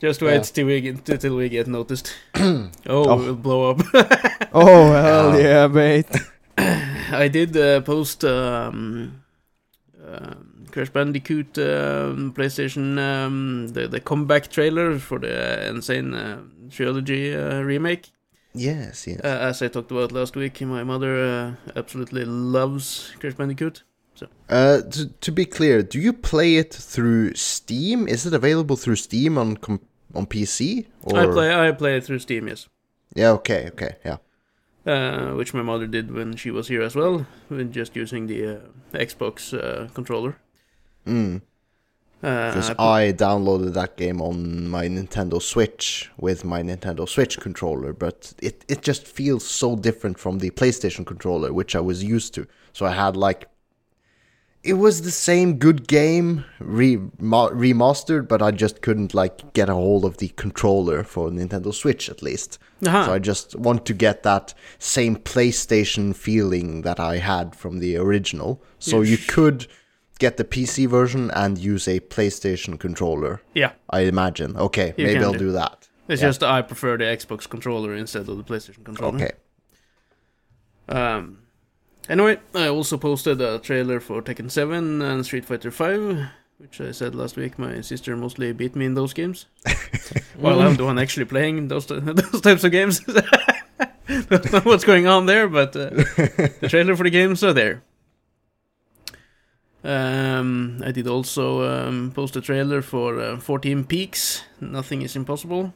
Just 0.00 0.22
wait 0.22 0.34
Yeah. 0.34 0.42
till 0.42 0.66
we 0.66 0.80
get 0.80 1.04
till 1.20 1.36
we 1.36 1.48
get 1.48 1.66
noticed. 1.66 2.14
oh, 2.36 2.70
Oh. 2.86 3.16
we'll 3.16 3.34
blow 3.34 3.70
up. 3.70 3.80
oh, 4.52 4.92
hell 4.92 5.32
Ah. 5.32 5.36
yeah, 5.36 5.66
mate. 5.66 6.06
I 7.12 7.28
did 7.28 7.56
uh, 7.56 7.80
post 7.80 8.24
um, 8.24 9.22
um, 10.06 10.66
Crash 10.70 10.90
Bandicoot 10.90 11.58
um, 11.58 12.32
PlayStation 12.36 12.98
um, 12.98 13.68
the 13.68 13.88
the 13.88 14.00
comeback 14.00 14.48
trailer 14.50 14.98
for 14.98 15.18
the 15.18 15.66
N. 15.66 15.82
Sane 15.82 16.14
uh, 16.14 16.40
trilogy 16.70 17.34
uh, 17.34 17.60
remake. 17.62 18.10
yes, 18.54 19.06
yes. 19.06 19.20
Uh, 19.24 19.48
as 19.50 19.62
I 19.62 19.68
talked 19.68 19.90
about 19.90 20.12
last 20.12 20.36
week, 20.36 20.60
my 20.60 20.84
mother 20.84 21.14
uh, 21.16 21.54
absolutely 21.76 22.24
loves 22.24 23.12
Crash 23.20 23.34
Bandicoot. 23.34 23.82
Uh, 24.48 24.80
to, 24.90 25.06
to 25.20 25.30
be 25.30 25.44
clear, 25.44 25.80
do 25.82 26.00
you 26.00 26.12
play 26.12 26.56
it 26.56 26.74
through 26.74 27.34
Steam? 27.34 28.08
Is 28.08 28.26
it 28.26 28.34
available 28.34 28.74
through 28.76 28.96
Steam 28.96 29.38
on 29.38 29.56
com- 29.56 29.80
on 30.14 30.26
PC? 30.26 30.86
Or... 31.02 31.18
I 31.18 31.26
play 31.26 31.54
I 31.54 31.72
play 31.72 31.96
it 31.96 32.04
through 32.04 32.18
Steam, 32.20 32.48
yes. 32.48 32.68
Yeah. 33.14 33.30
Okay. 33.30 33.68
Okay. 33.68 33.96
Yeah. 34.04 34.18
Uh, 34.86 35.34
which 35.34 35.52
my 35.52 35.62
mother 35.62 35.86
did 35.86 36.10
when 36.10 36.36
she 36.36 36.50
was 36.50 36.68
here 36.68 36.82
as 36.82 36.94
well, 36.94 37.26
just 37.70 37.94
using 37.94 38.26
the 38.26 38.56
uh, 38.56 38.58
Xbox 38.94 39.52
uh, 39.52 39.88
controller. 39.92 40.36
Mm. 41.06 41.42
Uh, 42.22 42.48
Because 42.48 42.70
I 42.70 43.08
I 43.08 43.12
downloaded 43.12 43.74
that 43.74 43.96
game 43.96 44.20
on 44.22 44.68
my 44.68 44.88
Nintendo 44.88 45.40
Switch 45.40 46.10
with 46.16 46.44
my 46.44 46.62
Nintendo 46.62 47.06
Switch 47.08 47.38
controller, 47.38 47.92
but 47.92 48.32
it 48.42 48.64
it 48.68 48.82
just 48.82 49.06
feels 49.06 49.46
so 49.46 49.76
different 49.76 50.18
from 50.18 50.38
the 50.38 50.50
PlayStation 50.50 51.04
controller, 51.04 51.52
which 51.52 51.76
I 51.76 51.80
was 51.80 52.02
used 52.02 52.34
to. 52.34 52.46
So 52.72 52.86
I 52.86 52.92
had 52.92 53.16
like. 53.16 53.46
It 54.64 54.74
was 54.74 55.02
the 55.02 55.10
same 55.12 55.54
good 55.58 55.86
game 55.86 56.44
remastered, 56.60 58.28
but 58.28 58.42
I 58.42 58.50
just 58.50 58.82
couldn't 58.82 59.14
like 59.14 59.52
get 59.54 59.68
a 59.68 59.74
hold 59.74 60.04
of 60.04 60.16
the 60.18 60.28
controller 60.30 61.04
for 61.04 61.30
Nintendo 61.30 61.72
Switch 61.72 62.08
at 62.10 62.22
least. 62.22 62.58
Aha. 62.86 63.06
So 63.06 63.12
I 63.14 63.18
just 63.18 63.54
want 63.56 63.86
to 63.86 63.94
get 63.94 64.24
that 64.24 64.54
same 64.78 65.16
PlayStation 65.16 66.14
feeling 66.14 66.82
that 66.82 66.98
I 67.00 67.18
had 67.18 67.54
from 67.54 67.78
the 67.78 67.96
original. 67.96 68.62
So 68.78 69.00
you 69.00 69.16
could 69.16 69.66
get 70.18 70.36
the 70.36 70.44
PC 70.44 70.88
version 70.88 71.30
and 71.30 71.56
use 71.56 71.86
a 71.86 72.00
PlayStation 72.00 72.78
controller. 72.78 73.40
yeah, 73.54 73.72
I 73.90 74.00
imagine. 74.00 74.56
Okay, 74.56 74.92
You 74.96 75.06
maybe 75.06 75.24
I'll 75.24 75.32
do. 75.32 75.38
do 75.38 75.52
that. 75.52 75.88
it's 76.08 76.20
Yeah. 76.20 76.28
just 76.28 76.42
I 76.42 76.62
prefer 76.62 76.96
the 76.98 77.04
Xbox 77.04 77.48
controller 77.48 77.94
instead 77.94 78.28
of 78.28 78.36
the 78.36 78.42
PlayStation 78.44 78.84
controller. 78.84 79.14
Okay. 79.16 79.32
Um. 80.88 81.38
Anyway, 82.08 82.38
I 82.54 82.68
also 82.68 82.96
posted 82.96 83.40
a 83.42 83.58
trailer 83.58 84.00
for 84.00 84.22
Tekken 84.22 84.50
7 84.50 85.02
and 85.02 85.26
Street 85.26 85.44
Fighter 85.44 85.70
5, 85.70 86.28
which 86.56 86.80
I 86.80 86.90
said 86.92 87.14
last 87.14 87.36
week 87.36 87.58
my 87.58 87.82
sister 87.82 88.16
mostly 88.16 88.52
beat 88.52 88.74
me 88.74 88.86
in 88.86 88.94
those 88.94 89.12
games. 89.12 89.44
While 90.38 90.62
I'm 90.62 90.76
the 90.76 90.84
one 90.84 90.98
actually 90.98 91.26
playing 91.26 91.68
those 91.68 91.86
those 91.86 92.40
types 92.40 92.64
of 92.64 92.72
games. 92.72 93.00
Don't 94.08 94.52
know 94.52 94.60
what's 94.60 94.84
going 94.84 95.06
on 95.06 95.26
there, 95.26 95.48
but 95.48 95.76
uh, 95.76 95.90
the 95.90 96.68
trailer 96.68 96.96
for 96.96 97.04
the 97.04 97.10
games 97.10 97.44
are 97.44 97.52
there. 97.52 97.82
Um, 99.84 100.80
I 100.84 100.92
did 100.92 101.06
also 101.06 101.62
um, 101.62 102.12
post 102.14 102.36
a 102.36 102.40
trailer 102.40 102.80
for 102.80 103.20
uh, 103.20 103.36
14 103.38 103.84
Peaks. 103.84 104.44
Nothing 104.60 105.02
is 105.02 105.14
impossible. 105.14 105.74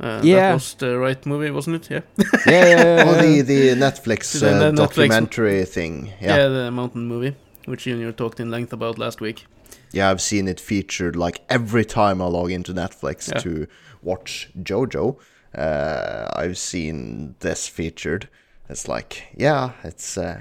Uh, 0.00 0.20
Yeah. 0.24 0.48
that 0.48 0.54
was 0.54 0.74
the 0.74 0.98
right 0.98 1.26
movie, 1.26 1.50
wasn't 1.50 1.76
it? 1.76 1.90
Yeah. 1.90 2.00
Yeah, 2.46 2.66
yeah, 2.66 2.96
yeah. 2.96 3.04
Oh, 3.06 3.14
the 3.22 3.42
the 3.42 3.74
Netflix 3.76 4.42
uh, 4.42 4.58
the 4.58 4.70
Netflix- 4.72 4.76
documentary 4.76 5.64
thing. 5.64 6.12
Yeah, 6.20 6.36
Yeah. 6.36 6.48
the 6.48 6.70
mountain 6.70 7.06
movie, 7.06 7.34
which 7.66 7.84
Junior 7.84 8.12
talked 8.12 8.40
in 8.40 8.50
length 8.50 8.72
about 8.72 8.98
last 8.98 9.20
week. 9.20 9.46
yeah, 9.92 10.10
I've 10.10 10.20
seen 10.20 10.48
it 10.48 10.60
featured 10.60 11.14
like 11.16 11.40
every 11.48 11.84
time 11.84 12.20
I 12.20 12.26
log 12.26 12.50
into 12.50 12.72
Netflix 12.74 13.28
Yeah. 13.28 13.40
to 13.42 13.66
watch 14.02 14.50
JoJo. 14.62 15.16
Uh, 15.56 16.26
I've 16.34 16.56
seen 16.58 17.34
this 17.38 17.68
featured. 17.68 18.28
It's 18.68 18.88
like, 18.88 19.22
yeah, 19.36 19.70
it's 19.84 20.18
uh, 20.18 20.40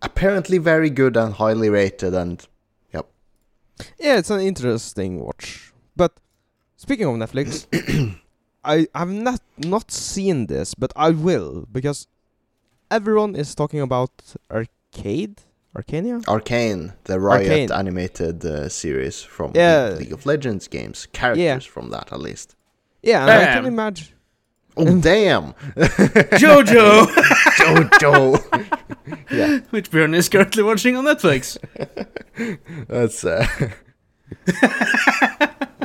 apparently 0.00 0.58
very 0.58 0.88
good 0.90 1.16
and 1.16 1.34
highly 1.34 1.68
rated, 1.68 2.14
and 2.14 2.46
yep. 2.94 3.06
Yeah, 4.00 4.16
it's 4.18 4.30
an 4.30 4.40
interesting 4.40 5.20
watch. 5.20 5.72
But 5.94 6.12
speaking 6.76 7.06
of 7.06 7.16
Netflix, 7.16 7.66
I 8.66 8.86
have 8.94 9.10
not 9.10 9.40
not 9.58 9.90
seen 9.90 10.46
this, 10.46 10.74
but 10.74 10.92
I 10.96 11.10
will 11.10 11.66
because 11.72 12.06
everyone 12.90 13.34
is 13.36 13.54
talking 13.54 13.80
about 13.80 14.10
Arcade, 14.50 15.36
Arcania. 15.76 16.26
Arcane, 16.26 16.92
the 17.04 17.18
Riot 17.20 17.50
Arcane. 17.50 17.72
animated 17.72 18.44
uh, 18.44 18.68
series 18.68 19.22
from 19.22 19.52
Yeah. 19.54 19.90
the 19.90 19.96
League 20.00 20.12
of 20.12 20.26
Legends 20.26 20.68
games, 20.68 21.06
characters 21.12 21.64
from 21.64 21.90
that 21.90 22.12
at 22.12 22.20
least. 22.20 22.56
Yeah, 23.02 23.22
and 23.22 23.30
I 23.30 23.44
can 23.54 23.62
Bam. 23.64 23.72
imagine. 23.72 24.08
Oh 24.78 25.00
damn, 25.10 25.54
Jojo, 26.42 27.06
JoJo. 27.60 28.18
yeah, 29.30 29.60
which 29.70 29.90
Björn 29.90 30.14
is 30.14 30.28
currently 30.28 30.62
watching 30.62 30.96
on 30.96 31.04
Netflix. 31.04 31.56
that's. 32.88 33.24
Uh... 33.24 33.46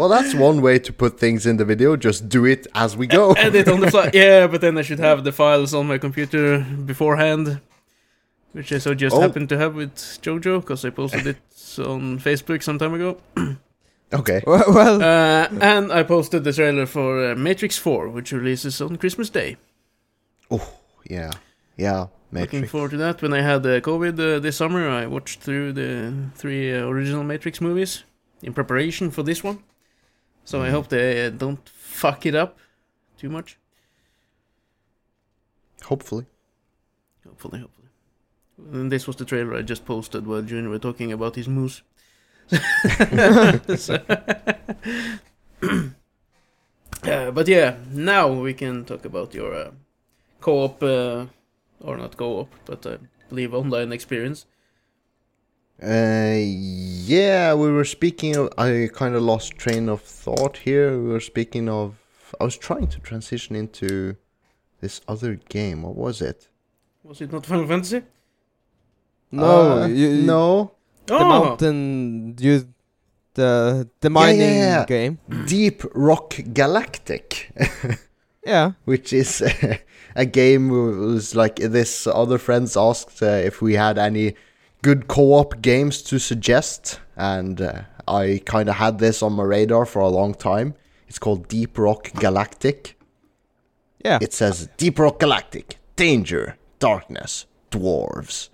well, 0.02 0.10
that's 0.10 0.34
one 0.34 0.62
way 0.64 0.80
to 0.80 0.92
put 0.92 1.20
things 1.20 1.46
in 1.46 1.58
the 1.58 1.64
video. 1.66 1.96
Just 1.96 2.28
do 2.28 2.44
it 2.44 2.66
as 2.74 2.98
we 2.98 3.06
go. 3.06 3.34
Edit 3.34 3.68
on 3.68 3.82
the 3.82 3.92
fly. 3.92 4.10
Yeah, 4.14 4.48
but 4.48 4.60
then 4.60 4.76
I 4.76 4.82
should 4.82 4.98
have 4.98 5.24
the 5.24 5.32
files 5.32 5.76
on 5.76 5.86
my 5.86 6.00
computer 6.00 6.66
beforehand, 6.86 7.62
which 8.54 8.74
I 8.74 8.80
so 8.80 8.96
just 8.96 9.16
Oh. 9.16 9.22
happened 9.22 9.50
to 9.50 9.60
have 9.60 9.76
with 9.76 9.94
Jojo 10.24 10.60
because 10.62 10.84
I 10.84 10.90
posted 10.90 11.28
it 11.28 11.38
on 11.78 12.18
Facebook 12.18 12.64
some 12.64 12.80
time 12.80 12.96
ago. 12.96 13.18
okay. 14.14 14.42
Well, 14.48 14.74
well 14.74 14.96
Uh, 15.04 15.48
and 15.62 15.92
I 15.94 16.02
posted 16.02 16.44
the 16.46 16.54
trailer 16.54 16.88
for 16.88 17.34
uh, 17.34 17.36
Matrix 17.36 17.78
4, 17.78 18.10
which 18.10 18.32
releases 18.32 18.82
on 18.82 18.96
Christmas 18.96 19.30
Day. 19.30 19.58
Oh 20.50 20.68
yeah. 21.08 21.30
Yeah. 21.78 22.08
Looking 22.32 22.66
forward 22.66 22.92
to 22.92 22.98
that. 22.98 23.22
When 23.22 23.34
I 23.34 23.42
had 23.42 23.64
uh, 23.68 23.82
COVID 23.82 24.20
uh, 24.20 24.40
this 24.40 24.58
summer, 24.58 24.90
I 24.90 25.06
watched 25.06 25.42
through 25.42 25.74
the 25.74 26.12
three 26.34 26.74
uh, 26.74 26.88
original 26.88 27.24
Matrix 27.24 27.62
movies 27.62 28.04
in 28.42 28.54
preparation 28.54 29.12
for 29.12 29.22
this 29.22 29.44
one. 29.44 29.60
So 30.46 30.62
I 30.62 30.70
hope 30.70 30.90
they 30.90 31.26
uh, 31.26 31.30
don't 31.30 31.68
fuck 31.70 32.26
it 32.26 32.36
up 32.36 32.58
too 33.18 33.30
much. 33.30 33.58
Hopefully. 35.86 36.26
Hopefully, 37.28 37.60
hopefully. 37.60 37.88
And 38.74 38.92
this 38.92 39.08
was 39.08 39.16
the 39.16 39.26
trailer 39.26 39.56
I 39.56 39.62
just 39.64 39.86
posted 39.86 40.28
while 40.28 40.42
Junior 40.42 40.70
were 40.70 40.80
talking 40.80 41.12
about 41.12 41.36
his 41.36 41.48
moose. 41.48 41.82
So- 43.78 44.00
Uh, 47.04 47.32
but 47.32 47.48
yeah, 47.48 47.78
now 47.92 48.28
we 48.32 48.54
can 48.54 48.86
talk 48.86 49.06
about 49.06 49.34
your 49.34 49.54
uh, 49.56 49.72
co-op, 50.40 50.84
uh, 50.84 51.26
or 51.80 51.98
not 51.98 52.16
co-op, 52.16 52.50
but 52.66 52.86
I 52.86 52.98
believe 53.30 53.54
online 53.56 53.92
experience. 53.92 54.46
Uh, 55.82 56.36
yeah, 56.38 57.54
we 57.56 57.72
were 57.72 57.86
speaking 57.86 58.36
of. 58.36 58.50
I 58.58 58.90
kind 58.94 59.16
of 59.16 59.24
lost 59.24 59.58
train 59.58 59.90
of 59.90 60.02
thought 60.02 60.58
here. 60.58 60.92
We 60.98 61.10
were 61.10 61.20
speaking 61.20 61.70
of. 61.70 61.96
I 62.40 62.44
was 62.44 62.56
trying 62.58 62.88
to 62.88 63.00
transition 63.00 63.56
into 63.56 64.16
this 64.80 65.02
other 65.08 65.36
game. 65.50 65.82
What 65.82 65.96
was 65.96 66.22
it? 66.22 66.48
Was 67.04 67.20
it 67.22 67.32
not 67.32 67.46
Final 67.46 67.68
Fantasy? 67.68 68.04
No, 69.32 69.82
Uh, 69.84 69.88
you, 69.88 70.10
you- 70.10 70.24
no. 70.24 70.72
The 71.08 71.16
Oh, 71.16 71.28
mountain, 71.30 72.36
you, 72.40 72.68
the 73.34 73.90
the 74.02 74.10
mining 74.10 74.42
yeah. 74.42 74.86
game. 74.86 75.18
Deep 75.48 75.82
Rock 75.96 76.36
Galactic, 76.54 77.52
Yeah. 78.46 78.74
which 78.86 79.12
is 79.12 79.42
a 80.16 80.26
game. 80.28 80.70
Was 80.70 81.34
like 81.36 81.56
this. 81.56 82.06
Other 82.06 82.38
friends 82.38 82.78
asked 82.78 83.22
uh, 83.24 83.26
if 83.50 83.62
we 83.64 83.74
had 83.74 83.98
any 83.98 84.36
good 84.82 85.08
co-op 85.08 85.62
games 85.62 86.02
to 86.04 86.20
suggest, 86.20 87.00
and 87.16 87.62
uh, 87.62 87.82
I 88.08 88.42
kind 88.46 88.70
of 88.70 88.76
had 88.76 89.00
this 89.00 89.22
on 89.22 89.34
my 89.34 89.44
radar 89.44 89.86
for 89.86 90.00
a 90.00 90.10
long 90.10 90.34
time. 90.34 90.76
It's 91.08 91.20
called 91.20 91.48
Deep 91.48 91.78
Rock 91.78 92.12
Galactic. 92.14 92.98
Yeah. 94.04 94.20
It 94.22 94.34
says 94.34 94.70
Deep 94.78 94.98
Rock 94.98 95.20
Galactic, 95.20 95.78
Danger, 95.96 96.58
Darkness, 96.80 97.46
Dwarves. 97.70 98.50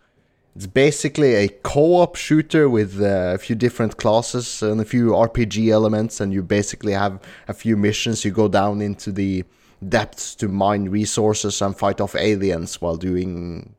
It's 0.55 0.65
basically 0.65 1.35
a 1.35 1.49
co 1.49 1.97
op 2.01 2.15
shooter 2.15 2.67
with 2.67 2.99
uh, 2.99 3.33
a 3.35 3.37
few 3.37 3.55
different 3.55 3.97
classes 3.97 4.63
and 4.63 4.81
a 4.81 4.85
few 4.85 5.11
RPG 5.11 5.69
elements, 5.69 6.19
and 6.19 6.33
you 6.33 6.41
basically 6.41 6.93
have 6.93 7.19
a 7.47 7.53
few 7.53 7.77
missions. 7.77 8.25
You 8.25 8.31
go 8.31 8.47
down 8.47 8.81
into 8.81 9.11
the 9.11 9.43
depths 9.87 10.33
to 10.35 10.47
mine 10.47 10.89
resources 10.89 11.61
and 11.61 11.77
fight 11.77 12.01
off 12.01 12.15
aliens 12.15 12.81
while 12.81 12.97
doing 12.97 13.75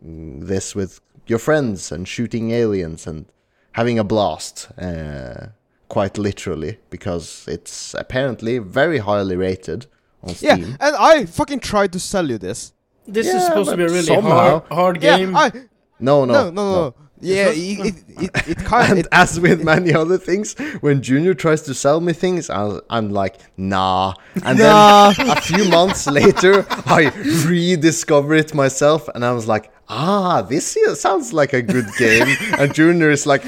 mm, 0.00 0.46
this 0.46 0.76
with 0.76 1.00
your 1.30 1.38
friends 1.38 1.92
and 1.92 2.06
shooting 2.08 2.50
aliens 2.50 3.06
and 3.06 3.24
having 3.72 3.98
a 3.98 4.04
blast. 4.04 4.68
Uh, 4.78 5.46
quite 5.88 6.18
literally, 6.18 6.78
because 6.90 7.44
it's 7.48 7.94
apparently 7.94 8.58
very 8.58 8.98
highly 8.98 9.36
rated 9.36 9.86
on 10.22 10.34
Yeah, 10.40 10.54
and 10.54 10.94
I 11.12 11.24
fucking 11.26 11.60
tried 11.60 11.92
to 11.92 11.98
sell 12.00 12.28
you 12.30 12.38
this. 12.38 12.72
this 13.08 13.26
is 13.26 13.44
supposed 13.46 13.70
to 13.70 13.76
be 13.76 13.82
a 13.84 13.86
really 13.88 14.02
somehow- 14.02 14.60
hard, 14.60 14.62
hard 14.72 15.00
game. 15.00 15.32
Yeah, 15.32 15.38
I 15.38 15.50
No, 15.98 16.24
no, 16.24 16.32
no 16.34 16.50
no 16.50 16.64
no. 16.72 16.94
Yeah, 17.22 17.50
it 17.50 17.78
it, 17.88 17.94
it, 18.24 18.48
it 18.48 18.58
kind 18.58 18.98
And 18.98 19.08
as 19.12 19.38
with 19.38 19.62
many 19.62 19.92
other 19.92 20.16
things, 20.18 20.54
when 20.80 21.02
Junior 21.02 21.34
tries 21.34 21.62
to 21.62 21.74
sell 21.74 22.00
me 22.00 22.12
things, 22.14 22.48
I- 22.50 22.80
I'm 22.88 23.10
like, 23.10 23.36
nah. 23.56 24.14
And 24.44 24.58
Nah. 24.58 25.12
then 25.12 25.28
a 25.36 25.40
few 25.40 25.64
months 25.68 26.06
later, 26.20 26.66
I 26.86 27.12
rediscover 27.46 28.34
it 28.34 28.54
myself, 28.54 29.08
and 29.14 29.24
I 29.24 29.32
was 29.32 29.46
like, 29.46 29.70
ah, 29.88 30.40
this 30.42 30.74
here 30.74 30.94
sounds 30.94 31.32
like 31.32 31.52
a 31.52 31.62
good 31.62 31.86
game. 31.98 32.28
and 32.58 32.72
Junior 32.74 33.10
is 33.10 33.26
like, 33.26 33.44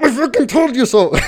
I 0.00 0.12
fucking 0.12 0.46
told 0.46 0.76
you 0.76 0.86
so. 0.86 1.10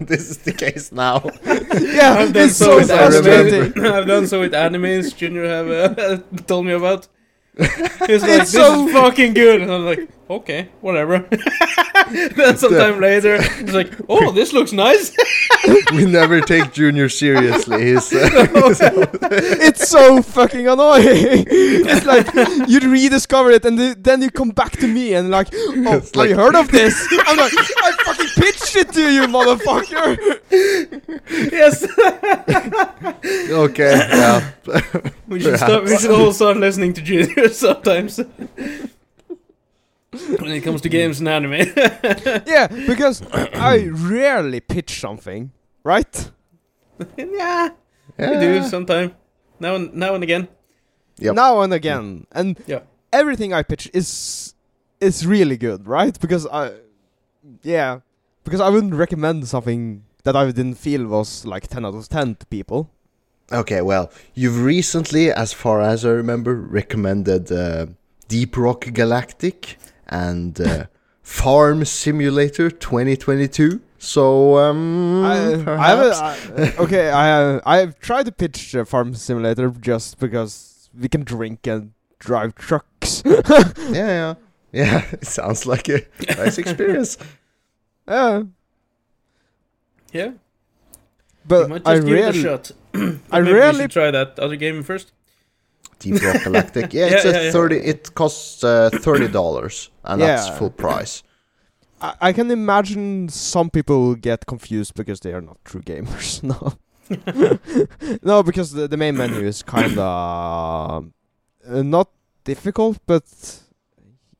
this 0.00 0.24
is 0.30 0.38
the 0.38 0.52
case 0.52 0.90
now. 0.90 1.22
yeah, 1.44 2.16
I've 2.18 2.32
done 2.32 2.48
it's 2.48 2.56
so 2.56 2.66
so 2.66 2.76
with 2.78 2.88
frustrating. 2.88 3.62
anime. 3.84 3.92
I've 3.94 4.06
done 4.08 4.26
so 4.26 4.40
with 4.40 4.52
animes. 4.52 5.14
Junior 5.16 5.46
have 5.46 5.70
uh, 5.70 6.16
told 6.48 6.66
me 6.66 6.72
about. 6.72 7.06
He's 7.56 7.68
like, 7.70 8.10
It's 8.10 8.24
this 8.24 8.52
so- 8.52 8.86
is 8.88 8.92
fucking 8.92 9.34
good, 9.34 9.62
and 9.62 9.70
I'm 9.72 9.84
like, 9.84 10.08
okay, 10.30 10.68
whatever. 10.80 11.18
then 12.36 12.56
sometime 12.56 13.00
later, 13.00 13.40
he's 13.42 13.74
like, 13.74 13.92
oh, 14.08 14.30
this 14.38 14.52
looks 14.52 14.72
nice. 14.72 15.14
we 15.92 16.04
never 16.06 16.40
take 16.40 16.72
Junior 16.72 17.08
seriously. 17.08 17.86
He's, 17.86 18.12
uh, 18.12 18.28
it's 19.60 19.88
so 19.88 20.22
fucking 20.22 20.66
annoying. 20.68 21.44
it's 21.48 22.06
like 22.06 22.28
you 22.68 22.80
rediscover 22.80 23.50
it 23.50 23.64
and 23.64 23.78
th- 23.78 23.96
then 24.00 24.22
you 24.22 24.30
come 24.30 24.50
back 24.50 24.72
to 24.72 24.86
me 24.86 25.14
and 25.14 25.30
like, 25.30 25.48
oh, 25.52 25.72
It's 25.76 26.08
have 26.08 26.16
like- 26.16 26.30
you 26.30 26.36
heard 26.36 26.54
of 26.54 26.70
this? 26.70 26.94
I'm 27.26 27.36
like, 27.36 27.52
I 27.56 27.92
fucking 28.04 28.26
pitched 28.42 28.76
it 28.76 28.92
to 28.92 29.10
you, 29.12 29.22
motherfucker. 29.22 30.40
yes, 31.52 31.84
okay, 33.50 33.94
yeah. 34.10 34.52
we 35.28 35.40
should 35.40 35.56
stop. 35.58 35.84
We 35.84 35.98
should 35.98 36.10
all 36.10 36.32
start 36.32 36.56
listening 36.56 36.92
to 36.94 37.02
Junior 37.02 37.48
sometimes. 37.48 38.20
When 40.40 40.50
it 40.52 40.60
comes 40.60 40.80
to 40.82 40.88
games 40.88 41.20
and 41.20 41.28
anime. 41.28 41.52
yeah, 42.46 42.66
because 42.68 43.22
I 43.54 43.88
rarely 43.90 44.60
pitch 44.60 45.00
something, 45.00 45.52
right? 45.82 46.30
yeah, 47.16 47.70
we 48.18 48.24
yeah. 48.24 48.40
do 48.40 48.62
sometime. 48.68 49.14
Now 49.60 49.74
and 49.76 49.94
now 49.94 50.14
and 50.14 50.22
again. 50.24 50.48
Yep. 51.18 51.34
Now 51.34 51.60
and 51.60 51.72
again, 51.72 52.26
and 52.32 52.58
Yeah. 52.66 52.80
everything 53.12 53.52
I 53.52 53.62
pitch 53.62 53.90
is 53.94 54.54
is 55.00 55.26
really 55.26 55.56
good, 55.56 55.86
right? 55.86 56.18
Because 56.20 56.46
I, 56.46 56.72
yeah, 57.62 58.00
because 58.44 58.60
I 58.60 58.68
wouldn't 58.68 58.94
recommend 58.94 59.46
something 59.48 60.04
that 60.24 60.34
I 60.36 60.46
didn't 60.46 60.74
feel 60.74 61.06
was 61.06 61.44
like 61.44 61.68
ten 61.68 61.84
out 61.84 61.94
of 61.94 62.08
ten 62.08 62.34
to 62.36 62.46
people. 62.46 62.90
Okay, 63.52 63.82
well, 63.82 64.10
you've 64.34 64.62
recently, 64.62 65.30
as 65.30 65.52
far 65.52 65.82
as 65.82 66.04
I 66.04 66.10
remember, 66.10 66.54
recommended 66.54 67.52
uh, 67.52 67.86
Deep 68.26 68.56
Rock 68.56 68.86
Galactic 68.92 69.76
and 70.08 70.60
uh, 70.60 70.86
Farm 71.22 71.84
Simulator 71.84 72.70
2022. 72.70 73.80
So, 73.98 74.58
um, 74.58 75.24
I, 75.24 75.32
I 75.32 75.36
haven't, 75.36 75.64
perhaps. 75.64 76.78
I, 76.78 76.82
okay, 76.82 77.10
I 77.10 77.60
I've 77.64 77.98
tried 77.98 78.26
to 78.26 78.32
pitch 78.32 78.76
uh, 78.76 78.84
Farm 78.84 79.14
Simulator 79.14 79.70
just 79.70 80.18
because 80.18 80.90
we 80.98 81.08
can 81.08 81.24
drink 81.24 81.66
and 81.66 81.92
drive 82.18 82.54
trucks. 82.54 83.22
yeah, 83.26 83.74
yeah, 83.90 84.34
yeah. 84.72 85.04
It 85.12 85.26
sounds 85.26 85.66
like 85.66 85.88
a 85.88 86.02
nice 86.36 86.58
experience. 86.58 87.16
yeah, 88.06 88.42
Yeah, 90.12 90.26
you 90.26 90.40
but 91.46 91.68
might 91.70 91.86
I 91.86 91.96
just 91.96 92.06
give 92.06 92.16
it 92.16 92.20
a 92.20 92.26
really, 92.26 92.42
shot. 92.42 92.70
I 93.30 93.38
really, 93.38 93.82
should 93.82 93.90
try 93.90 94.10
that 94.10 94.38
other 94.38 94.56
game 94.56 94.82
first. 94.82 95.12
Deep 96.04 96.22
Rock 96.22 96.42
Galactic. 96.44 96.92
Yeah, 96.92 97.06
Yeah, 97.10 97.14
it's 97.14 97.24
yeah, 97.24 97.30
a 97.30 97.44
yeah. 97.44 97.52
thirty. 97.52 97.76
It 97.76 98.14
costs 98.14 98.62
uh, 98.62 98.90
thirty 98.90 99.28
dollars, 99.28 99.90
and 100.04 100.20
that's 100.20 100.48
full 100.58 100.70
price. 100.70 101.22
I, 102.00 102.14
I 102.28 102.32
can 102.32 102.50
imagine 102.50 103.28
some 103.28 103.70
people 103.70 104.14
get 104.14 104.46
confused 104.46 104.94
because 104.94 105.20
they 105.20 105.32
are 105.32 105.40
not 105.40 105.58
true 105.64 105.82
gamers. 105.82 106.42
No, 106.52 106.74
no, 108.22 108.42
because 108.42 108.72
the, 108.72 108.88
the 108.88 108.96
main 108.96 109.16
menu 109.16 109.46
is 109.46 109.62
kind 109.62 109.98
of 109.98 111.12
uh, 111.68 111.82
not 111.82 112.08
difficult, 112.44 112.98
but 113.06 113.24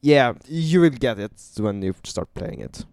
yeah, 0.01 0.33
you 0.49 0.81
will 0.81 0.91
get 1.07 1.19
it 1.19 1.33
when 1.59 1.83
you 1.83 1.95
start 2.05 2.33
playing 2.35 2.61
it. 2.61 2.85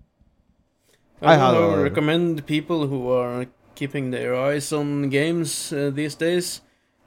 I 1.21 1.35
I, 1.35 1.51
would 1.59 1.83
recommend 1.83 2.45
people 2.47 2.87
who 2.87 3.09
are 3.11 3.45
keeping 3.75 4.11
their 4.11 4.35
eyes 4.35 4.73
on 4.73 5.09
games 5.09 5.71
uh, 5.71 5.91
these 5.93 6.15
days 6.15 6.61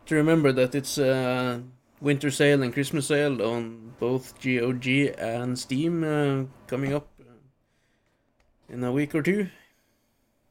to 0.07 0.14
remember 0.14 0.53
that 0.53 0.75
it's 0.75 0.99
uh, 0.99 1.61
winter 2.01 2.31
sale 2.31 2.62
and 2.62 2.73
Christmas 2.73 3.07
sale 3.07 3.43
on 3.43 3.95
both 3.99 4.35
GOG 4.43 4.87
and 5.19 5.59
Steam 5.59 6.05
uh, 6.05 6.45
coming 6.67 6.93
up 6.93 7.09
uh, 7.21 7.33
in 8.69 8.85
a 8.85 8.93
week 8.93 9.14
or 9.14 9.23
two. 9.23 9.49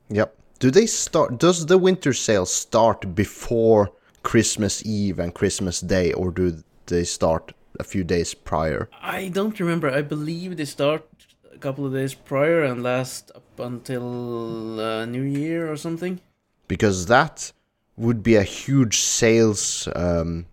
Yep. 0.10 0.36
Do 0.60 0.72
they 0.72 0.86
start? 0.86 1.39
Does 1.39 1.66
the 1.66 1.78
winter 1.78 2.13
sale 2.13 2.46
start 2.46 3.16
before 3.16 3.92
Christmas 4.24 4.86
Eve 4.86 5.20
and 5.20 5.34
Christmas 5.34 5.82
Day, 5.82 6.13
or 6.13 6.32
do 6.32 6.63
they 6.86 7.04
start 7.04 7.54
a 7.80 7.84
few 7.84 8.04
days 8.04 8.34
prior? 8.34 8.89
I 9.02 9.28
don't 9.28 9.60
remember. 9.60 9.89
I 9.89 10.02
believe 10.02 10.58
they 10.58 10.66
start 10.66 11.06
a 11.54 11.58
couple 11.58 11.86
of 11.86 11.94
days 11.94 12.13
prior 12.13 12.63
and 12.63 12.82
last 12.82 13.32
up 13.36 13.60
until 13.60 14.80
uh, 14.80 15.06
New 15.06 15.24
Year 15.24 15.72
or 15.72 15.76
something. 15.76 16.22
Because 16.68 17.08
that 17.08 17.52
would 17.97 18.23
be 18.23 18.36
a 18.36 18.43
huge 18.43 18.99
sales 18.99 19.88
um, 19.95 20.45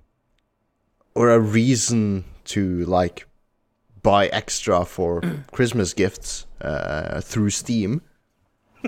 or 1.14 1.30
a 1.30 1.38
reason 1.40 2.24
to 2.44 2.84
like 2.86 3.26
buy 4.02 4.26
extra 4.28 4.84
for 4.84 5.22
Christmas 5.52 5.94
gifts 5.94 6.46
uh, 6.60 7.20
through 7.20 7.50
Steam. 7.50 8.02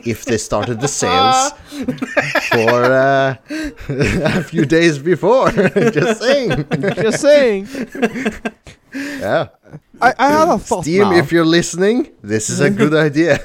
If 0.07 0.25
they 0.25 0.39
started 0.39 0.81
the 0.81 0.89
sales 0.89 1.53
for 2.51 2.85
uh, 2.85 3.37
a 4.31 4.43
few 4.43 4.65
days 4.65 4.99
before, 4.99 5.51
just 5.91 6.23
saying. 6.23 6.67
Just 6.95 7.21
saying. 7.21 7.69
Yeah. 8.95 9.49
I, 10.01 10.15
I 10.19 10.29
had 10.31 10.49
a 10.49 10.59
thought 10.59 10.85
Steam, 10.85 11.03
now. 11.03 11.13
if 11.13 11.31
you're 11.31 11.45
listening, 11.45 12.11
this 12.23 12.49
is 12.49 12.61
a 12.61 12.71
good 12.71 12.95
idea. 12.95 13.41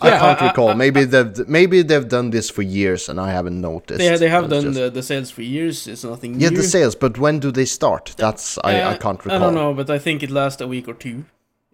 I 0.00 0.08
Yeah, 0.08 0.18
can't 0.18 0.40
I- 0.40 0.44
I- 0.44 0.48
recall. 0.48 0.68
I- 0.70 0.74
maybe 0.74 1.04
they've 1.04 1.48
maybe 1.48 1.82
they've 1.82 2.08
done 2.08 2.30
this 2.30 2.50
for 2.50 2.62
years 2.62 3.08
and 3.08 3.18
I 3.20 3.30
haven't 3.32 3.60
noticed. 3.60 4.00
Yeah, 4.00 4.16
they 4.16 4.28
have 4.28 4.44
It's 4.44 4.52
done 4.54 4.64
just- 4.64 4.78
the, 4.78 4.90
the 4.90 5.02
sales 5.02 5.30
for 5.30 5.42
years. 5.42 5.86
It's 5.88 6.04
nothing 6.04 6.32
new. 6.32 6.44
yeah 6.44 6.50
new. 6.50 6.56
the 6.58 6.62
sales, 6.62 6.94
but 6.94 7.18
when 7.18 7.40
do 7.40 7.50
they 7.50 7.64
start? 7.66 8.14
That's 8.16 8.58
I, 8.64 8.74
I 8.74 8.80
Uh, 8.94 8.96
can't 8.98 9.24
recall. 9.24 9.36
I 9.36 9.44
don't 9.44 9.54
know, 9.54 9.74
but 9.74 9.90
I 9.90 9.98
think 9.98 10.22
it 10.22 10.30
lasts 10.30 10.60
a 10.62 10.66
week 10.66 10.86
or 10.88 10.94
two. 10.94 11.24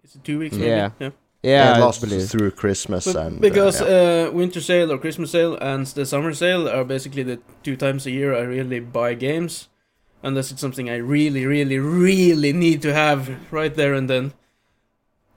Is 0.03 0.15
it 0.15 0.23
two 0.23 0.39
weeks? 0.39 0.55
Maybe? 0.55 0.69
Yeah. 0.69 0.89
yeah. 0.99 1.09
Yeah, 1.43 1.77
it 1.77 1.81
lasts 1.81 2.03
believe. 2.03 2.27
through 2.29 2.51
Christmas 2.51 3.05
But 3.05 3.15
and 3.17 3.37
uh, 3.37 3.39
because 3.39 3.79
yeah. 3.79 4.27
uh, 4.29 4.31
winter 4.31 4.61
sale 4.61 4.91
or 4.91 4.97
Christmas 4.97 5.29
sale 5.29 5.55
and 5.61 5.85
the 5.85 6.05
summer 6.05 6.33
sale 6.33 6.67
are 6.67 6.83
basically 6.83 7.21
the 7.21 7.37
two 7.61 7.75
times 7.75 8.07
a 8.07 8.11
year 8.11 8.33
I 8.33 8.41
really 8.41 8.79
buy 8.79 9.13
games, 9.13 9.69
unless 10.23 10.51
it's 10.51 10.61
something 10.61 10.89
I 10.89 10.95
really, 10.97 11.45
really, 11.45 11.77
really 11.77 12.51
need 12.53 12.81
to 12.81 12.91
have 12.93 13.29
right 13.51 13.75
there 13.75 13.93
and 13.93 14.09
then. 14.09 14.33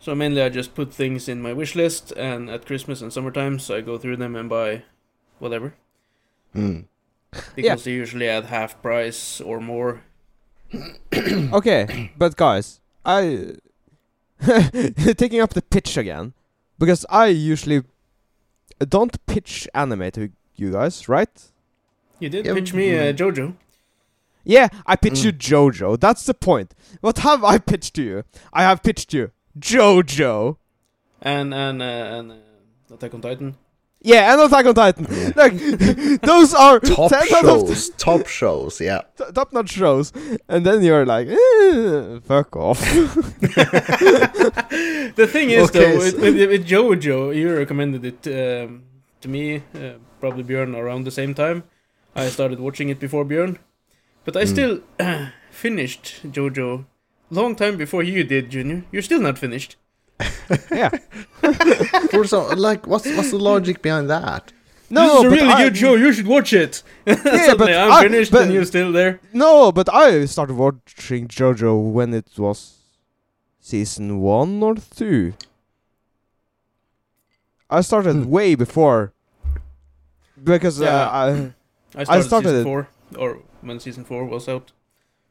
So 0.09 0.15
mainly 0.15 0.41
I 0.41 0.49
just 0.49 0.75
put 0.75 0.91
things 0.91 1.29
in 1.29 1.43
my 1.43 1.53
wish 1.53 1.75
list, 1.75 2.13
and 2.13 2.49
at 2.49 2.65
Christmas 2.65 3.03
and 3.03 3.13
summertime, 3.13 3.59
so 3.59 3.77
I 3.77 3.83
go 3.83 3.99
through 3.99 4.17
them 4.17 4.37
and 4.37 4.49
buy 4.49 4.85
whatever 5.39 5.75
Hmm. 6.55 6.81
because 7.55 7.85
they 7.85 7.91
usually 7.91 8.27
at 8.27 8.47
half 8.47 8.81
price 8.81 9.39
or 9.43 9.61
more. 9.61 10.01
okay, 11.53 12.11
but 12.17 12.39
guys, 12.39 12.81
I 13.05 13.57
taking 15.19 15.41
up 15.43 15.53
the 15.53 15.61
pitch 15.61 15.99
again 15.99 16.33
because 16.79 17.05
I 17.11 17.27
usually 17.27 17.83
don't 18.81 19.15
pitch 19.27 19.69
anime 19.75 20.11
to 20.13 20.31
you 20.57 20.73
guys, 20.73 21.07
right? 21.07 21.53
You 22.19 22.31
did 22.31 22.47
Yeah, 22.47 22.55
pitch 22.55 22.73
me 22.73 22.97
uh, 22.97 23.13
mm. 23.13 23.15
JoJo. 23.15 23.57
Yeah, 24.43 24.69
I 24.87 24.97
pitched 24.97 25.23
you 25.23 25.33
Mm. 25.33 25.39
JoJo. 25.39 26.01
That's 26.01 26.25
the 26.25 26.33
point. 26.33 26.75
What 27.03 27.19
have 27.19 27.45
I 27.45 27.59
pitched 27.59 27.93
to 27.97 28.03
you? 28.03 28.25
I 28.55 28.63
have 28.63 28.83
pitched 28.83 29.13
you 29.13 29.33
JoJo. 29.59 30.57
and 31.23 31.53
and 31.55 31.83
uh, 31.83 31.85
and 32.19 32.33
uh, 32.33 32.95
Attack 32.95 33.15
on 33.15 33.21
Titan. 33.21 33.57
Yeah, 34.01 34.33
and 34.33 34.41
Attack 34.43 34.67
on 34.67 34.75
Titan. 34.75 35.07
Yeah. 35.11 35.31
Like 35.43 35.55
those 36.23 36.55
are 36.55 36.79
top 36.97 37.11
10 37.11 37.21
out 37.21 37.45
of 37.45 37.69
shows, 37.69 37.91
top 37.99 38.27
shows, 38.29 38.81
yeah. 38.81 39.03
t- 39.19 39.25
top-notch 39.35 39.71
shows, 39.71 40.13
and 40.49 40.65
then 40.65 40.83
you're 40.83 41.05
like, 41.05 41.27
eh, 41.29 42.21
fuck 42.25 42.55
off. 42.57 42.81
the 45.17 45.29
thing 45.31 45.51
is, 45.51 45.69
Okay, 45.69 45.93
though, 45.93 45.99
with, 45.99 46.21
with, 46.21 46.37
with 46.51 46.67
JoJo, 46.67 47.35
you 47.35 47.55
recommended 47.57 48.05
it 48.05 48.27
um, 48.65 48.83
to 49.21 49.29
me, 49.29 49.57
uh, 49.75 49.95
probably 50.21 50.45
Björn, 50.45 50.75
around 50.77 51.05
the 51.05 51.11
same 51.11 51.35
time. 51.35 51.65
I 52.15 52.29
started 52.29 52.61
watching 52.61 52.89
it 52.89 52.99
before 53.01 53.25
Björn, 53.25 53.59
but 54.25 54.37
I 54.37 54.45
Mm. 54.45 54.49
still 54.49 54.81
finished 55.51 56.21
JoJo 56.25 56.85
long 57.31 57.55
time 57.57 57.77
before 57.77 58.03
you 58.03 58.25
did, 58.25 58.51
Junior. 58.51 58.85
You're 58.93 59.03
still 59.03 59.21
not 59.21 59.39
finished. 59.39 59.77
yeah. 60.71 60.91
For 62.11 62.25
some, 62.27 62.59
like, 62.59 62.87
what's 62.87 63.07
what's 63.07 63.31
the 63.31 63.39
logic 63.39 63.83
behind 63.83 64.11
that? 64.11 64.53
No, 64.91 65.03
this 65.03 65.13
is 65.13 65.19
a 65.21 65.23
but 65.31 65.37
really 65.37 65.53
I- 65.53 65.65
good 65.65 65.77
show. 65.77 65.95
You 65.95 66.13
should 66.13 66.27
watch 66.27 66.53
it. 66.53 66.83
Yeah, 67.07 67.15
Suddenly, 67.15 67.57
but 67.59 67.75
I'm 67.75 67.93
I- 67.93 68.03
finished, 68.03 68.33
but- 68.33 68.43
and 68.43 68.53
you're 68.55 68.65
still 68.65 68.91
there. 68.93 69.21
No, 69.33 69.71
but 69.73 69.93
I 69.93 70.25
started 70.25 70.55
watching 70.57 71.29
JoJo 71.29 71.93
when 71.93 72.15
it 72.15 72.27
was 72.39 72.79
season 73.61 74.21
one 74.21 74.63
or 74.63 74.77
two. 74.77 75.35
I 77.71 77.83
started 77.83 78.15
Hmm. 78.17 78.31
way 78.31 78.55
before 78.55 79.13
because 80.43 80.81
Yeah. 80.81 80.97
uh, 80.97 81.51
I 81.95 82.01
I 82.01 82.05
started, 82.05 82.23
started 82.25 82.49
season 82.49 82.61
it- 82.61 82.65
four, 82.65 82.89
or 83.19 83.39
when 83.61 83.81
season 83.81 84.05
four 84.05 84.25
was 84.25 84.49
out. 84.49 84.73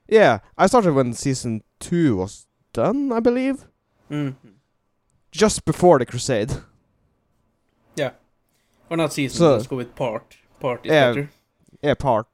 yeah 0.08 0.40
I 0.58 0.68
started 0.68 0.94
when 0.94 1.14
season 1.14 1.64
two 1.80 2.18
was 2.18 2.48
done, 2.74 3.12
I 3.12 3.20
believe, 3.20 3.68
Mm. 4.10 4.36
just 5.32 5.66
before 5.66 6.00
the 6.00 6.06
Crusade. 6.06 6.52
Yeah. 7.96 8.12
Or 8.90 8.98
not 8.98 9.14
season. 9.14 9.38
So- 9.38 9.54
let's 9.54 9.68
go 9.68 9.76
with 9.76 9.96
part. 9.96 10.38
Part 10.60 10.86
is 10.86 10.92
Yeah. 10.92 11.10
better. 11.14 11.30
Yeah, 11.82 11.94
part. 11.96 12.28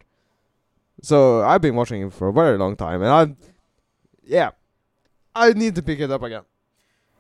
So 1.02 1.42
I've 1.42 1.62
been 1.62 1.76
watching 1.76 2.02
it 2.02 2.14
for 2.14 2.30
a 2.30 2.34
very 2.34 2.58
long 2.58 2.76
time, 2.78 3.02
and 3.02 3.12
I'm 3.12 3.38
yeah, 4.26 4.52
I 5.36 5.52
need 5.54 5.76
to 5.76 5.82
pick 5.82 6.00
it 6.00 6.10
up 6.12 6.24
again. 6.24 6.44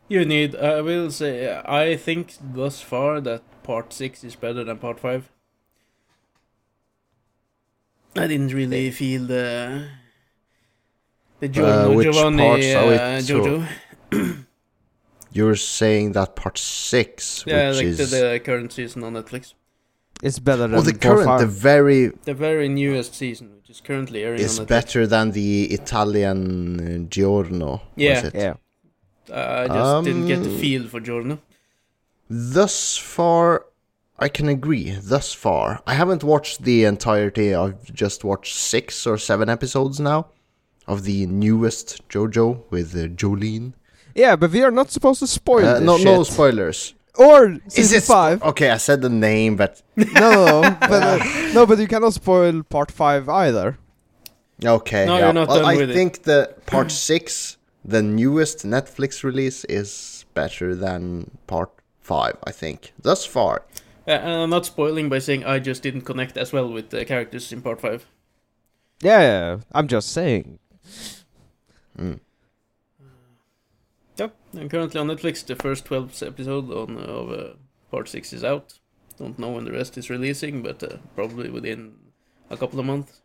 You 0.07 0.23
need. 0.25 0.55
I 0.55 0.81
will 0.81 1.11
say. 1.11 1.61
I 1.65 1.97
think 1.97 2.35
thus 2.41 2.79
far 2.81 3.19
that 3.21 3.41
part 3.63 3.91
six 3.91 4.23
is 4.23 4.35
better 4.35 4.63
than 4.63 4.77
part 4.77 4.99
five. 4.99 5.29
I 8.15 8.27
didn't 8.27 8.53
really 8.53 8.91
feel 8.91 9.25
the 9.25 9.87
the 11.43 11.49
Giorno 11.49 11.93
which 11.97 12.05
Giovanni 12.07 12.37
parts 12.47 12.65
are 12.79 12.93
it? 12.93 13.01
uh, 13.01 13.21
So- 13.21 13.65
You're 15.37 15.55
saying 15.79 16.11
that 16.17 16.35
part 16.35 16.57
six, 16.59 17.43
yeah, 17.47 17.69
which 17.69 17.77
like 17.77 17.85
is 17.87 17.97
the, 17.97 18.05
the 18.33 18.39
current 18.47 18.71
season 18.71 19.03
on 19.03 19.13
Netflix, 19.19 19.43
It's 20.27 20.39
better 20.39 20.67
than 20.67 20.75
oh, 20.75 20.81
the 20.81 20.93
current, 21.07 21.25
five. 21.25 21.39
the 21.41 21.47
very 21.71 22.01
the 22.31 22.35
very 22.47 22.67
newest 22.81 23.11
season, 23.23 23.45
which 23.55 23.69
is 23.73 23.81
currently 23.81 24.19
airing 24.23 24.39
is 24.39 24.59
on 24.59 24.65
Netflix. 24.65 24.75
better 24.77 25.01
than 25.13 25.25
the 25.31 25.51
Italian 25.79 26.39
uh, 26.79 27.09
Giorno. 27.15 27.71
Yeah. 27.95 28.13
Was 28.15 28.23
it? 28.29 28.35
yeah. 28.45 28.53
Uh, 29.31 29.63
I 29.63 29.67
just 29.77 30.05
didn't 30.07 30.27
get 30.27 30.43
the 30.43 30.53
Um, 30.53 30.59
feel 30.63 30.83
for 30.91 30.99
Giorno. 31.07 31.35
Thus 32.29 32.75
far, 33.15 33.65
I 34.25 34.27
can 34.37 34.47
agree. 34.57 34.85
Thus 35.13 35.33
far, 35.33 35.81
I 35.91 35.93
haven't 36.01 36.23
watched 36.23 36.57
the 36.69 36.77
entirety. 36.93 37.47
I've 37.61 37.83
just 38.03 38.23
watched 38.23 38.53
six 38.55 39.07
or 39.07 39.17
seven 39.17 39.47
episodes 39.49 39.99
now 39.99 40.19
of 40.87 41.03
the 41.03 41.25
newest 41.27 42.07
JoJo 42.09 42.63
with 42.69 42.95
uh, 42.95 43.07
Jolyne. 43.07 43.73
Yeah, 44.15 44.35
but 44.35 44.51
we 44.51 44.61
are 44.63 44.71
not 44.71 44.91
supposed 44.91 45.19
to 45.19 45.27
spoil 45.27 45.65
Uh, 45.65 45.73
this 45.79 45.83
no, 45.83 45.97
shit. 45.97 46.05
no 46.05 46.23
spoilers. 46.23 46.93
Or 47.15 47.57
Is 47.75 47.93
it 47.93 48.03
five. 48.03 48.41
Okay, 48.41 48.69
I 48.71 48.77
said 48.77 49.01
the 49.01 49.09
name, 49.09 49.55
but 49.55 49.81
no, 49.95 50.05
no, 50.13 50.61
no, 50.61 50.77
but 50.79 51.03
uh, 51.03 51.51
no, 51.53 51.65
but 51.65 51.77
you 51.79 51.87
cannot 51.87 52.13
spoil 52.13 52.63
part 52.63 52.91
five 52.91 53.29
either. 53.29 53.77
okay. 54.65 55.05
No, 55.05 55.17
yeah. 55.17 55.25
you're 55.25 55.33
not 55.33 55.47
well, 55.47 55.57
done 55.61 55.65
I 55.73 55.77
with 55.77 55.91
it. 55.91 55.93
think 55.93 56.23
the 56.23 56.55
part 56.65 56.91
six, 56.91 57.57
the 57.85 58.01
newest 58.01 58.65
Netflix 58.65 59.23
release, 59.23 59.63
is 59.65 60.25
better 60.33 60.73
than 60.75 61.29
part 61.47 61.69
five. 62.01 62.37
I 62.45 62.51
think 62.51 62.93
thus 63.01 63.25
far. 63.25 63.63
Uh, 64.07 64.11
and 64.11 64.31
I'm 64.43 64.49
not 64.49 64.65
spoiling 64.65 65.07
by 65.07 65.19
saying 65.19 65.45
I 65.45 65.59
just 65.59 65.83
didn't 65.83 66.01
connect 66.01 66.35
as 66.35 66.51
well 66.51 66.67
with 66.67 66.89
the 66.89 67.05
characters 67.05 67.51
in 67.53 67.61
part 67.61 67.79
five. 67.79 68.05
Yeah, 69.01 69.21
yeah, 69.21 69.57
I'm 69.71 69.87
just 69.87 70.11
saying. 70.11 70.59
Mm. 71.97 72.19
Yeah, 74.17 74.27
and 74.53 74.69
currently 74.69 74.99
on 74.99 75.07
Netflix, 75.07 75.45
the 75.45 75.55
first 75.55 75.85
12 75.85 76.23
episode 76.23 76.71
on 76.71 76.97
uh, 76.97 77.01
of 77.01 77.31
uh, 77.31 77.53
part 77.91 78.07
six 78.09 78.31
is 78.33 78.43
out. 78.43 78.73
Don't 79.17 79.37
know 79.39 79.49
when 79.51 79.65
the 79.65 79.71
rest 79.71 79.97
is 79.97 80.09
releasing, 80.09 80.61
but 80.61 80.83
uh, 80.83 80.97
probably 81.15 81.49
within 81.49 81.93
a 82.49 82.57
couple 82.57 82.79
of 82.79 82.85
months. 82.85 83.21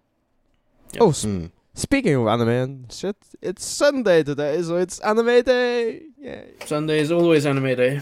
Yeah. 0.93 1.01
Oh, 1.03 1.11
s- 1.11 1.25
Hmm. 1.25 1.47
speaking 1.75 2.15
of 2.15 2.27
anime 2.27 2.49
and 2.49 2.93
shit, 2.93 3.17
it's 3.43 3.65
Sunday 3.65 4.23
today, 4.23 4.63
so 4.63 4.77
it's 4.77 4.99
anime 5.01 5.43
day. 5.43 6.03
Yeah, 6.19 6.43
Sunday 6.65 7.01
is 7.01 7.13
always 7.13 7.45
anime 7.47 7.75
day. 7.77 8.01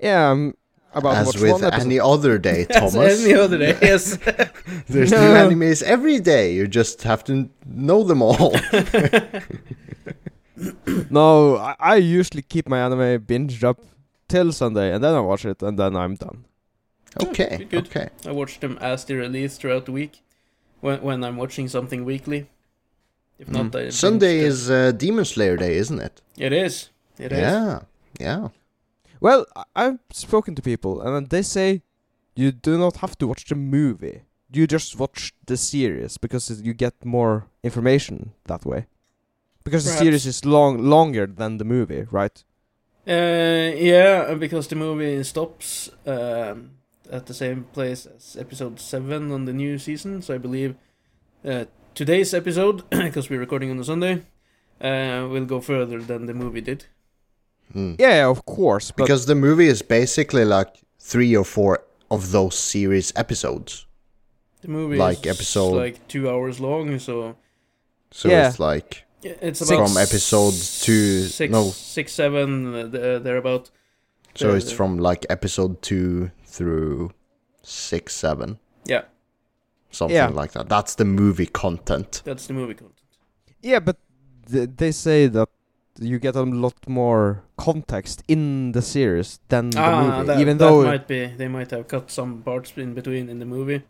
yeah. 0.00 0.30
I'm 0.30 0.54
about 0.94 1.12
to 1.12 1.18
As 1.18 1.26
watch 1.26 1.40
with 1.40 1.52
one 1.52 1.64
episode. 1.64 1.86
any 1.86 2.00
other 2.00 2.38
day, 2.38 2.66
As 2.70 2.92
Thomas. 2.94 3.24
any 3.24 3.34
other 3.34 3.58
day, 3.58 3.76
yes. 3.82 4.16
There's 4.88 5.10
new 5.10 5.16
animes 5.18 5.82
every 5.82 6.18
day. 6.20 6.52
You 6.54 6.66
just 6.66 7.02
have 7.02 7.22
to 7.24 7.48
know 7.66 8.02
them 8.04 8.22
all. 8.22 8.54
No, 11.10 11.56
I, 11.56 11.76
I 11.78 11.96
usually 11.96 12.40
keep 12.42 12.66
my 12.68 12.78
anime 12.80 13.20
binged 13.26 13.62
up 13.62 13.78
till 14.26 14.52
Sunday, 14.52 14.92
and 14.94 15.04
then 15.04 15.14
I 15.14 15.20
watch 15.20 15.44
it, 15.44 15.62
and 15.62 15.78
then 15.78 15.94
I'm 15.94 16.14
done. 16.14 16.46
okay. 17.22 17.58
good, 17.58 17.68
good. 17.70 17.86
Okay. 17.88 18.08
I 18.26 18.32
watch 18.32 18.60
them 18.60 18.78
as 18.80 19.04
they 19.04 19.14
release 19.14 19.58
throughout 19.58 19.84
the 19.84 19.92
week. 19.92 20.22
When 20.80 21.02
when 21.02 21.24
I'm 21.24 21.36
watching 21.36 21.68
something 21.68 22.04
weekly. 22.04 22.48
If 23.38 23.48
not, 23.48 23.76
I 23.76 23.88
Mm. 23.88 23.92
Sunday 23.92 24.38
is 24.38 24.70
uh, 24.70 24.92
Demon 24.92 25.26
Slayer 25.26 25.58
Day, 25.58 25.76
isn't 25.76 26.00
it? 26.00 26.22
It 26.38 26.52
is. 26.54 26.88
It 27.18 27.32
is. 27.32 27.38
yeah. 27.38 27.80
Yeah. 28.18 28.48
Well, 29.20 29.44
I've 29.74 29.98
spoken 30.10 30.54
to 30.54 30.62
people, 30.62 31.02
and 31.02 31.28
they 31.28 31.42
say 31.42 31.82
you 32.34 32.50
do 32.50 32.78
not 32.78 32.96
have 32.98 33.16
to 33.18 33.26
watch 33.26 33.44
the 33.44 33.54
movie. 33.54 34.22
You 34.56 34.66
just 34.66 34.98
watch 34.98 35.34
the 35.44 35.56
series 35.56 36.16
because 36.18 36.62
you 36.62 36.74
get 36.74 37.04
more 37.04 37.46
information 37.62 38.32
that 38.46 38.64
way. 38.64 38.86
Because 39.64 39.84
the 39.84 39.90
series 39.90 40.26
is 40.26 40.44
long 40.44 40.78
longer 40.78 41.26
than 41.26 41.58
the 41.58 41.64
movie, 41.64 42.06
right? 42.10 42.44
Uh, 43.06 43.74
yeah, 43.76 44.34
because 44.34 44.68
the 44.68 44.76
movie 44.76 45.22
stops 45.24 45.90
um, 46.06 46.70
at 47.10 47.26
the 47.26 47.34
same 47.34 47.64
place 47.72 48.06
as 48.06 48.36
episode 48.38 48.80
7 48.80 49.30
on 49.32 49.44
the 49.44 49.52
new 49.52 49.78
season. 49.78 50.22
So 50.22 50.34
I 50.34 50.38
believe 50.38 50.76
uh, 51.44 51.64
today's 51.94 52.32
episode, 52.32 52.88
because 52.90 53.28
we're 53.28 53.40
recording 53.40 53.70
on 53.70 53.78
a 53.78 53.84
Sunday, 53.84 54.22
uh, 54.80 55.26
will 55.30 55.46
go 55.46 55.60
further 55.60 56.00
than 56.00 56.26
the 56.26 56.34
movie 56.34 56.60
did. 56.60 56.86
Mm. 57.74 57.96
Yeah, 57.98 58.28
of 58.28 58.44
course. 58.46 58.90
But 58.90 59.04
Because 59.04 59.26
the 59.26 59.34
movie 59.34 59.66
is 59.66 59.82
basically 59.82 60.44
like 60.44 60.76
three 60.98 61.36
or 61.36 61.44
four 61.44 61.84
of 62.10 62.32
those 62.32 62.58
series 62.58 63.12
episodes. 63.16 63.86
The 64.66 64.72
movie 64.72 64.96
Like 64.96 65.24
is 65.26 65.36
episode- 65.36 65.76
like 65.76 66.08
two 66.08 66.28
hours 66.28 66.58
long, 66.58 66.98
so 66.98 67.36
So 68.10 68.28
Yeah. 68.28 68.48
it's 68.48 68.58
like 68.58 69.04
it's 69.22 69.60
about 69.60 69.88
From 69.88 69.96
episode 69.96 70.54
two- 70.84 71.26
six, 71.28 71.50
no. 71.52 71.70
six, 71.70 72.12
seven, 72.12 72.74
uh, 72.74 73.18
thereabout. 73.24 73.70
So 74.34 74.50
The- 74.50 74.56
it's 74.56 74.72
from 74.72 74.98
like 74.98 75.24
episode 75.30 75.82
two 75.82 76.30
through 76.44 77.10
six, 77.62 78.14
seven, 78.14 78.58
Yeah, 78.84 79.02
something 79.90 80.16
Yeah. 80.16 80.28
like 80.28 80.52
that. 80.52 80.68
That's 80.68 80.94
the 80.96 81.04
movie 81.04 81.46
content. 81.46 82.22
that's 82.24 82.46
the 82.48 82.52
movie 82.54 82.74
content. 82.74 82.98
Yeah, 83.62 83.80
but 83.80 83.96
th- 84.50 84.70
they 84.76 84.92
say 84.92 85.28
that 85.28 85.48
you 86.00 86.18
get 86.18 86.34
a 86.36 86.42
lot 86.42 86.76
more 86.88 87.42
context 87.56 88.22
in 88.28 88.72
the 88.72 88.82
series 88.82 89.38
than 89.48 89.70
the 89.70 89.80
ah, 89.80 90.02
movie, 90.02 90.26
that, 90.26 90.40
even 90.40 90.58
that 90.58 90.64
though 90.68 90.82
might 90.84 91.06
be 91.08 91.26
they 91.38 91.48
might 91.48 91.70
have 91.70 91.86
cut 91.88 92.10
some 92.10 92.42
parts 92.42 92.72
in 92.76 92.94
between 92.94 93.28
in 93.28 93.38
the 93.38 93.46
movie. 93.46 93.82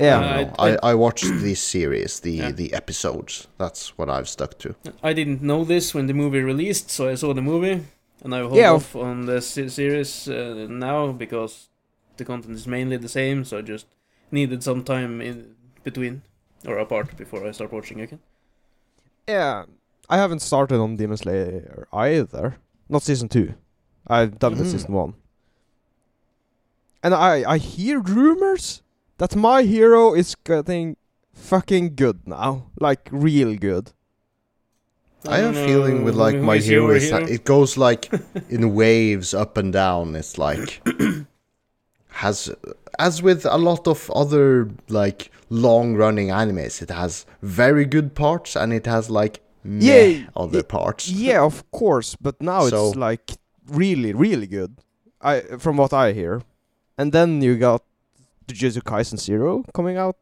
Yeah, 0.00 0.18
I, 0.20 0.22
Uh, 0.22 0.42
know. 0.44 0.54
I- 0.58 0.70
I, 0.70 0.78
I 0.90 0.94
watched 0.94 1.24
the 1.42 1.54
series, 1.54 2.20
the 2.20 2.30
Yeah. 2.32 2.52
the 2.52 2.72
episodes. 2.72 3.48
That's 3.58 3.96
what 3.98 4.08
I've 4.08 4.28
stuck 4.28 4.58
to. 4.58 4.74
I 5.02 5.12
didn't 5.12 5.42
know 5.42 5.64
this 5.64 5.94
when 5.94 6.06
the 6.06 6.14
movie 6.14 6.40
released, 6.42 6.90
so 6.90 7.08
I 7.08 7.16
saw 7.16 7.34
the 7.34 7.42
movie, 7.42 7.84
and 8.24 8.34
I 8.34 8.40
hold 8.40 8.56
Yeah, 8.56 8.72
off 8.74 8.94
on 8.96 9.26
the 9.26 9.40
series 9.40 10.28
uh, 10.28 10.66
now 10.68 11.12
because 11.12 11.68
the 12.16 12.24
content 12.24 12.54
is 12.56 12.66
mainly 12.66 12.96
the 12.98 13.08
same. 13.08 13.44
So 13.44 13.58
I 13.58 13.62
just 13.62 13.86
needed 14.30 14.62
some 14.62 14.82
time 14.84 15.20
in 15.20 15.54
between 15.84 16.22
or 16.66 16.78
apart 16.78 17.16
before 17.16 17.46
I 17.48 17.52
start 17.52 17.72
watching 17.72 18.00
again. 18.00 18.20
yeah. 19.28 19.64
I 20.10 20.16
haven't 20.16 20.40
started 20.40 20.80
on 20.80 20.96
Demon 20.96 21.16
Slayer 21.18 21.86
either. 21.92 22.56
Not 22.88 23.02
season 23.02 23.28
two. 23.28 23.52
I've 24.06 24.38
done 24.38 24.54
the 24.56 24.64
Mm. 24.64 24.70
season 24.72 24.94
one. 24.94 25.14
And 27.02 27.14
I 27.14 27.44
I 27.54 27.58
hear 27.58 28.00
rumors 28.00 28.82
that 29.18 29.36
my 29.36 29.62
hero 29.62 30.14
is 30.14 30.34
getting 30.34 30.96
fucking 31.32 31.94
good 31.94 32.26
now, 32.26 32.66
like 32.80 33.08
real 33.12 33.56
good. 33.56 33.92
I 35.26 35.38
have 35.38 35.56
a 35.56 35.66
feeling 35.66 36.04
with 36.04 36.14
like 36.14 36.36
my 36.36 36.54
is 36.56 36.66
hero 36.66 36.90
is 36.90 37.10
hero. 37.10 37.24
it 37.26 37.44
goes 37.44 37.76
like 37.76 38.10
in 38.48 38.74
waves 38.82 39.34
up 39.34 39.56
and 39.56 39.72
down. 39.72 40.14
It's 40.16 40.38
like 40.38 40.80
has 42.08 42.50
as 42.98 43.22
with 43.22 43.44
a 43.44 43.56
lot 43.58 43.86
of 43.86 44.10
other 44.12 44.68
like 44.88 45.30
long 45.50 45.94
running 45.96 46.28
animes, 46.28 46.82
it 46.82 46.90
has 46.90 47.26
very 47.42 47.84
good 47.84 48.14
parts 48.14 48.56
and 48.56 48.72
it 48.72 48.86
has 48.86 49.10
like 49.10 49.40
meh 49.64 49.84
Yeah, 50.06 50.26
other 50.36 50.58
y- 50.58 50.62
parts. 50.62 51.08
Yeah, 51.10 51.42
of 51.42 51.68
course, 51.70 52.16
but 52.20 52.40
now 52.40 52.68
So- 52.68 52.88
it's 52.88 52.96
like 52.96 53.32
really, 53.66 54.12
really 54.12 54.46
good. 54.46 54.76
I 55.20 55.40
from 55.58 55.76
what 55.78 55.92
I 55.92 56.12
hear. 56.12 56.42
And 56.96 57.12
then 57.12 57.42
you 57.42 57.56
got 57.56 57.82
Jujutsu 58.48 58.82
Kaisen 58.82 59.18
Zero 59.18 59.64
coming 59.74 59.96
out. 59.96 60.16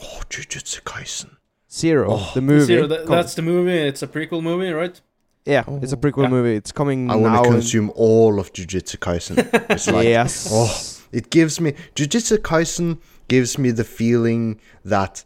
Oh, 0.00 0.20
Jujutsu 0.30 0.82
Kaisen. 0.82 1.36
Zero, 1.70 2.06
Oh. 2.12 2.30
the 2.34 2.40
movie. 2.40 2.64
Zero, 2.64 2.86
that, 2.86 3.06
that's 3.06 3.34
the 3.34 3.42
movie. 3.42 3.72
It's 3.76 4.02
a 4.02 4.06
prequel 4.06 4.42
movie, 4.42 4.70
right? 4.70 5.00
yeah, 5.44 5.64
oh, 5.66 5.78
it's 5.82 5.92
a 5.92 5.96
Oh. 5.96 6.00
prequel 6.00 6.24
Yeah. 6.24 6.28
movie. 6.36 6.54
It's 6.56 6.72
coming 6.72 7.10
I 7.10 7.16
want 7.16 7.34
to 7.42 7.48
in- 7.48 7.52
consume 7.56 7.90
all 7.94 8.38
of 8.38 8.52
Jujutsu 8.52 8.98
Kaisen. 8.98 9.36
It's 9.70 9.86
like 9.90 10.06
yes. 10.06 10.48
oh. 10.52 10.70
it 11.12 11.30
gives 11.30 11.60
me 11.60 11.72
Jujutsu 11.94 12.38
Kaisen 12.38 12.98
gives 13.28 13.58
me 13.58 13.70
the 13.70 13.84
feeling 13.84 14.60
that 14.84 15.24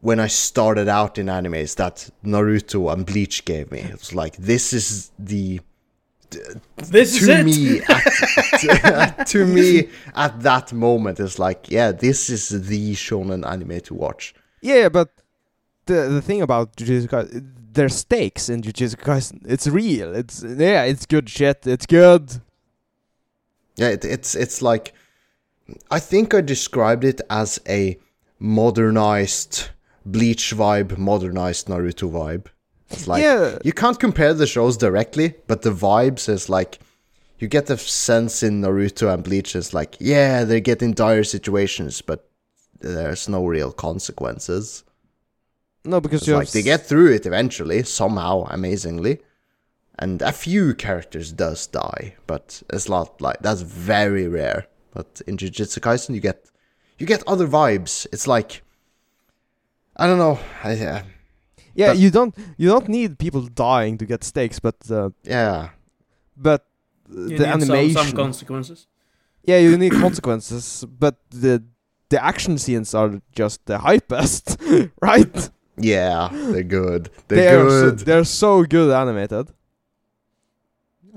when 0.00 0.20
I 0.20 0.28
started 0.28 0.88
out 0.88 1.18
in 1.18 1.26
animes 1.26 1.74
that 1.76 2.10
Naruto 2.24 2.92
and 2.92 3.04
Bleach 3.04 3.44
gave 3.44 3.70
me. 3.72 3.80
It's 3.80 4.14
like 4.14 4.36
this 4.36 4.72
is 4.72 5.10
the 5.18 5.60
This 6.76 7.20
is 7.20 7.26
to 7.26 7.38
it. 7.38 7.44
me 7.44 7.80
at, 7.80 9.26
to 9.28 9.46
me 9.46 9.88
at 10.14 10.40
that 10.42 10.72
moment 10.72 11.20
it's 11.20 11.38
like 11.38 11.70
yeah 11.70 11.90
this 11.90 12.28
is 12.28 12.48
the 12.68 12.94
shonen 12.94 13.46
anime 13.46 13.80
to 13.80 13.94
watch. 13.94 14.34
Yeah, 14.60 14.88
but 14.88 15.10
the 15.86 16.08
the 16.08 16.22
thing 16.22 16.42
about 16.42 16.76
Jujutsu 16.76 17.08
Kaisen, 17.08 17.52
there's 17.72 17.96
stakes 17.96 18.48
in 18.48 18.62
Jujutsu 18.62 18.96
Kaisen. 18.96 19.40
It's 19.46 19.66
real. 19.66 20.14
It's 20.14 20.42
yeah, 20.42 20.84
it's 20.84 21.06
good 21.06 21.28
shit. 21.28 21.66
It's 21.66 21.86
good. 21.86 22.40
Yeah, 23.76 23.88
it, 23.88 24.04
it's 24.04 24.34
it's 24.34 24.60
like 24.62 24.92
I 25.90 26.00
think 26.00 26.34
I 26.34 26.40
described 26.40 27.04
it 27.04 27.20
as 27.30 27.60
a 27.68 27.98
modernized 28.38 29.70
Bleach 30.04 30.54
vibe, 30.56 30.96
modernized 30.96 31.66
Naruto 31.68 32.10
vibe. 32.10 32.46
It's 32.90 33.06
like 33.06 33.22
yeah, 33.22 33.58
you 33.64 33.72
can't 33.72 33.98
compare 34.00 34.34
the 34.34 34.46
shows 34.46 34.76
directly, 34.76 35.34
but 35.46 35.62
the 35.62 35.70
vibes 35.70 36.28
is 36.28 36.48
like 36.48 36.78
you 37.38 37.46
get 37.48 37.66
the 37.66 37.76
sense 37.78 38.42
in 38.42 38.62
Naruto 38.62 39.12
and 39.12 39.22
Bleach 39.22 39.54
is 39.54 39.74
like 39.74 39.96
yeah 40.00 40.44
they 40.44 40.60
get 40.60 40.82
in 40.82 40.94
dire 40.94 41.24
situations, 41.24 42.00
but 42.02 42.28
there's 42.80 43.28
no 43.28 43.46
real 43.46 43.72
consequences. 43.72 44.84
no, 45.84 46.00
because 46.00 46.22
It's 46.22 46.28
you 46.28 46.34
like 46.34 46.50
they 46.50 46.62
get 46.62 46.86
through 46.86 47.12
it 47.12 47.26
eventually 47.26 47.82
somehow, 47.82 48.44
amazingly, 48.50 49.20
and 49.98 50.22
a 50.22 50.32
few 50.32 50.74
characters 50.74 51.32
does 51.32 51.66
die, 51.66 52.14
but 52.26 52.62
it's 52.70 52.88
not 52.88 53.20
like 53.20 53.38
that's 53.40 53.62
very 53.62 54.28
rare. 54.28 54.66
But 54.92 55.20
in 55.26 55.36
Jujutsu 55.36 55.80
Kaisen, 55.80 56.14
you 56.14 56.20
get 56.20 56.50
you 56.98 57.06
get 57.06 57.22
other 57.26 57.46
vibes. 57.46 58.06
It's 58.12 58.26
like 58.26 58.62
I 59.96 60.06
don't 60.06 60.18
know. 60.18 60.38
I, 60.64 60.78
uh, 60.78 61.02
yeah. 61.80 61.90
but- 61.92 61.98
You 62.02 62.10
don't 62.10 62.34
you 62.60 62.68
don't 62.72 62.88
need 62.88 63.10
people 63.24 63.42
dying 63.68 63.98
to 64.00 64.04
get 64.12 64.24
stakes, 64.24 64.58
but 64.60 64.76
uh, 64.90 65.10
yeah, 65.36 65.68
but 66.36 66.62
You 67.10 67.38
the 67.38 67.46
need 67.46 67.56
animation. 67.56 67.94
Some, 67.96 68.06
some 68.08 68.16
consequences. 68.24 68.86
yeah, 69.50 69.60
you 69.64 69.76
need 69.78 69.92
consequences, 70.06 70.84
but 71.04 71.14
the 71.30 71.54
the 72.12 72.18
action 72.32 72.58
scenes 72.58 72.94
are 72.94 73.10
just 73.40 73.58
the 73.66 73.78
hypest, 73.88 74.44
right? 75.10 75.50
yeah, 75.76 76.28
they're 76.52 76.62
good. 76.80 77.02
They 77.28 77.36
They're 77.36 77.66
are 77.66 77.70
so, 77.70 77.90
good. 77.90 77.98
they're 78.06 78.24
so 78.42 78.52
good 78.76 78.90
animated. 79.02 79.46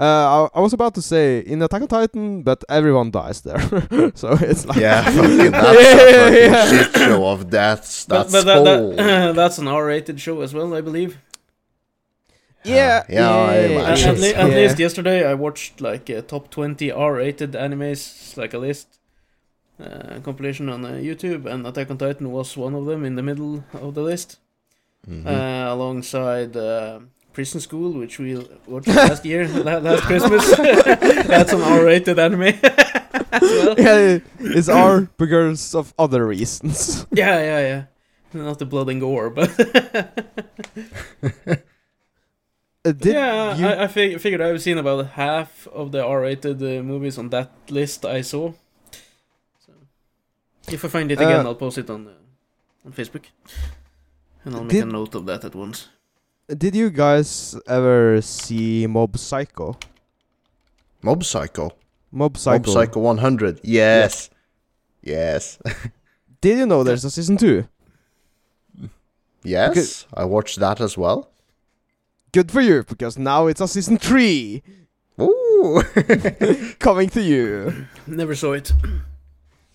Uh, 0.01 0.47
I, 0.53 0.57
I 0.57 0.61
was 0.61 0.73
about 0.73 0.95
to 0.95 1.01
say 1.01 1.39
in 1.45 1.61
Attack 1.61 1.81
on 1.83 1.87
Titan, 1.87 2.41
but 2.41 2.63
everyone 2.69 3.11
dies 3.11 3.41
there, 3.41 3.59
so 4.15 4.31
it's 4.49 4.65
like 4.65 4.77
yeah, 4.77 5.03
fucking 5.17 5.51
that's 5.51 5.77
Yeah, 5.79 5.93
a 5.93 6.11
yeah, 6.11 6.23
fucking 6.25 6.53
yeah. 6.53 6.65
shit 6.85 6.95
show 6.95 7.27
of 7.27 7.49
deaths. 7.51 8.05
But, 8.07 8.23
That's 8.29 8.31
but 8.33 8.43
that, 8.45 8.57
whole. 8.79 8.95
that, 8.95 9.35
that's 9.39 9.57
an 9.59 9.67
R-rated 9.67 10.19
show 10.19 10.41
as 10.41 10.55
well, 10.55 10.73
I 10.73 10.81
believe. 10.81 11.19
yeah, 12.63 13.03
Yeah, 13.09 13.29
I 13.29 13.55
At, 13.91 14.01
at, 14.03 14.17
le- 14.19 14.33
at 14.43 14.49
least 14.49 14.79
yesterday, 14.79 15.23
I 15.27 15.33
watched 15.35 15.81
like 15.81 16.09
a 16.09 16.21
top 16.23 16.49
20 16.49 16.91
R-rated 16.91 17.51
animes, 17.53 18.35
like 18.37 18.53
a 18.55 18.57
list 18.59 18.87
uh, 19.79 20.19
compilation 20.23 20.69
on 20.69 20.85
uh, 20.85 20.89
YouTube, 20.93 21.45
and 21.45 21.65
Attack 21.67 21.91
on 21.91 21.97
Titan 21.97 22.31
was 22.31 22.55
one 22.57 22.73
of 22.75 22.85
them 22.85 23.05
in 23.05 23.15
the 23.15 23.23
middle 23.23 23.63
of 23.73 23.93
the 23.93 24.01
list, 24.01 24.39
Mhm. 25.07 25.25
uh, 25.25 25.73
alongside 25.73 26.55
uh, 26.57 26.99
Prison 27.33 27.59
School, 27.61 27.91
which 27.93 28.19
we 28.19 28.35
watched 28.67 28.87
last 28.87 29.25
year, 29.25 29.47
last 29.63 30.03
Christmas. 30.03 30.55
That's 31.27 31.53
an 31.53 31.61
R-rated 31.61 32.19
anime 32.19 32.39
well. 33.41 33.75
yeah, 33.79 34.19
it's 34.39 34.69
R 34.69 35.07
because 35.17 35.73
of 35.75 35.93
other 35.97 36.27
reasons. 36.27 37.05
Yeah, 37.11 37.39
yeah, 37.39 37.59
yeah. 37.59 37.83
Not 38.33 38.59
the 38.59 38.65
blood 38.65 38.89
and 38.89 38.99
gore, 39.01 39.29
but 39.29 39.49
Uh, 42.83 42.91
did 42.93 43.13
yeah, 43.13 43.55
you, 43.57 43.67
I, 43.67 43.83
I 43.83 43.87
fig- 43.87 44.19
figured 44.19 44.41
I've 44.41 44.59
seen 44.59 44.79
about 44.79 45.05
half 45.13 45.67
of 45.67 45.91
the 45.91 46.03
R-rated 46.03 46.57
uh, 46.63 46.81
movies 46.81 47.19
on 47.19 47.29
that 47.29 47.51
list 47.69 48.05
I 48.05 48.21
saw. 48.21 48.53
So, 49.63 49.73
if 50.67 50.83
I 50.83 50.87
find 50.87 51.11
it 51.11 51.19
again, 51.21 51.45
Uh, 51.45 51.49
I'll 51.49 51.55
post 51.61 51.77
it 51.77 51.89
on 51.91 52.07
uh, 52.07 52.13
on 52.87 52.91
Facebook, 52.93 53.25
and 54.45 54.55
I'll 54.55 54.63
make 54.63 54.71
Did- 54.71 54.83
a 54.89 54.91
note 54.91 55.13
of 55.13 55.25
that 55.27 55.45
at 55.45 55.53
once. 55.53 55.89
Did 56.57 56.75
you 56.75 56.89
guys 56.89 57.55
ever 57.67 58.21
see 58.21 58.87
Mob 58.87 59.17
Psycho? 59.17 59.77
Mob 61.01 61.23
Psycho. 61.23 61.71
Mob 62.11 62.37
Psycho. 62.37 62.57
Mob 62.57 62.67
Psycho 62.67 62.99
100. 62.99 63.61
Yes. 63.63 64.29
Yes. 65.01 65.59
Did 66.41 66.57
you 66.57 66.65
know 66.65 66.83
there's 66.83 67.05
a 67.05 67.11
season 67.11 67.37
two? 67.37 67.67
yes. 69.43 70.05
I 70.13 70.25
watched 70.25 70.59
that 70.59 70.81
as 70.81 70.97
well. 70.97 71.29
Good 72.31 72.51
for 72.51 72.61
you, 72.61 72.83
because 72.83 73.17
now 73.17 73.47
it's 73.47 73.61
a 73.61 73.67
season 73.67 73.97
three 73.97 74.63
Ooh. 75.19 75.83
coming 76.79 77.09
to 77.09 77.21
you. 77.21 77.87
Never 78.07 78.35
saw 78.35 78.53
it. 78.53 78.73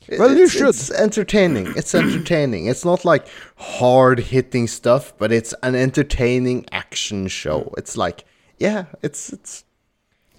Well, 0.08 0.30
you 0.30 0.44
It's- 0.44 0.50
should. 0.52 0.68
It's 0.68 0.90
entertaining. 0.90 1.66
It's 1.76 1.94
entertaining. 1.94 2.66
It's 2.66 2.84
not 2.84 3.04
like 3.04 3.26
hard 3.56 4.18
hitting 4.20 4.66
stuff, 4.68 5.12
but 5.18 5.32
it's 5.32 5.52
an 5.62 5.74
entertaining 5.74 6.66
action 6.72 7.28
show. 7.28 7.72
It's 7.76 7.96
like, 7.96 8.24
yeah, 8.58 8.84
it's 9.02 9.32
it's 9.32 9.64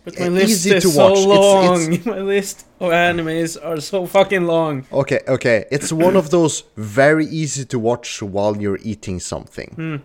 But 0.05 0.17
my 0.19 0.27
Uh, 0.27 0.29
list 0.29 0.49
easy 0.51 0.71
is 0.75 0.83
to 0.83 0.89
watch. 0.97 1.17
It's- 1.19 1.27
long. 1.27 1.93
it's- 1.93 2.05
my 2.15 2.21
list 2.21 2.65
of 2.79 2.91
animes 2.93 3.57
are 3.61 3.81
so 3.81 4.05
fucking 4.05 4.45
long. 4.47 4.85
okay. 5.01 5.19
Okay, 5.27 5.65
it's 5.69 5.91
one 5.91 6.15
of 6.15 6.29
those 6.29 6.63
very 6.77 7.25
easy 7.25 7.65
to 7.65 7.77
watch 7.77 8.21
while 8.21 8.55
you're 8.61 8.79
eating 8.83 9.19
something. 9.19 9.69
Hmm. 9.75 9.95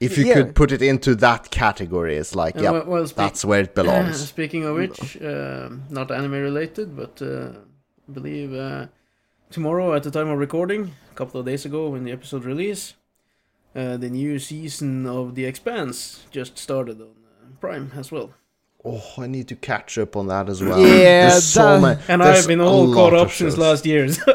If 0.00 0.18
you 0.18 0.26
Yeah. 0.26 0.34
could 0.34 0.54
put 0.56 0.72
it 0.72 0.82
into 0.82 1.14
that 1.26 1.42
category, 1.52 2.16
it's 2.16 2.34
like, 2.34 2.56
Uh, 2.58 2.62
yeah, 2.64 2.70
well, 2.72 2.84
well, 2.92 3.06
speak- 3.06 3.16
that's 3.24 3.44
where 3.44 3.60
it 3.60 3.74
belongs. 3.76 4.16
speaking 4.36 4.64
of 4.64 4.74
which, 4.74 5.00
um, 5.22 5.84
not 5.88 6.10
anime 6.10 6.32
related, 6.50 6.96
but 6.96 7.22
uh, 7.22 7.50
I 8.08 8.12
believe 8.12 8.52
uh, 8.52 8.86
tomorrow 9.54 9.94
at 9.94 10.02
the 10.02 10.10
time 10.10 10.28
of 10.28 10.38
recording, 10.38 10.92
a 11.12 11.14
couple 11.14 11.38
of 11.40 11.46
days 11.46 11.64
ago 11.64 11.88
when 11.90 12.02
the 12.04 12.10
episode 12.12 12.44
release, 12.44 12.94
uh, 13.76 13.96
the 13.96 14.10
new 14.10 14.38
season 14.38 15.06
of 15.06 15.34
The 15.36 15.44
Expanse 15.44 16.24
just 16.32 16.58
started 16.58 17.00
on 17.00 17.06
uh, 17.08 17.46
Prime 17.60 17.92
as 17.96 18.10
well. 18.10 18.30
oh, 18.84 19.02
I 19.16 19.26
need 19.28 19.46
to 19.48 19.56
catch 19.56 19.96
up 19.96 20.14
on 20.16 20.26
that 20.26 20.48
as 20.48 20.60
well. 20.62 20.78
Yeah, 20.80 21.30
There's 21.30 21.44
so 21.44 21.62
that- 21.62 21.80
many. 21.80 22.00
And 22.08 22.22
I've 22.22 22.46
been 22.48 22.60
all 22.60 22.92
caught 22.92 23.14
up 23.14 23.30
since 23.30 23.54
shows. 23.54 23.58
last 23.58 23.86
year's. 23.86 24.18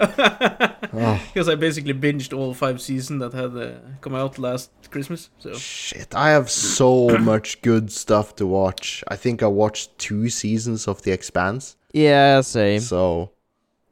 Oh, 0.92 1.22
Because 1.32 1.48
I 1.48 1.54
basically 1.54 1.94
binged 1.94 2.36
all 2.36 2.52
five 2.56 2.82
seasons 2.82 3.20
that 3.22 3.34
had 3.34 3.56
uh, 3.56 3.78
come 4.02 4.16
out 4.16 4.40
last 4.40 4.72
Christmas. 4.90 5.30
So 5.38 5.54
shit, 5.54 6.16
I 6.16 6.30
have 6.32 6.50
so 6.50 7.10
much 7.34 7.62
good 7.62 7.92
stuff 7.92 8.36
to 8.38 8.48
watch. 8.48 9.04
I 9.08 9.16
think 9.16 9.44
I 9.44 9.48
watched 9.48 9.96
two 10.00 10.30
seasons 10.30 10.88
of 10.88 11.04
The 11.04 11.12
Expanse. 11.12 11.76
Yeah, 11.94 12.42
same. 12.42 12.80
So, 12.80 13.32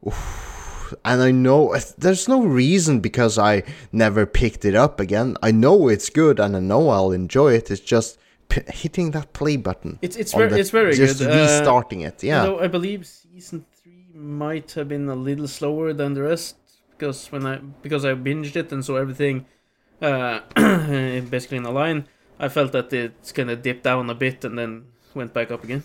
oof. 0.08 0.57
And 1.06 1.22
I 1.22 1.32
know 1.32 1.76
there's 1.98 2.28
no 2.28 2.42
reason 2.44 3.00
because 3.00 3.38
I 3.38 3.64
never 3.92 4.26
picked 4.26 4.66
it 4.66 4.76
up 4.76 5.00
again. 5.00 5.36
I 5.42 5.52
know 5.52 5.88
it's 5.88 6.10
good 6.10 6.40
and 6.40 6.56
I 6.56 6.60
know 6.60 6.90
I'll 6.90 7.12
enjoy 7.12 7.54
it. 7.54 7.70
It's 7.72 7.82
just 7.82 8.18
p- 8.50 8.62
hitting 8.68 9.12
that 9.12 9.34
play 9.34 9.58
button. 9.58 10.00
it's 10.02 10.16
it's 10.16 10.34
very 10.34 10.50
the- 10.50 10.60
it's 10.60 10.70
very 10.72 10.94
just 10.96 11.20
good. 11.20 11.32
Uh, 11.32 11.36
restarting 11.42 12.02
it. 12.02 12.24
Yeah. 12.24 12.42
Although 12.42 12.60
I 12.60 12.68
believe 12.68 13.06
season 13.06 13.66
three 13.82 14.08
might 14.14 14.72
have 14.74 14.88
been 14.88 15.08
a 15.10 15.16
little 15.16 15.48
slower 15.48 15.94
than 15.94 16.14
the 16.14 16.24
rest 16.24 16.56
because 16.92 17.28
when 17.32 17.46
I 17.46 17.58
because 17.82 18.04
I 18.06 18.14
binged 18.14 18.56
it 18.56 18.72
and 18.72 18.84
saw 18.84 18.96
everything 18.98 19.46
uh, 20.02 20.40
basically 21.30 21.58
in 21.58 21.66
a 21.66 21.72
line, 21.72 22.08
I 22.40 22.50
felt 22.50 22.72
that 22.74 22.92
it's 22.94 23.32
kind 23.32 23.50
of 23.50 23.62
dip 23.62 23.84
down 23.84 24.10
a 24.10 24.16
bit 24.16 24.46
and 24.46 24.58
then 24.58 24.86
went 25.14 25.34
back 25.34 25.52
up 25.52 25.64
again. 25.64 25.84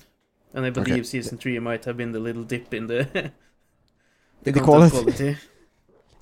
And 0.55 0.66
I 0.66 0.70
believe 0.70 0.92
Okay. 0.92 1.03
season 1.03 1.38
three 1.38 1.59
might 1.59 1.86
have 1.86 1.96
been 1.96 2.12
the 2.12 2.18
little 2.20 2.42
dip 2.44 2.74
in 2.74 2.86
the 2.86 3.32
In 4.45 4.53
the 4.55 4.61
content 4.61 4.93
quality. 4.93 5.12
quality. 5.16 5.36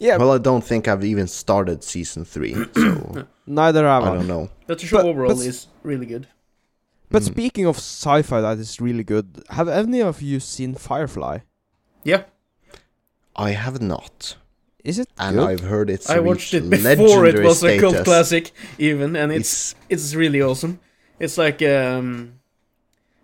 Yeah, 0.03 0.17
well, 0.17 0.33
I 0.33 0.39
don't 0.39 0.65
think 0.65 0.89
I've 0.89 1.05
even 1.05 1.27
started 1.27 1.85
season 1.85 2.25
three, 2.25 2.55
so 2.75 3.27
neither 3.47 3.85
have 3.87 4.05
I 4.05 4.11
I. 4.13 4.15
don't 4.15 4.27
know. 4.29 4.49
But 4.67 4.79
the 4.79 4.87
show 4.87 4.97
But- 4.97 5.05
overall 5.07 5.35
but- 5.37 5.45
is 5.47 5.67
really 5.83 6.07
good. 6.07 6.27
But 7.11 7.23
Mm. 7.23 7.27
speaking 7.27 7.67
of 7.67 7.77
sci-fi, 7.77 8.41
that 8.41 8.59
is 8.59 8.81
really 8.81 9.03
good. 9.05 9.27
Have 9.51 9.69
any 9.69 10.01
of 10.01 10.23
you 10.23 10.41
seen 10.41 10.75
Firefly? 10.75 11.39
Yeah, 12.03 12.23
I 13.37 13.51
have 13.51 13.83
not, 13.83 14.37
Is 14.85 14.99
it 14.99 15.09
and 15.19 15.37
good? 15.37 15.49
I've 15.51 15.61
heard 15.73 15.91
it's 15.91 16.09
I 16.09 16.19
watched 16.21 16.55
it 16.55 16.71
before 16.71 17.27
it 17.27 17.35
legendary 17.35 17.45
was 17.45 17.63
a 17.65 17.79
cult 17.79 18.05
classic, 18.05 18.53
even, 18.79 19.17
and 19.17 19.31
it's 19.33 19.75
It's 19.91 20.05
it's 20.11 20.15
really 20.15 20.41
awesome. 20.41 20.79
It's 21.19 21.37
like 21.37 21.61
um, 21.63 22.41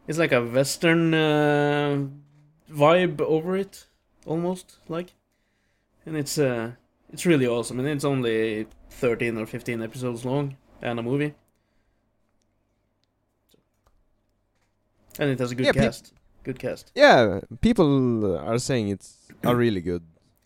it's 0.09 0.18
like 0.18 0.32
a 0.32 0.42
western 0.44 1.14
uh, 1.14 1.97
vibe 2.70 3.20
over 3.22 3.57
it, 3.57 3.86
almost 4.26 4.78
like, 4.88 5.14
and 6.04 6.16
it's 6.16 6.36
uh, 6.38 6.72
it's 7.12 7.24
really 7.26 7.46
awesome, 7.46 7.78
and 7.80 7.88
it's 7.88 8.04
only 8.04 8.66
thirteen 8.90 9.38
or 9.38 9.46
fifteen 9.46 9.80
episodes 9.82 10.24
long 10.24 10.56
and 10.82 10.98
a 10.98 11.02
movie, 11.02 11.34
and 15.18 15.30
it 15.30 15.38
has 15.38 15.50
a 15.50 15.54
good 15.54 15.66
Yeah, 15.66 15.72
cast. 15.72 16.12
Good 16.44 16.58
cast. 16.58 16.92
Yeah, 16.94 17.40
people 17.60 18.36
are 18.38 18.58
saying 18.58 18.88
it's 18.88 19.16
a 19.42 19.54
really 19.64 19.80
good 19.80 20.02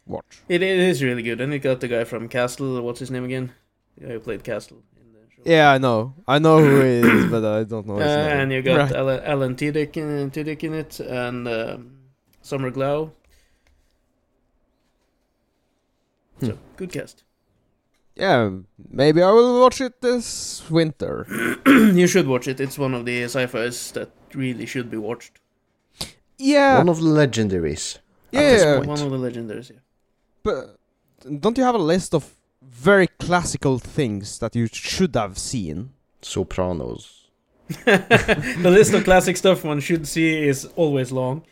watch. 0.06 0.42
It, 0.48 0.62
it 0.62 0.78
is 0.78 1.02
really 1.02 1.22
good, 1.22 1.40
and 1.40 1.52
it 1.52 1.58
got 1.60 1.80
the 1.80 1.88
guy 1.88 2.04
from 2.04 2.28
Castle. 2.28 2.80
What's 2.82 3.00
his 3.00 3.10
name 3.10 3.24
again? 3.24 3.52
The 3.98 4.06
guy 4.06 4.12
who 4.12 4.20
played 4.20 4.44
Castle 4.44 4.82
in 4.96 5.12
the 5.12 5.20
show. 5.30 5.42
Yeah, 5.44 5.70
I 5.72 5.78
know. 5.78 6.14
I 6.26 6.38
know 6.38 6.58
who 6.58 6.80
it 6.80 7.04
is, 7.04 7.30
but 7.30 7.44
I 7.44 7.64
don't 7.64 7.86
know 7.86 7.96
Uh, 7.96 7.98
his 7.98 8.16
name. 8.16 8.40
and 8.40 8.52
you 8.52 8.62
got 8.62 8.76
Right. 8.78 8.92
Alan, 8.92 9.20
Alan 9.24 9.54
Tudyk 9.56 9.96
in, 9.96 10.30
in 10.30 10.74
it, 10.74 11.00
and 11.00 11.48
um, 11.48 11.96
Summer 12.40 12.70
Glau. 12.70 13.10
Hmm. 16.40 16.46
So 16.46 16.58
good 16.76 16.92
cast. 16.92 17.24
Yeah, 18.16 18.50
maybe 18.90 19.22
I 19.22 19.30
will 19.30 19.60
watch 19.60 19.80
it 19.80 20.00
this 20.02 20.68
winter. 20.68 21.26
you 21.66 22.06
should 22.06 22.26
watch 22.26 22.48
it. 22.48 22.60
It's 22.60 22.78
one 22.78 22.92
of 22.92 23.04
the 23.04 23.22
sci-fi's 23.24 23.92
that 23.92 24.10
really 24.34 24.66
should 24.66 24.90
be 24.90 24.96
watched. 24.96 25.40
Yeah, 26.36 26.78
one 26.78 26.88
of 26.88 26.98
the 26.98 27.08
legendaries. 27.08 27.98
at 28.32 28.42
yeah. 28.42 28.78
One 28.78 28.90
of 28.90 29.10
the 29.10 29.18
legendaries. 29.18 29.70
Yeah. 29.70 29.76
but 30.42 30.78
don't 31.40 31.56
you 31.56 31.64
have 31.64 31.74
a 31.74 31.78
list 31.78 32.14
of 32.14 32.34
very 32.62 33.06
classical 33.06 33.78
things 33.78 34.38
that 34.38 34.56
you 34.56 34.66
should 34.66 35.14
have 35.14 35.38
seen? 35.38 35.90
Sopranos. 36.22 37.28
the 37.84 38.70
list 38.70 38.92
of 38.94 39.04
classic 39.04 39.36
stuff 39.36 39.64
one 39.64 39.80
should 39.80 40.06
see 40.06 40.48
is 40.48 40.66
always 40.76 41.12
long. 41.12 41.44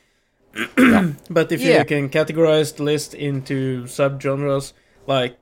Yeah. 0.79 1.13
But 1.31 1.53
if 1.53 1.61
Yeah. 1.61 1.79
you 1.79 1.85
can 1.85 2.09
categorize 2.09 2.75
the 2.77 2.83
list 2.83 3.15
into 3.15 3.85
subgenres, 3.85 4.73
like 5.07 5.37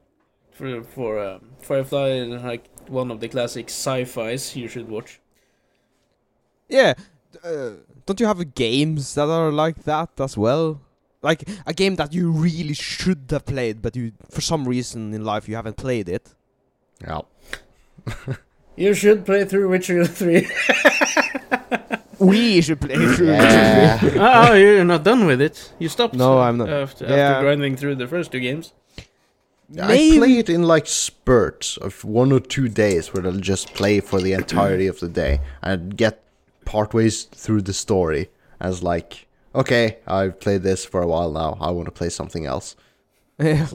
for 0.52 0.82
for 0.82 1.18
um, 1.18 1.40
Firefly, 1.60 2.24
like 2.42 2.64
one 2.88 3.10
of 3.10 3.20
the 3.20 3.28
classic 3.28 3.66
sci-fi's, 3.68 4.56
you 4.56 4.68
should 4.68 4.88
watch. 4.88 5.20
Yeah, 6.68 6.94
uh, 7.44 7.70
don't 8.06 8.20
you 8.20 8.26
have 8.26 8.54
games 8.54 9.14
that 9.14 9.28
are 9.28 9.52
like 9.52 9.84
that 9.84 10.10
as 10.20 10.36
well? 10.36 10.80
Like 11.22 11.48
a 11.66 11.72
game 11.74 11.96
that 11.96 12.12
you 12.14 12.30
really 12.30 12.74
should 12.74 13.26
have 13.30 13.44
played, 13.46 13.82
but 13.82 13.96
you, 13.96 14.12
for 14.30 14.40
some 14.40 14.68
reason 14.68 15.14
in 15.14 15.24
life, 15.24 15.48
you 15.48 15.56
haven't 15.56 15.76
played 15.76 16.08
it. 16.08 16.34
Yeah. 17.00 17.22
You 18.78 18.92
should 18.92 19.24
play 19.24 19.46
through 19.46 19.70
Witcher 19.70 20.04
3. 20.04 20.46
We 22.28 22.60
should 22.62 22.80
play 22.80 22.96
through. 23.14 23.26
Yeah. 23.32 24.48
oh, 24.50 24.54
you're 24.54 24.84
not 24.84 25.02
done 25.04 25.26
with 25.26 25.40
it. 25.40 25.72
You 25.78 25.88
stopped. 25.88 26.14
No, 26.14 26.38
uh, 26.38 26.42
I'm 26.48 26.56
not. 26.58 26.68
After, 26.68 27.04
Yeah. 27.06 27.14
after 27.30 27.42
grinding 27.44 27.76
through 27.76 27.96
the 27.96 28.06
first 28.06 28.32
two 28.32 28.40
games. 28.40 28.72
I 29.82 30.14
play 30.18 30.38
it 30.38 30.48
in 30.48 30.62
like 30.62 30.86
spurts 30.86 31.76
of 31.76 32.04
one 32.04 32.30
or 32.30 32.38
two 32.40 32.68
days 32.68 33.12
where 33.12 33.26
I'll 33.26 33.32
just 33.40 33.74
play 33.74 33.98
for 34.00 34.20
the 34.20 34.32
entirety 34.32 34.86
of 34.86 35.00
the 35.00 35.08
day 35.08 35.40
and 35.60 35.96
get 35.96 36.22
partways 36.64 37.28
through 37.30 37.62
the 37.62 37.72
story 37.72 38.28
as 38.60 38.82
like, 38.84 39.26
okay, 39.54 39.98
I've 40.06 40.38
played 40.38 40.62
this 40.62 40.84
for 40.84 41.02
a 41.02 41.06
while 41.06 41.32
now. 41.32 41.58
I 41.60 41.70
want 41.70 41.86
to 41.86 41.92
play 41.92 42.10
something 42.10 42.46
else. 42.46 42.76
Yeah. 43.38 43.66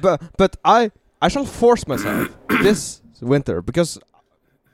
but 0.00 0.22
but 0.38 0.56
I 0.64 0.90
I 1.20 1.28
shall 1.28 1.44
force 1.44 1.86
myself 1.86 2.28
this 2.62 3.02
winter 3.20 3.60
because 3.62 3.98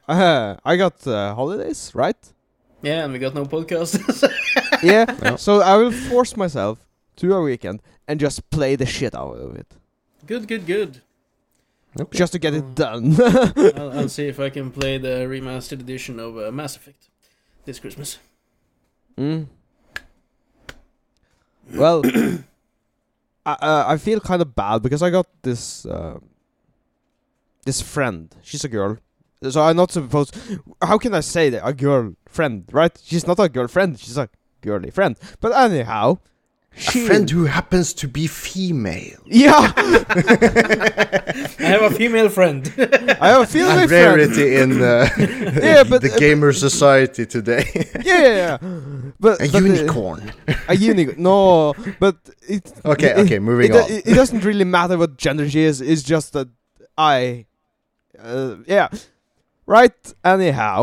uh, 0.08 0.56
I 0.64 0.76
got 0.76 1.04
uh, 1.06 1.34
holidays, 1.34 1.90
right? 1.94 2.16
Yeah, 2.82 3.04
and 3.04 3.12
we 3.12 3.18
got 3.18 3.34
no 3.34 3.44
podcast. 3.44 3.98
Yeah. 4.82 5.04
Yeah. 5.22 5.36
So 5.36 5.60
I 5.60 5.76
will 5.76 5.92
force 5.92 6.38
myself 6.38 6.78
to 7.16 7.34
a 7.34 7.42
weekend 7.42 7.82
and 8.08 8.18
just 8.18 8.48
play 8.48 8.76
the 8.76 8.86
shit 8.86 9.14
out 9.14 9.36
of 9.36 9.54
it, 9.56 9.74
good, 10.26 10.48
good, 10.48 10.64
good. 10.66 11.02
Okay. 12.00 12.18
just 12.18 12.32
to 12.32 12.38
get 12.38 12.54
it 12.54 12.74
done. 12.74 13.16
I'll, 13.76 13.92
I'll 13.98 14.08
see 14.08 14.28
if 14.28 14.38
I 14.40 14.48
can 14.48 14.70
play 14.70 14.96
the 14.96 15.26
remastered 15.28 15.80
edition 15.80 16.18
of 16.20 16.38
uh, 16.38 16.50
Mass 16.50 16.76
Effect 16.76 17.08
this 17.64 17.78
Christmas. 17.78 18.18
Mm. 19.18 19.46
Well, 21.74 22.02
I 23.46 23.52
uh, 23.52 23.84
I 23.88 23.96
feel 23.98 24.20
kind 24.20 24.40
of 24.40 24.54
bad 24.54 24.82
because 24.82 25.02
I 25.02 25.10
got 25.10 25.26
this 25.42 25.84
uh, 25.84 26.18
this 27.64 27.82
friend. 27.82 28.34
She's 28.42 28.64
a 28.64 28.68
girl, 28.68 28.98
so 29.48 29.62
I'm 29.62 29.76
not 29.76 29.90
supposed. 29.90 30.36
How 30.82 30.98
can 30.98 31.14
I 31.14 31.20
say 31.20 31.50
that 31.50 31.66
a 31.66 31.72
girl 31.72 32.14
friend? 32.26 32.64
Right? 32.72 32.96
She's 33.02 33.26
not 33.26 33.38
a 33.40 33.48
girlfriend. 33.48 33.98
She's 33.98 34.18
a 34.18 34.28
girly 34.60 34.90
friend. 34.90 35.16
But 35.40 35.52
anyhow, 35.52 36.18
A 36.76 36.80
friend 37.06 37.28
who 37.30 37.46
happens 37.46 37.92
to 37.94 38.06
be 38.08 38.26
female. 38.28 39.18
Yeah, 39.26 39.72
I 39.76 41.54
have 41.74 41.82
a 41.82 41.90
female 41.90 42.28
friend. 42.28 42.62
I 43.20 43.28
have 43.28 43.42
a 43.42 43.46
female 43.46 43.78
A 43.84 43.88
friend. 43.88 44.16
rarity 44.16 44.56
in 44.56 44.80
uh, 44.82 45.08
Yeah, 45.18 45.82
but- 45.90 46.02
the 46.02 46.14
gamer 46.18 46.52
society 46.52 47.26
today. 47.26 47.64
Yeah, 48.04 48.18
yeah, 48.22 48.36
yeah. 48.44 48.56
But 49.18 49.40
a 49.40 49.48
but, 49.50 49.54
uh, 49.54 49.58
unicorn. 49.58 50.32
a 50.68 50.76
unicorn. 50.76 51.22
No, 51.22 51.74
but 51.98 52.16
it. 52.48 52.72
Okay, 52.84 53.10
it- 53.10 53.18
okay, 53.18 53.38
moving 53.38 53.72
it, 53.74 53.76
on. 53.76 53.90
It, 53.90 54.06
it 54.06 54.14
doesn't 54.14 54.44
really 54.44 54.64
matter 54.64 54.96
what 54.98 55.16
gender 55.16 55.48
she 55.48 55.60
is. 55.60 55.80
It's 55.80 56.02
just 56.02 56.32
that 56.34 56.48
I, 56.96 57.46
uh, 58.18 58.56
yeah, 58.66 58.88
right. 59.78 60.00
Anyhow, 60.24 60.78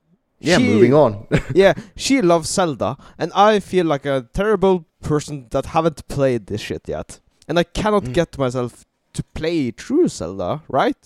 yeah, 0.48 0.58
she- 0.58 0.66
moving 0.74 0.94
on. 0.94 1.26
yeah, 1.54 1.72
she 1.96 2.22
loves 2.22 2.48
Zelda, 2.56 2.96
and 3.18 3.30
I 3.34 3.60
feel 3.60 3.86
like 3.86 4.06
a 4.06 4.28
terrible 4.32 4.84
person 5.02 5.46
that 5.50 5.66
haven't 5.74 6.06
played 6.08 6.46
this 6.46 6.60
shit 6.60 6.84
yet, 6.88 7.20
and 7.48 7.58
I 7.58 7.64
cannot 7.64 8.04
Mm. 8.04 8.14
get 8.14 8.38
myself 8.38 8.84
to 9.14 9.22
play 9.34 9.70
through 9.72 10.08
Zelda. 10.08 10.62
Right? 10.68 11.02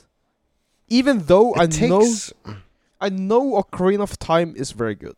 Even 0.89 1.17
though 1.31 1.55
I 1.55 1.65
It 1.65 1.81
know 1.89 2.01
takes 2.01 2.33
I 3.01 3.09
know 3.09 3.45
Ocarina 3.63 4.03
of 4.03 4.19
Time 4.19 4.55
is 4.63 4.71
very 4.83 4.95
good. 4.95 5.17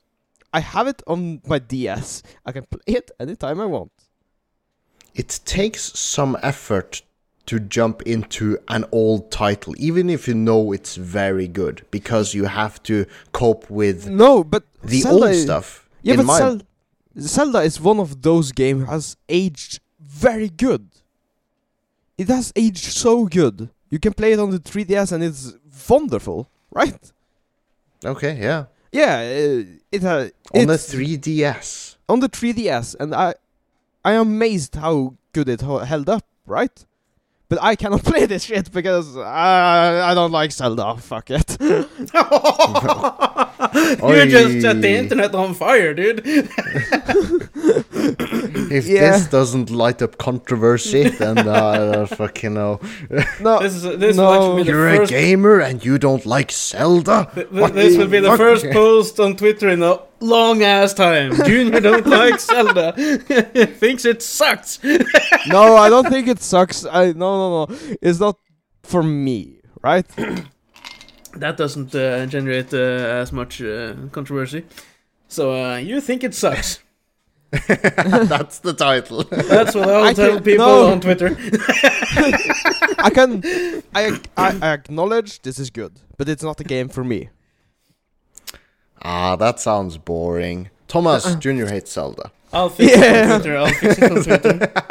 I 0.59 0.61
have 0.61 0.87
it 0.93 1.03
on 1.07 1.43
my 1.53 1.59
DS. 1.59 2.23
I 2.47 2.53
can 2.53 2.65
play 2.71 2.95
it 3.01 3.11
anytime 3.19 3.61
I 3.61 3.67
want. 3.67 3.91
it 5.23 5.31
takes 5.45 5.83
some 5.99 6.37
effort 6.43 7.03
to 7.47 7.61
jump 7.61 8.03
into 8.03 8.59
an 8.69 8.85
old 8.93 9.31
title, 9.31 9.75
even 9.79 10.09
if 10.09 10.27
you 10.27 10.35
know 10.35 10.73
it's 10.73 10.97
very 10.97 11.47
good, 11.49 11.85
because 11.91 12.35
you 12.35 12.45
have 12.45 12.83
to 12.85 13.07
cope 13.33 13.69
with 13.71 14.09
No, 14.09 14.43
but 14.45 14.65
the 14.83 15.01
Zelda 15.01 15.27
old 15.27 15.35
stuff. 15.35 15.89
Yeah, 16.03 16.17
but 16.17 16.27
Zel- 16.37 16.61
Zelda 17.19 17.61
is 17.61 17.81
one 17.81 18.01
of 18.01 18.23
those 18.23 18.53
games 18.53 18.89
has 18.89 19.17
aged 19.29 19.81
very 20.01 20.49
good. 20.49 20.89
It 22.17 22.29
has 22.29 22.53
aged 22.57 22.85
so 22.93 23.27
good. 23.27 23.71
You 23.91 23.99
can 23.99 24.13
play 24.15 24.33
it 24.33 24.39
on 24.41 24.51
the 24.51 24.59
3DS 24.59 25.13
and 25.13 25.23
it's 25.23 25.55
wonderful, 25.89 26.49
right? 26.71 27.13
okay, 28.05 28.39
yeah. 28.41 28.65
Yeah, 28.93 29.17
uh, 29.17 29.65
it 29.91 30.05
uh, 30.05 30.29
On 30.55 30.67
the 30.67 30.75
3DS. 30.75 31.97
on 32.09 32.21
the 32.21 32.29
3DS, 32.29 32.95
and 33.01 33.15
I 33.15 33.35
I 34.05 34.13
am 34.13 34.29
amazed 34.29 34.75
how 34.77 35.15
good 35.33 35.49
it 35.49 35.63
held 35.63 36.09
up, 36.09 36.27
right? 36.47 36.85
But 37.49 37.59
I 37.63 37.77
cannot 37.77 38.03
play 38.11 38.27
this 38.27 38.45
shit 38.45 38.73
because 38.73 39.17
I 39.17 40.11
I 40.11 40.15
don't 40.15 40.33
like 40.33 40.51
Zelda. 40.53 40.97
Fuck 40.97 41.31
it. 41.31 41.57
you 41.61 41.87
just 44.31 44.61
set 44.63 44.81
the 44.81 44.91
internet 44.99 45.35
on 45.35 45.55
fire, 45.55 45.95
dude. 45.95 46.23
If 48.71 48.87
Yeah. 48.87 49.13
this 49.13 49.27
doesn't 49.29 49.71
light 49.71 50.03
up 50.03 50.19
controversy, 50.19 51.09
then 51.09 51.39
uh, 51.39 51.53
I 51.53 51.77
don't 51.79 52.09
fucking 52.09 52.55
know. 52.55 52.81
No, 53.41 53.61
This 53.61 53.75
is 53.77 53.83
this 53.99 54.17
No. 54.17 54.31
will 54.31 54.57
be 54.57 54.63
the 54.65 54.71
You're 54.71 55.03
a 55.03 55.07
gamer 55.07 55.61
and 55.61 55.85
you 55.85 55.99
don't 55.99 56.25
like 56.27 56.51
Zelda? 56.51 57.29
th- 57.35 57.49
th- 57.51 57.73
this 57.73 57.97
will 57.97 58.09
be 58.09 58.21
the 58.21 58.29
fuck? 58.29 58.39
first 58.39 58.67
post 58.73 59.21
on 59.21 59.37
Twitter 59.37 59.69
in 59.69 59.83
a 59.83 59.99
long 60.25 60.63
ass 60.63 60.95
time. 60.95 61.35
Junior 61.45 61.81
don't 61.81 62.07
like 62.07 62.41
Zelda. 62.41 62.93
Thinks 63.79 64.05
it 64.05 64.23
sucks. 64.23 64.83
no, 65.47 65.77
I 65.77 65.89
don't 65.89 66.09
think 66.09 66.29
it 66.29 66.41
sucks. 66.41 66.85
I 66.85 67.13
no 67.13 67.31
no 67.39 67.67
no. 67.67 67.79
It's 68.03 68.21
not 68.21 68.39
for 68.83 69.03
me, 69.03 69.61
right? 69.83 70.07
That 71.37 71.57
doesn't 71.57 71.93
uh, 71.97 72.27
generate 72.27 72.73
uh, 72.73 73.21
as 73.23 73.33
much 73.33 73.61
uh, 73.61 73.95
controversy. 74.13 74.65
So 75.27 75.53
uh, 75.53 75.79
you 75.79 76.01
think 76.01 76.23
it 76.23 76.33
sucks? 76.33 76.79
That's 77.51 78.61
the 78.61 78.73
title. 78.73 79.25
That's 79.25 79.75
what 79.75 79.89
I'll 79.89 80.05
I 80.05 80.13
tell 80.13 80.35
can- 80.35 80.45
people 80.45 80.67
no. 80.67 80.93
on 80.93 81.01
Twitter. 81.01 81.37
I 82.99 83.11
can 83.13 83.43
I, 83.95 84.21
I 84.37 84.59
I 84.63 84.69
acknowledge 84.75 85.43
this 85.43 85.59
is 85.59 85.71
good, 85.71 86.01
but 86.19 86.29
it's 86.29 86.45
not 86.45 86.61
a 86.61 86.65
game 86.65 86.89
for 86.89 87.03
me. 87.03 87.31
Ah, 89.05 89.37
that 89.37 89.61
sounds 89.61 89.99
boring. 89.99 90.71
Thomas 90.89 91.35
Jr. 91.37 91.67
hates 91.67 91.93
Zelda. 91.93 92.31
I'll 92.53 92.69
fix 92.71 92.93
it 92.97 93.31
on 93.31 93.41
Twitter. 93.41 93.57
I'll 93.57 93.73
fix 93.73 93.99
it 93.99 94.13
on 94.13 94.23
Twitter. 94.23 94.73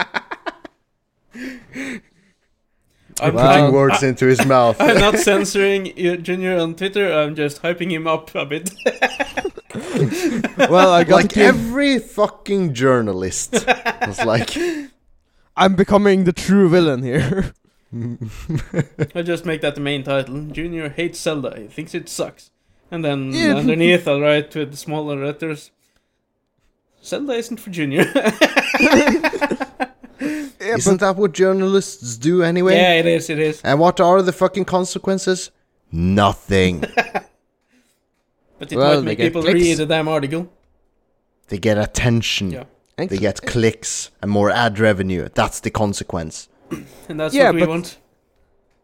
I'm, 3.22 3.36
Well- 3.36 3.47
Putting 3.47 3.66
I'm, 3.68 3.74
words 3.74 4.03
into 4.03 4.26
his 4.26 4.45
mouth. 4.55 4.78
I'm 4.82 4.97
not 4.97 5.18
censoring 5.18 5.93
Junior 6.24 6.57
on 6.57 6.76
Twitter. 6.76 7.11
I'm 7.11 7.36
just 7.36 7.61
hyping 7.61 7.91
him 7.91 8.07
up 8.07 8.34
a 8.36 8.45
bit. 8.45 8.72
Well, 10.70 10.91
I 10.91 11.03
got 11.03 11.16
like 11.16 11.34
give, 11.34 11.55
every 11.55 11.99
fucking 11.99 12.74
journalist 12.74 13.53
was 14.05 14.24
like, 14.26 14.55
I'm 15.55 15.76
becoming 15.76 16.24
the 16.26 16.34
true 16.34 16.70
villain 16.70 17.03
here. 17.03 17.53
I'll 19.16 19.24
just 19.24 19.45
make 19.45 19.61
that 19.61 19.76
the 19.76 19.82
main 19.82 20.03
title. 20.03 20.45
Junior 20.47 20.89
hates 20.89 21.20
Zelda. 21.20 21.59
He 21.59 21.68
thinks 21.68 21.93
it 21.93 22.09
sucks. 22.09 22.49
And 22.94 23.04
then 23.04 23.32
Yeah. 23.34 23.56
underneath, 23.62 24.08
I'll 24.08 24.22
write 24.22 24.54
with 24.56 24.76
smaller 24.78 25.18
letters. 25.26 25.72
Zelda 27.04 27.34
isn't 27.34 27.60
for 27.60 27.70
Junior. 27.72 28.06
Yeah, 30.66 30.76
isn't 30.78 31.02
that 31.02 31.18
what 31.18 31.34
journalists 31.34 32.16
do 32.18 32.41
anyway? 32.44 32.76
yeah, 32.78 32.94
it 32.94 33.06
is. 33.06 33.30
It 33.30 33.38
is. 33.39 33.62
And 33.64 33.80
what 33.82 34.00
are 34.00 34.22
the 34.22 34.32
fucking 34.32 34.64
consequences? 34.64 35.52
Nothing. 35.91 36.80
But 38.58 38.72
it 38.72 38.78
Well, 38.78 38.96
might 39.02 39.04
make 39.04 39.18
people 39.18 39.41
clicks. 39.41 39.60
read 39.60 39.78
the 39.78 39.86
damn 39.86 40.08
article. 40.08 40.48
they 41.50 41.58
get 41.58 41.78
attention. 41.78 42.52
Yeah. 42.52 42.64
and 42.98 43.10
They 43.10 43.18
get 43.18 43.41
clicks 43.41 44.12
and 44.22 44.32
more 44.32 44.50
ad 44.50 44.80
revenue. 44.80 45.28
That's 45.34 45.60
the 45.60 45.70
consequence. 45.70 46.48
And 47.10 47.20
that's 47.20 47.34
Yeah, 47.36 47.48
what 47.48 47.56
we 47.56 47.60
but- 47.62 47.70
want. 47.70 47.98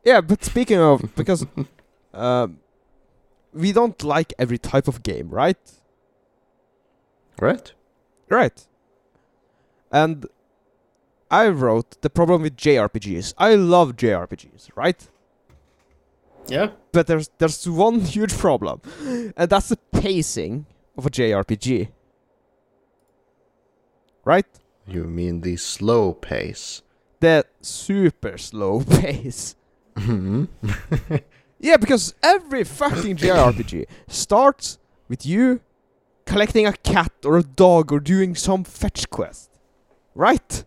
Yeah, 0.03 0.19
but 0.19 0.43
speaking 0.43 0.79
of, 0.79 1.15
because 1.15 1.45
um, 2.13 2.57
we 3.53 3.71
don't 3.71 4.01
like 4.03 4.33
every 4.37 4.57
type 4.57 4.87
of 4.87 5.03
game, 5.03 5.29
right? 5.29 5.57
Right? 7.39 7.73
Right. 8.29 8.67
And 9.91 10.25
I 11.31 11.47
wrote 11.47 12.01
the 12.01 12.09
problem 12.09 12.41
with 12.43 12.55
JRPGs. 12.57 13.33
I 13.37 13.55
love 13.55 13.95
JRPGs, 13.95 14.69
right? 14.75 15.07
Yeah. 16.47 16.71
But 16.91 17.07
there's 17.07 17.29
there's 17.37 17.67
one 17.69 18.01
huge 18.15 18.35
problem, 18.37 18.81
and 19.37 19.49
that's 19.49 19.69
the 19.69 19.77
pacing 19.91 20.65
of 20.97 21.05
a 21.05 21.09
JRPG. 21.09 21.89
Right? 24.25 24.47
You 24.87 25.03
mean 25.05 25.41
the 25.41 25.55
slow 25.57 26.13
pace. 26.13 26.81
The 27.19 27.45
super 27.61 28.37
slow 28.37 28.81
pace. 28.89 29.55
Mhm. 29.95 30.47
Yeah, 31.59 31.77
because 31.77 32.13
every 32.23 32.63
fucking 32.63 33.17
JRPG 33.17 33.85
starts 34.07 34.77
with 35.07 35.25
you 35.25 35.61
collecting 36.25 36.65
a 36.65 36.73
cat 36.73 37.11
or 37.25 37.37
a 37.37 37.43
dog 37.43 37.91
or 37.91 37.99
doing 37.99 38.35
some 38.35 38.63
fetch 38.63 39.09
quest. 39.09 39.49
Right? 40.15 40.63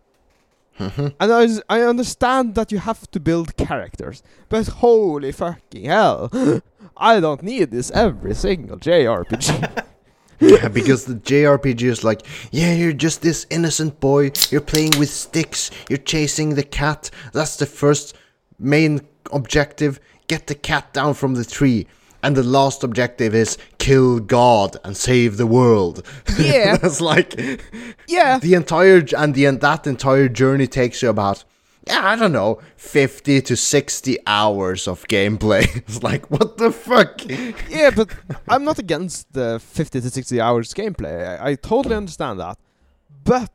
Mhm. 0.79 1.13
And 1.19 1.31
I, 1.69 1.77
I 1.77 1.81
understand 1.81 2.55
that 2.55 2.71
you 2.71 2.79
have 2.79 3.09
to 3.11 3.19
build 3.19 3.55
characters, 3.57 4.23
but 4.49 4.67
holy 4.67 5.31
fucking 5.31 5.85
hell, 5.85 6.31
I 6.97 7.19
don't 7.19 7.43
need 7.43 7.71
this 7.71 7.91
every 7.91 8.33
single 8.33 8.77
JRPG. 8.77 9.83
yeah, 10.39 10.67
because 10.67 11.05
the 11.05 11.15
JRPG 11.15 11.83
is 11.83 12.03
like, 12.03 12.23
yeah, 12.51 12.73
you're 12.73 12.91
just 12.93 13.21
this 13.21 13.45
innocent 13.49 13.99
boy. 13.99 14.31
You're 14.49 14.61
playing 14.61 14.97
with 14.97 15.09
sticks. 15.09 15.69
You're 15.89 15.99
chasing 15.99 16.55
the 16.55 16.63
cat. 16.63 17.11
That's 17.33 17.55
the 17.55 17.67
first 17.67 18.15
main 18.59 19.01
objective. 19.31 19.99
Get 20.27 20.47
the 20.47 20.55
cat 20.55 20.93
down 20.93 21.13
from 21.13 21.35
the 21.35 21.45
tree. 21.45 21.87
And 22.21 22.37
the 22.37 22.43
last 22.43 22.83
objective 22.83 23.35
is 23.35 23.57
kill 23.79 24.19
God 24.19 24.77
and 24.85 24.95
save 24.95 25.37
the 25.37 25.47
world. 25.47 26.05
Yeah. 26.39 26.77
That's 26.77 27.01
like 27.01 27.35
yeah, 28.07 28.39
the 28.39 28.53
entire 28.55 29.03
and 29.17 29.35
the 29.35 29.45
and 29.45 29.59
that 29.61 29.85
entire 29.85 30.29
journey 30.29 30.67
takes 30.67 31.01
you 31.01 31.09
about 31.09 31.43
yeah, 31.87 32.07
I 32.07 32.15
don't 32.15 32.31
know, 32.31 32.59
50 32.77 33.41
to 33.41 33.57
60 33.57 34.17
hours 34.25 34.87
of 34.87 35.05
gameplay. 35.07 35.65
It's 35.75 36.01
like, 36.01 36.31
what 36.31 36.57
the 36.57 36.71
fuck? 36.71 37.21
yeah, 37.69 37.91
but 37.93 38.09
I'm 38.47 38.63
not 38.63 38.79
against 38.79 39.33
the 39.33 39.59
50 39.59 39.99
to 40.01 40.09
60 40.09 40.39
hours 40.39 40.73
gameplay. 40.73 41.39
I, 41.39 41.49
I 41.51 41.55
totally 41.55 41.95
understand 41.95 42.39
that. 42.39 42.57
But 43.25 43.51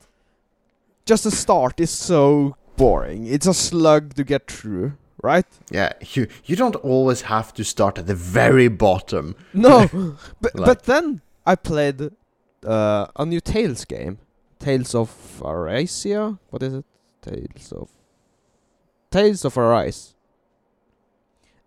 just 1.07 1.25
the 1.25 1.31
start 1.31 1.81
is 1.81 1.91
so 1.91 2.57
boring. 2.77 3.27
It's 3.27 3.47
a 3.47 3.55
slug 3.55 4.15
to 4.15 4.25
get 4.25 4.51
through, 4.51 4.93
right? 5.23 5.47
Yeah, 5.71 5.93
you 6.15 6.29
you 6.45 6.57
don't 6.57 6.77
always 6.77 7.23
have 7.23 7.53
to 7.55 7.65
start 7.65 7.99
at 7.99 8.07
the 8.07 8.15
very 8.15 8.69
bottom. 8.69 9.35
No, 9.53 9.89
but 10.41 10.55
Like- 10.55 10.67
but 10.67 10.83
then 10.85 11.21
I 11.47 11.55
played 11.57 12.11
uh, 12.67 13.07
a 13.17 13.25
new 13.27 13.41
Tales 13.41 13.85
game, 13.85 14.19
Tales 14.59 14.95
of 14.95 15.11
Arasia. 15.43 16.39
What 16.51 16.63
is 16.63 16.75
it? 16.75 16.85
Tales 17.23 17.73
of 17.73 17.89
Tales 19.11 19.45
of 19.45 19.57
Arise. 19.59 20.15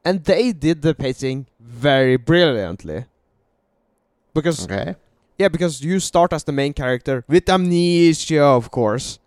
And 0.04 0.24
they 0.24 0.52
did 0.52 0.82
the 0.82 0.96
pacing 0.96 1.46
very 1.60 2.18
brilliantly. 2.18 3.06
Because 4.34 4.64
Okay. 4.66 4.96
yeah, 5.38 5.48
because 5.50 5.82
you 5.84 6.00
start 6.00 6.34
as 6.34 6.44
the 6.44 6.52
main 6.52 6.74
character 6.74 7.24
with 7.28 7.48
amnesia, 7.50 8.42
of 8.44 8.72
course, 8.72 9.20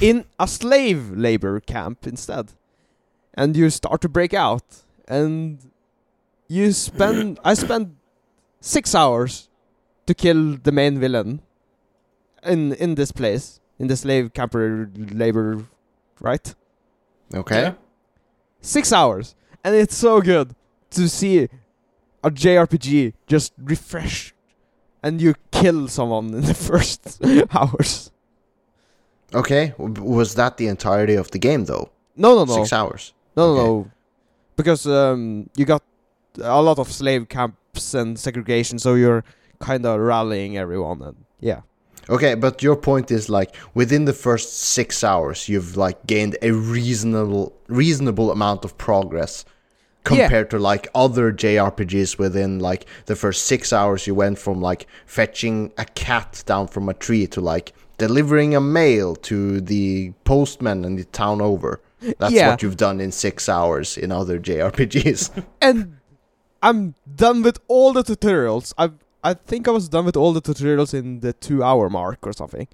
in 0.00 0.24
a 0.38 0.46
slave 0.46 1.10
labor 1.10 1.58
camp 1.60 2.06
instead, 2.06 2.52
and 3.40 3.56
you 3.56 3.70
start 3.70 4.02
to 4.02 4.08
break 4.08 4.34
out, 4.34 4.64
and 5.08 5.58
you 6.46 6.72
spend. 6.72 7.40
I 7.50 7.54
spent 7.54 7.88
six 8.60 8.94
hours 8.94 9.48
to 10.06 10.12
kill 10.14 10.58
the 10.62 10.72
main 10.72 11.00
villain 11.00 11.40
in 12.44 12.74
in 12.74 12.96
this 12.96 13.12
place 13.12 13.60
in 13.78 13.86
the 13.88 13.96
slave 13.96 14.34
camper 14.34 14.90
labor, 15.22 15.64
right? 16.20 16.54
Okay. 17.34 17.62
Yeah. 17.62 17.74
Six 18.60 18.92
hours, 18.92 19.34
and 19.64 19.74
it's 19.74 19.96
so 19.96 20.20
good 20.20 20.54
to 20.90 21.08
see 21.08 21.48
a 22.22 22.30
JRPG 22.30 23.14
just 23.26 23.54
refresh, 23.56 24.34
and 25.02 25.22
you 25.22 25.34
kill 25.50 25.88
someone 25.88 26.34
in 26.34 26.42
the 26.42 26.58
first 26.68 27.18
hours. 27.58 28.10
Okay. 29.32 29.72
Was 29.78 30.34
that 30.34 30.58
the 30.58 30.66
entirety 30.66 31.14
of 31.14 31.30
the 31.30 31.38
game 31.38 31.64
though? 31.64 31.88
No, 32.16 32.34
no, 32.34 32.44
no, 32.44 32.56
Six 32.56 32.72
hours. 32.74 33.14
No, 33.36 33.42
okay. 33.44 33.62
no, 33.62 33.66
no, 33.66 33.90
because 34.56 34.86
um, 34.86 35.48
you 35.56 35.64
got 35.64 35.82
a 36.42 36.62
lot 36.62 36.78
of 36.78 36.90
slave 36.90 37.28
camps 37.28 37.94
and 37.94 38.18
segregation, 38.18 38.78
so 38.78 38.94
you're 38.94 39.24
kind 39.58 39.84
of 39.86 40.00
rallying 40.00 40.56
everyone, 40.56 41.02
and 41.02 41.16
yeah, 41.40 41.60
Okay, 42.08 42.34
but 42.34 42.62
your 42.62 42.76
point 42.76 43.10
is 43.10 43.28
like 43.28 43.54
within 43.74 44.04
the 44.04 44.12
first 44.12 44.58
six 44.58 45.04
hours, 45.04 45.48
you've 45.48 45.76
like 45.76 46.06
gained 46.06 46.36
a 46.42 46.50
reasonable 46.50 47.52
reasonable 47.68 48.32
amount 48.32 48.64
of 48.64 48.76
progress 48.78 49.44
Yeah. 50.08 50.22
compared 50.26 50.50
to 50.50 50.58
like 50.58 50.88
other 50.94 51.30
JRPGs. 51.30 52.18
Within 52.18 52.58
like 52.58 52.86
the 53.06 53.14
first 53.14 53.44
six 53.46 53.72
hours, 53.72 54.06
you 54.06 54.14
went 54.16 54.38
from 54.38 54.60
like 54.60 54.86
fetching 55.06 55.72
a 55.78 55.84
cat 55.84 56.42
down 56.46 56.66
from 56.68 56.88
a 56.88 56.94
tree 56.94 57.26
to 57.28 57.40
like 57.40 57.74
delivering 57.98 58.56
a 58.56 58.60
mail 58.60 59.14
to 59.30 59.60
the 59.60 60.12
postman 60.24 60.84
in 60.84 60.96
the 60.96 61.04
town 61.04 61.40
over. 61.40 61.80
That's 62.18 62.32
Yeah. 62.32 62.50
what 62.50 62.62
you've 62.62 62.76
done 62.76 63.00
in 63.00 63.12
six 63.12 63.48
hours 63.48 63.96
in 63.98 64.10
other 64.12 64.38
JRPGs. 64.38 65.44
and 65.60 65.96
I'm 66.62 66.94
done 67.14 67.42
with 67.42 67.58
all 67.68 67.92
the 67.92 68.02
tutorials. 68.02 68.72
I've 68.78 68.94
I 69.22 69.34
think 69.34 69.68
I 69.68 69.70
was 69.70 69.88
done 69.88 70.06
with 70.06 70.16
all 70.16 70.32
the 70.32 70.40
tutorials 70.40 70.94
in 70.94 71.20
the 71.20 71.34
two 71.34 71.62
hour 71.62 71.90
mark 71.90 72.26
or 72.26 72.32
something. 72.32 72.68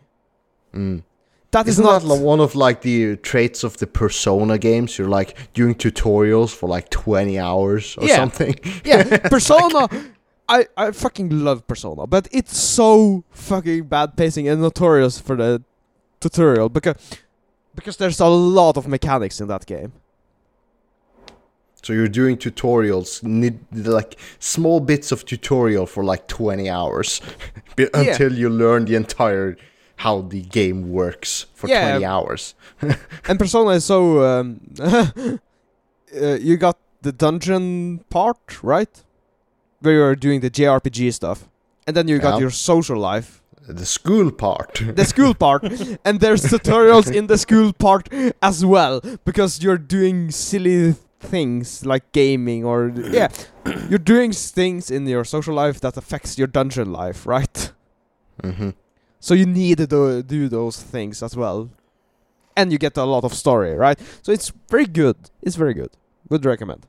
Mm. 0.72 1.02
That 1.50 1.66
is 1.66 1.78
Isn't 1.78 2.06
that 2.08 2.20
one 2.22 2.38
of 2.40 2.54
like 2.54 2.82
the 2.82 3.16
traits 3.16 3.64
of 3.64 3.78
the 3.78 3.86
Persona 3.86 4.56
games? 4.58 4.96
You're 4.98 5.08
like 5.08 5.52
doing 5.54 5.74
tutorials 5.74 6.54
for 6.54 6.68
like 6.68 6.88
20 6.90 7.38
hours 7.38 7.96
or 7.98 8.06
Yeah. 8.06 8.16
something. 8.16 8.54
yeah, 8.84 9.16
Persona. 9.30 9.88
I, 10.48 10.66
I 10.76 10.92
fucking 10.92 11.30
love 11.44 11.66
Persona, 11.66 12.06
but 12.06 12.28
it's 12.30 12.56
so 12.56 13.24
fucking 13.30 13.84
bad 13.88 14.16
pacing 14.16 14.46
and 14.48 14.60
notorious 14.62 15.18
for 15.18 15.34
the 15.34 15.62
tutorial 16.20 16.68
because 16.68 16.94
because 17.76 17.96
there's 17.98 18.18
a 18.20 18.26
lot 18.26 18.76
of 18.76 18.88
mechanics 18.88 19.40
in 19.40 19.48
that 19.48 19.66
game. 19.66 19.92
So 21.82 21.92
you're 21.92 22.08
doing 22.08 22.36
tutorials, 22.36 23.22
need 23.22 23.60
like 23.72 24.18
small 24.40 24.80
bits 24.80 25.12
of 25.12 25.24
tutorial 25.24 25.86
for 25.86 26.02
like 26.02 26.26
20 26.26 26.68
hours 26.68 27.20
be- 27.76 27.88
Yeah. 27.94 28.00
until 28.00 28.32
you 28.32 28.48
learn 28.50 28.86
the 28.86 28.96
entire 28.96 29.56
how 29.96 30.22
the 30.22 30.42
game 30.42 30.90
works 30.90 31.46
for 31.54 31.68
Yeah. 31.68 31.90
20 31.92 32.04
hours. 32.04 32.54
And 33.28 33.38
Persona 33.38 33.70
is 33.70 33.84
so 33.84 34.22
um, 34.24 34.60
uh, 34.80 35.38
you 36.40 36.56
got 36.56 36.76
the 37.02 37.12
dungeon 37.12 38.00
part 38.10 38.62
right, 38.64 39.04
where 39.80 39.94
you're 39.94 40.16
doing 40.16 40.40
the 40.40 40.50
JRPG 40.50 41.12
stuff, 41.14 41.48
and 41.86 41.96
then 41.96 42.08
you 42.08 42.18
got 42.18 42.34
Yeah. 42.34 42.40
your 42.40 42.50
social 42.50 42.98
life, 42.98 43.42
The 43.68 43.84
school 43.86 44.30
part. 44.30 44.80
the 44.94 45.04
school 45.04 45.34
part, 45.34 45.62
and 46.04 46.20
there's 46.20 46.42
tutorials 46.44 47.12
in 47.12 47.26
the 47.26 47.36
school 47.36 47.72
part 47.72 48.08
as 48.40 48.64
well 48.64 49.00
because 49.24 49.60
you're 49.62 49.78
doing 49.78 50.30
silly 50.30 50.94
things 51.18 51.84
like 51.84 52.12
gaming 52.12 52.64
or 52.64 52.92
yeah, 52.94 53.28
you're 53.88 53.98
doing 53.98 54.32
things 54.32 54.90
in 54.90 55.06
your 55.06 55.24
social 55.24 55.54
life 55.54 55.80
that 55.80 55.96
affects 55.96 56.38
your 56.38 56.46
dungeon 56.46 56.92
life, 56.92 57.26
right? 57.26 57.72
hmm 58.42 58.70
So 59.18 59.34
you 59.34 59.46
need 59.46 59.78
to 59.78 59.86
do, 59.86 60.22
do 60.22 60.48
those 60.48 60.80
things 60.80 61.22
as 61.22 61.34
well. 61.36 61.70
And 62.56 62.70
you 62.72 62.78
get 62.78 62.96
a 62.96 63.04
lot 63.04 63.24
of 63.24 63.34
story, 63.34 63.74
right? 63.74 63.98
So 64.22 64.30
it's 64.32 64.52
very 64.70 64.86
good. 64.86 65.16
It's 65.42 65.56
very 65.56 65.74
good. 65.74 65.90
Would 66.30 66.44
recommend. 66.44 66.86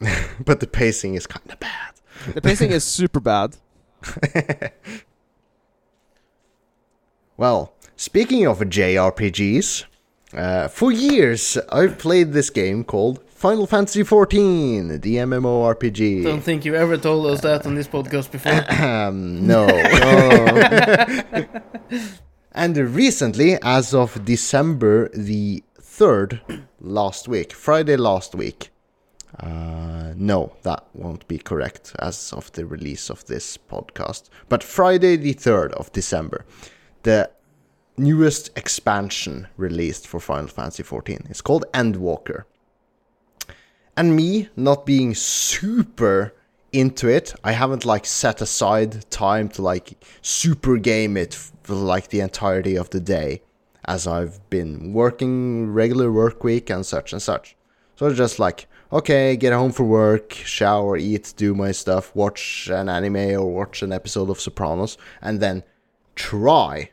But 0.44 0.60
the 0.60 0.66
pacing 0.66 1.14
is 1.14 1.26
kind 1.26 1.50
of 1.50 1.58
bad. 1.58 1.92
The 2.34 2.40
pacing 2.40 2.70
is 2.72 2.84
super 2.84 3.20
bad. 3.20 3.56
Well, 7.38 7.72
speaking 7.94 8.48
of 8.48 8.58
JRPGs, 8.58 9.84
uh, 10.34 10.66
for 10.66 10.90
years 10.90 11.56
I've 11.70 11.96
played 11.96 12.32
this 12.32 12.50
game 12.50 12.82
called 12.82 13.22
Final 13.28 13.68
Fantasy 13.68 14.02
XIV, 14.02 15.00
the 15.00 15.16
MMORPG. 15.18 16.24
Don't 16.24 16.40
think 16.40 16.64
you 16.64 16.74
ever 16.74 16.96
told 16.96 17.26
us 17.26 17.40
that 17.42 17.64
on 17.64 17.76
this 17.76 17.86
podcast 17.86 18.32
before. 18.32 18.64
No. 19.12 19.68
and 22.52 22.76
recently, 22.76 23.56
as 23.62 23.94
of 23.94 24.24
December 24.24 25.08
the 25.10 25.62
3rd, 25.80 26.64
last 26.80 27.28
week, 27.28 27.52
Friday 27.52 27.96
last 27.96 28.34
week, 28.34 28.70
uh, 29.38 30.12
no, 30.16 30.56
that 30.62 30.88
won't 30.92 31.28
be 31.28 31.38
correct 31.38 31.94
as 32.00 32.32
of 32.32 32.50
the 32.50 32.66
release 32.66 33.10
of 33.10 33.24
this 33.26 33.56
podcast, 33.56 34.28
but 34.48 34.64
Friday 34.64 35.14
the 35.14 35.34
3rd 35.34 35.70
of 35.74 35.92
December, 35.92 36.44
the 37.02 37.30
newest 37.96 38.56
expansion 38.56 39.48
released 39.56 40.06
for 40.06 40.20
Final 40.20 40.48
Fantasy 40.48 40.82
XIV. 40.82 41.28
It's 41.30 41.40
called 41.40 41.64
Endwalker. 41.72 42.44
And 43.96 44.14
me 44.14 44.48
not 44.56 44.86
being 44.86 45.14
super 45.14 46.34
into 46.72 47.08
it. 47.08 47.34
I 47.42 47.52
haven't 47.52 47.84
like 47.84 48.06
set 48.06 48.40
aside 48.40 49.10
time 49.10 49.48
to 49.50 49.62
like 49.62 50.04
super 50.22 50.76
game 50.76 51.16
it 51.16 51.34
for 51.34 51.74
like 51.74 52.08
the 52.08 52.20
entirety 52.20 52.76
of 52.76 52.90
the 52.90 53.00
day 53.00 53.42
as 53.86 54.06
I've 54.06 54.48
been 54.50 54.92
working 54.92 55.72
regular 55.72 56.12
work 56.12 56.44
week 56.44 56.70
and 56.70 56.84
such 56.84 57.12
and 57.12 57.22
such. 57.22 57.56
So 57.96 58.12
just 58.12 58.38
like, 58.38 58.66
okay, 58.92 59.36
get 59.36 59.52
home 59.52 59.72
for 59.72 59.84
work, 59.84 60.32
shower, 60.32 60.96
eat, 60.96 61.34
do 61.36 61.54
my 61.54 61.72
stuff, 61.72 62.14
watch 62.14 62.68
an 62.70 62.88
anime 62.88 63.40
or 63.40 63.52
watch 63.52 63.82
an 63.82 63.92
episode 63.92 64.30
of 64.30 64.40
Sopranos, 64.40 64.98
and 65.22 65.40
then 65.40 65.64
try 66.18 66.90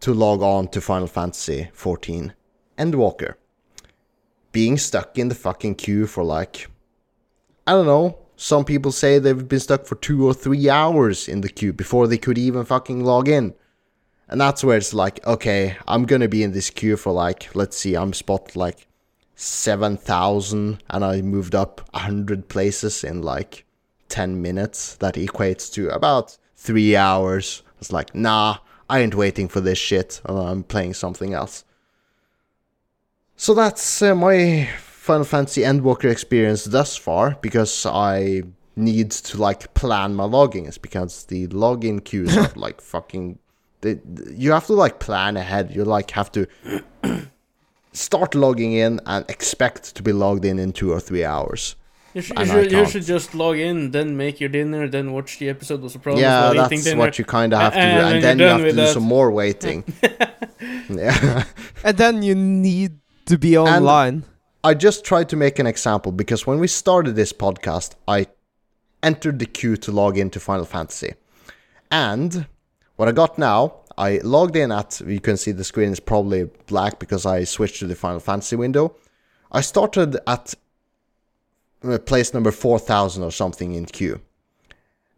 to 0.00 0.12
log 0.12 0.42
on 0.42 0.68
to 0.68 0.80
Final 0.80 1.06
Fantasy 1.08 1.70
14 1.72 2.34
Endwalker. 2.78 3.34
Being 4.52 4.76
stuck 4.76 5.18
in 5.18 5.28
the 5.28 5.34
fucking 5.34 5.76
queue 5.76 6.06
for 6.06 6.22
like 6.22 6.68
I 7.66 7.72
don't 7.72 7.86
know. 7.86 8.18
Some 8.36 8.64
people 8.64 8.92
say 8.92 9.18
they've 9.18 9.48
been 9.48 9.60
stuck 9.60 9.86
for 9.86 9.94
two 9.94 10.26
or 10.26 10.34
three 10.34 10.68
hours 10.68 11.28
in 11.28 11.40
the 11.40 11.48
queue 11.48 11.72
before 11.72 12.06
they 12.06 12.18
could 12.18 12.36
even 12.36 12.64
fucking 12.64 13.02
log 13.02 13.28
in. 13.28 13.54
And 14.28 14.40
that's 14.40 14.62
where 14.62 14.76
it's 14.76 14.92
like, 14.92 15.26
okay, 15.26 15.76
I'm 15.88 16.04
gonna 16.04 16.28
be 16.28 16.42
in 16.42 16.52
this 16.52 16.68
queue 16.68 16.96
for 16.96 17.12
like, 17.12 17.54
let's 17.54 17.78
see, 17.78 17.94
I'm 17.94 18.12
spot 18.12 18.54
like 18.54 18.86
7,000 19.34 20.82
and 20.90 21.04
I 21.04 21.22
moved 21.22 21.54
up 21.54 21.80
100 21.92 22.48
places 22.48 23.02
in 23.02 23.22
like 23.22 23.64
10 24.10 24.42
minutes. 24.42 24.96
That 24.96 25.14
equates 25.14 25.72
to 25.72 25.88
about 25.88 26.36
three 26.56 26.96
hours. 26.96 27.62
It's 27.82 27.90
like, 27.90 28.14
nah, 28.14 28.58
I 28.88 29.00
ain't 29.00 29.16
waiting 29.16 29.48
for 29.48 29.60
this 29.60 29.76
shit. 29.76 30.20
Uh, 30.28 30.44
I'm 30.44 30.62
playing 30.62 30.94
something 30.94 31.34
else. 31.34 31.64
So 33.34 33.54
that's 33.54 34.00
uh, 34.02 34.14
my 34.14 34.68
Final 34.78 35.24
Fantasy 35.24 35.62
Endwalker 35.62 36.08
experience 36.08 36.62
thus 36.64 36.96
far 36.96 37.36
because 37.40 37.84
I 37.86 38.44
need 38.76 39.10
to 39.10 39.36
like 39.36 39.74
plan 39.74 40.14
my 40.14 40.24
logins 40.24 40.80
because 40.80 41.24
the 41.24 41.48
login 41.48 42.04
queues 42.04 42.36
are 42.36 42.52
like 42.56 42.80
fucking. 42.80 43.40
They, 43.80 43.98
you 44.30 44.52
have 44.52 44.66
to 44.66 44.74
like 44.74 45.00
plan 45.00 45.36
ahead. 45.36 45.74
You 45.74 45.84
like 45.84 46.12
have 46.12 46.30
to 46.32 46.46
start 47.92 48.36
logging 48.36 48.74
in 48.74 49.00
and 49.06 49.28
expect 49.28 49.96
to 49.96 50.04
be 50.04 50.12
logged 50.12 50.44
in 50.44 50.60
in 50.60 50.72
two 50.72 50.92
or 50.92 51.00
three 51.00 51.24
hours. 51.24 51.74
You 52.14 52.20
should, 52.22 52.38
you 52.38 52.46
should, 52.46 52.72
you 52.72 52.86
should 52.86 53.02
just 53.04 53.34
log 53.34 53.56
in, 53.58 53.90
then 53.90 54.16
make 54.16 54.38
your 54.40 54.50
dinner, 54.50 54.86
then 54.88 55.12
watch 55.12 55.38
the 55.38 55.48
episode 55.48 55.82
of 55.82 55.90
Sopranos 55.90 56.20
yeah, 56.20 56.42
while 56.42 56.50
eating 56.52 56.68
that's 56.68 56.84
dinner. 56.84 56.98
what 57.00 57.18
you 57.18 57.24
kind 57.24 57.54
of 57.54 57.60
have 57.60 57.72
to 57.72 57.78
do, 57.78 57.84
And 57.84 58.14
and, 58.16 58.24
then 58.24 58.38
you're 58.38 58.48
you 58.48 58.52
done 58.52 58.60
have 58.60 58.68
to 58.68 58.76
do 58.76 58.76
that- 58.82 58.92
some 58.94 59.02
more 59.04 59.30
waiting. 59.30 59.84
yeah. 60.90 61.44
And 61.84 61.96
then 61.96 62.22
you 62.22 62.34
need 62.34 62.98
to 63.26 63.38
be 63.38 63.56
online. 63.58 64.24
I 64.62 64.74
just 64.74 65.04
tried 65.04 65.28
to 65.30 65.36
make 65.36 65.58
an 65.58 65.66
example 65.66 66.12
because 66.12 66.46
when 66.46 66.60
we 66.60 66.68
started 66.68 67.16
this 67.16 67.32
podcast, 67.32 67.94
I 68.06 68.26
entered 69.02 69.38
the 69.40 69.46
queue 69.46 69.76
to 69.78 69.90
log 69.90 70.16
into 70.18 70.38
Final 70.38 70.64
Fantasy. 70.64 71.14
And 71.90 72.46
what 72.96 73.08
I 73.08 73.12
got 73.12 73.38
now, 73.38 73.74
I 73.98 74.20
logged 74.22 74.54
in 74.56 74.70
at, 74.70 75.00
you 75.06 75.18
can 75.20 75.36
see 75.36 75.50
the 75.52 75.64
screen 75.64 75.90
is 75.92 75.98
probably 76.00 76.44
black 76.66 76.98
because 77.00 77.26
I 77.26 77.44
switched 77.44 77.80
to 77.80 77.86
the 77.86 77.94
Final 77.96 78.20
Fantasy 78.20 78.54
window. 78.56 78.94
I 79.50 79.60
started 79.60 80.18
at 80.26 80.54
place 82.04 82.34
number 82.34 82.50
4000 82.50 83.22
or 83.22 83.30
something 83.30 83.74
in 83.74 83.86
queue. 83.86 84.20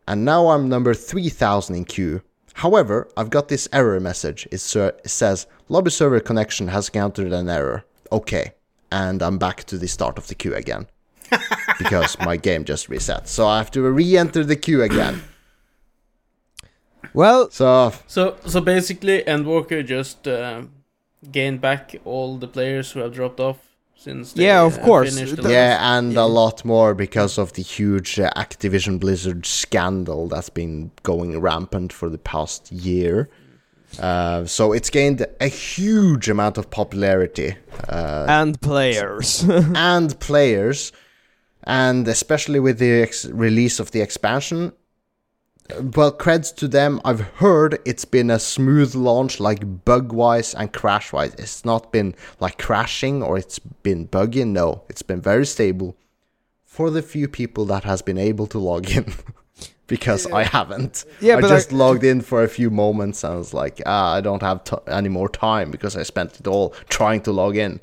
And 0.06 0.24
now 0.24 0.48
I'm 0.48 0.68
number 0.68 0.94
3000 0.94 1.74
in 1.74 1.84
queue. 1.84 2.22
However, 2.54 3.08
I've 3.16 3.30
got 3.30 3.48
this 3.48 3.68
error 3.72 3.98
message. 4.00 4.46
It, 4.52 4.60
says 4.60 5.46
lobby 5.68 5.90
server 5.90 6.20
connection 6.20 6.68
has 6.68 6.88
encountered 6.88 7.32
an 7.32 7.48
error. 7.48 7.84
Okay. 8.12 8.52
And 8.92 9.22
I'm 9.22 9.38
back 9.38 9.64
to 9.64 9.78
the 9.78 9.88
start 9.88 10.18
of 10.18 10.28
the 10.28 10.34
queue 10.34 10.54
again. 10.54 10.86
because 11.78 12.18
my 12.20 12.36
game 12.36 12.64
just 12.64 12.88
reset. 12.88 13.28
So 13.28 13.46
I 13.46 13.58
have 13.58 13.70
to 13.72 13.82
re-enter 13.82 14.44
the 14.44 14.56
queue 14.56 14.82
again. 14.82 15.22
Well, 17.12 17.50
So 17.50 17.92
So, 18.06 18.36
so 18.46 18.60
basically, 18.60 19.22
Endwalker 19.22 19.84
just 19.84 20.26
uh, 20.28 20.62
gained 21.30 21.60
back 21.60 21.94
all 22.04 22.36
the 22.36 22.48
players 22.48 22.92
who 22.92 23.00
have 23.00 23.14
dropped 23.14 23.40
off 23.40 23.58
since 23.96 24.32
they 24.32 24.44
Yeah, 24.46 24.62
of 24.62 24.78
uh, 24.78 24.84
course. 24.84 25.14
the 25.14 25.24
Th- 25.36 25.48
yeah, 25.48 25.96
and 25.98 26.12
yeah. 26.12 26.22
a 26.22 26.26
lot 26.26 26.64
more 26.64 26.94
because 26.94 27.38
of 27.38 27.52
the 27.54 27.62
huge 27.62 28.18
uh, 28.20 28.30
Activision 28.36 28.98
Blizzard 29.00 29.46
scandal 29.46 30.28
that's 30.28 30.50
been 30.50 30.90
going 31.02 31.40
rampant 31.40 31.92
for 31.92 32.08
the 32.08 32.18
past 32.18 32.70
year. 32.72 33.28
Uh, 33.98 34.44
so 34.44 34.72
it's 34.72 34.90
gained 34.90 35.24
a 35.40 35.46
huge 35.46 36.28
amount 36.28 36.58
of 36.58 36.68
popularity 36.70 37.56
uh, 37.88 38.26
and 38.28 38.60
players. 38.60 39.44
and 39.48 40.18
players, 40.18 40.90
and 41.62 42.08
especially 42.08 42.58
with 42.58 42.78
the 42.78 43.02
ex- 43.02 43.26
release 43.26 43.78
of 43.78 43.92
the 43.92 44.00
expansion. 44.00 44.72
Well, 45.96 46.12
creds 46.12 46.54
to 46.56 46.68
them. 46.68 47.00
I've 47.06 47.20
heard 47.20 47.78
it's 47.86 48.04
been 48.04 48.30
a 48.30 48.38
smooth 48.38 48.94
launch, 48.94 49.40
like 49.40 49.84
bug 49.84 50.12
wise 50.12 50.54
and 50.54 50.70
crash 50.72 51.10
wise. 51.12 51.34
It's 51.38 51.64
not 51.64 51.90
been 51.90 52.14
like 52.38 52.58
crashing 52.58 53.22
or 53.22 53.38
it's 53.38 53.58
been 53.58 54.04
buggy. 54.04 54.44
No, 54.44 54.82
it's 54.90 55.00
been 55.02 55.22
very 55.22 55.46
stable 55.46 55.96
for 56.66 56.90
the 56.90 57.00
few 57.02 57.28
people 57.28 57.64
that 57.66 57.84
has 57.84 58.02
been 58.02 58.18
able 58.18 58.46
to 58.48 58.58
log 58.58 58.90
in. 58.90 59.06
because 59.86 60.26
I 60.26 60.42
haven't. 60.44 61.04
Yeah, 61.20 61.36
I 61.38 61.40
but 61.40 61.50
I- 61.50 61.54
just 61.56 61.72
logged 61.72 62.04
in 62.04 62.20
for 62.20 62.42
a 62.42 62.48
few 62.48 62.68
moments 62.70 63.24
and 63.24 63.32
I 63.32 63.36
was 63.36 63.54
like, 63.54 63.80
ah, 63.86 64.14
I 64.14 64.20
don't 64.20 64.42
have 64.42 64.64
t- 64.64 64.76
any 64.88 65.08
more 65.08 65.28
time 65.30 65.70
because 65.70 65.96
I 65.96 66.02
spent 66.02 66.38
it 66.40 66.46
all 66.46 66.70
trying 66.90 67.22
to 67.22 67.32
log 67.32 67.56
in. 67.56 67.80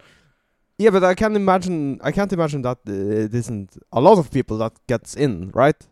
yeah, 0.77 0.91
but 0.91 1.03
I 1.03 1.15
can't 1.15 1.35
imagine. 1.35 1.99
I 2.03 2.11
can't 2.11 2.31
imagine 2.33 2.61
that 2.61 2.77
uh, 2.87 2.91
it 2.91 3.33
isn't 3.33 3.77
a 3.91 4.01
lot 4.01 4.19
of 4.19 4.29
people 4.31 4.57
that 4.59 4.73
gets 4.87 5.15
in, 5.15 5.49
right? 5.55 5.87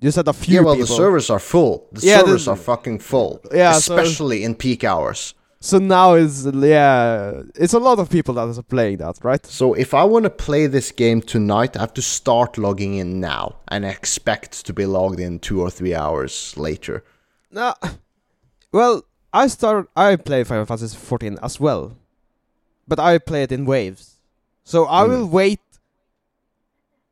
You 0.00 0.10
said 0.10 0.28
a 0.28 0.32
few 0.32 0.54
yeah, 0.56 0.60
well, 0.62 0.74
people. 0.74 0.86
the 0.88 0.94
servers 0.94 1.28
are 1.30 1.38
full. 1.38 1.86
The 1.92 2.06
Yeah, 2.06 2.20
servers 2.20 2.44
the- 2.46 2.52
are 2.52 2.56
fucking 2.56 3.00
full. 3.00 3.40
Yeah, 3.52 3.72
so- 3.72 3.96
especially 3.96 4.44
in 4.44 4.54
peak 4.54 4.82
hours. 4.84 5.34
So 5.62 5.76
now 5.76 6.14
it's 6.14 6.46
yeah, 6.46 7.42
it's 7.54 7.74
a 7.74 7.78
lot 7.78 7.98
of 7.98 8.08
people 8.08 8.32
that 8.34 8.56
are 8.58 8.62
playing 8.62 8.96
that, 8.98 9.18
right? 9.22 9.44
So 9.44 9.74
if 9.74 9.92
I 9.92 10.04
want 10.04 10.24
to 10.24 10.30
play 10.30 10.66
this 10.66 10.90
game 10.90 11.20
tonight, 11.20 11.76
I 11.76 11.80
have 11.80 11.92
to 11.94 12.02
start 12.02 12.56
logging 12.56 12.94
in 12.94 13.20
now 13.20 13.56
and 13.68 13.84
expect 13.84 14.64
to 14.64 14.72
be 14.72 14.86
logged 14.86 15.20
in 15.20 15.38
two 15.38 15.60
or 15.60 15.70
three 15.70 15.94
hours 15.94 16.54
later. 16.56 17.04
No, 17.52 17.74
well, 18.72 19.02
I 19.34 19.48
start. 19.48 19.90
I 19.94 20.16
play 20.16 20.44
Final 20.44 20.64
Fantasy 20.64 20.96
14 20.96 21.36
as 21.42 21.60
well, 21.60 21.94
but 22.88 22.98
I 22.98 23.18
play 23.18 23.42
it 23.42 23.52
in 23.52 23.66
waves. 23.66 24.14
So 24.64 24.86
I 24.86 25.04
Hmm. 25.04 25.10
will 25.10 25.26
wait 25.28 25.60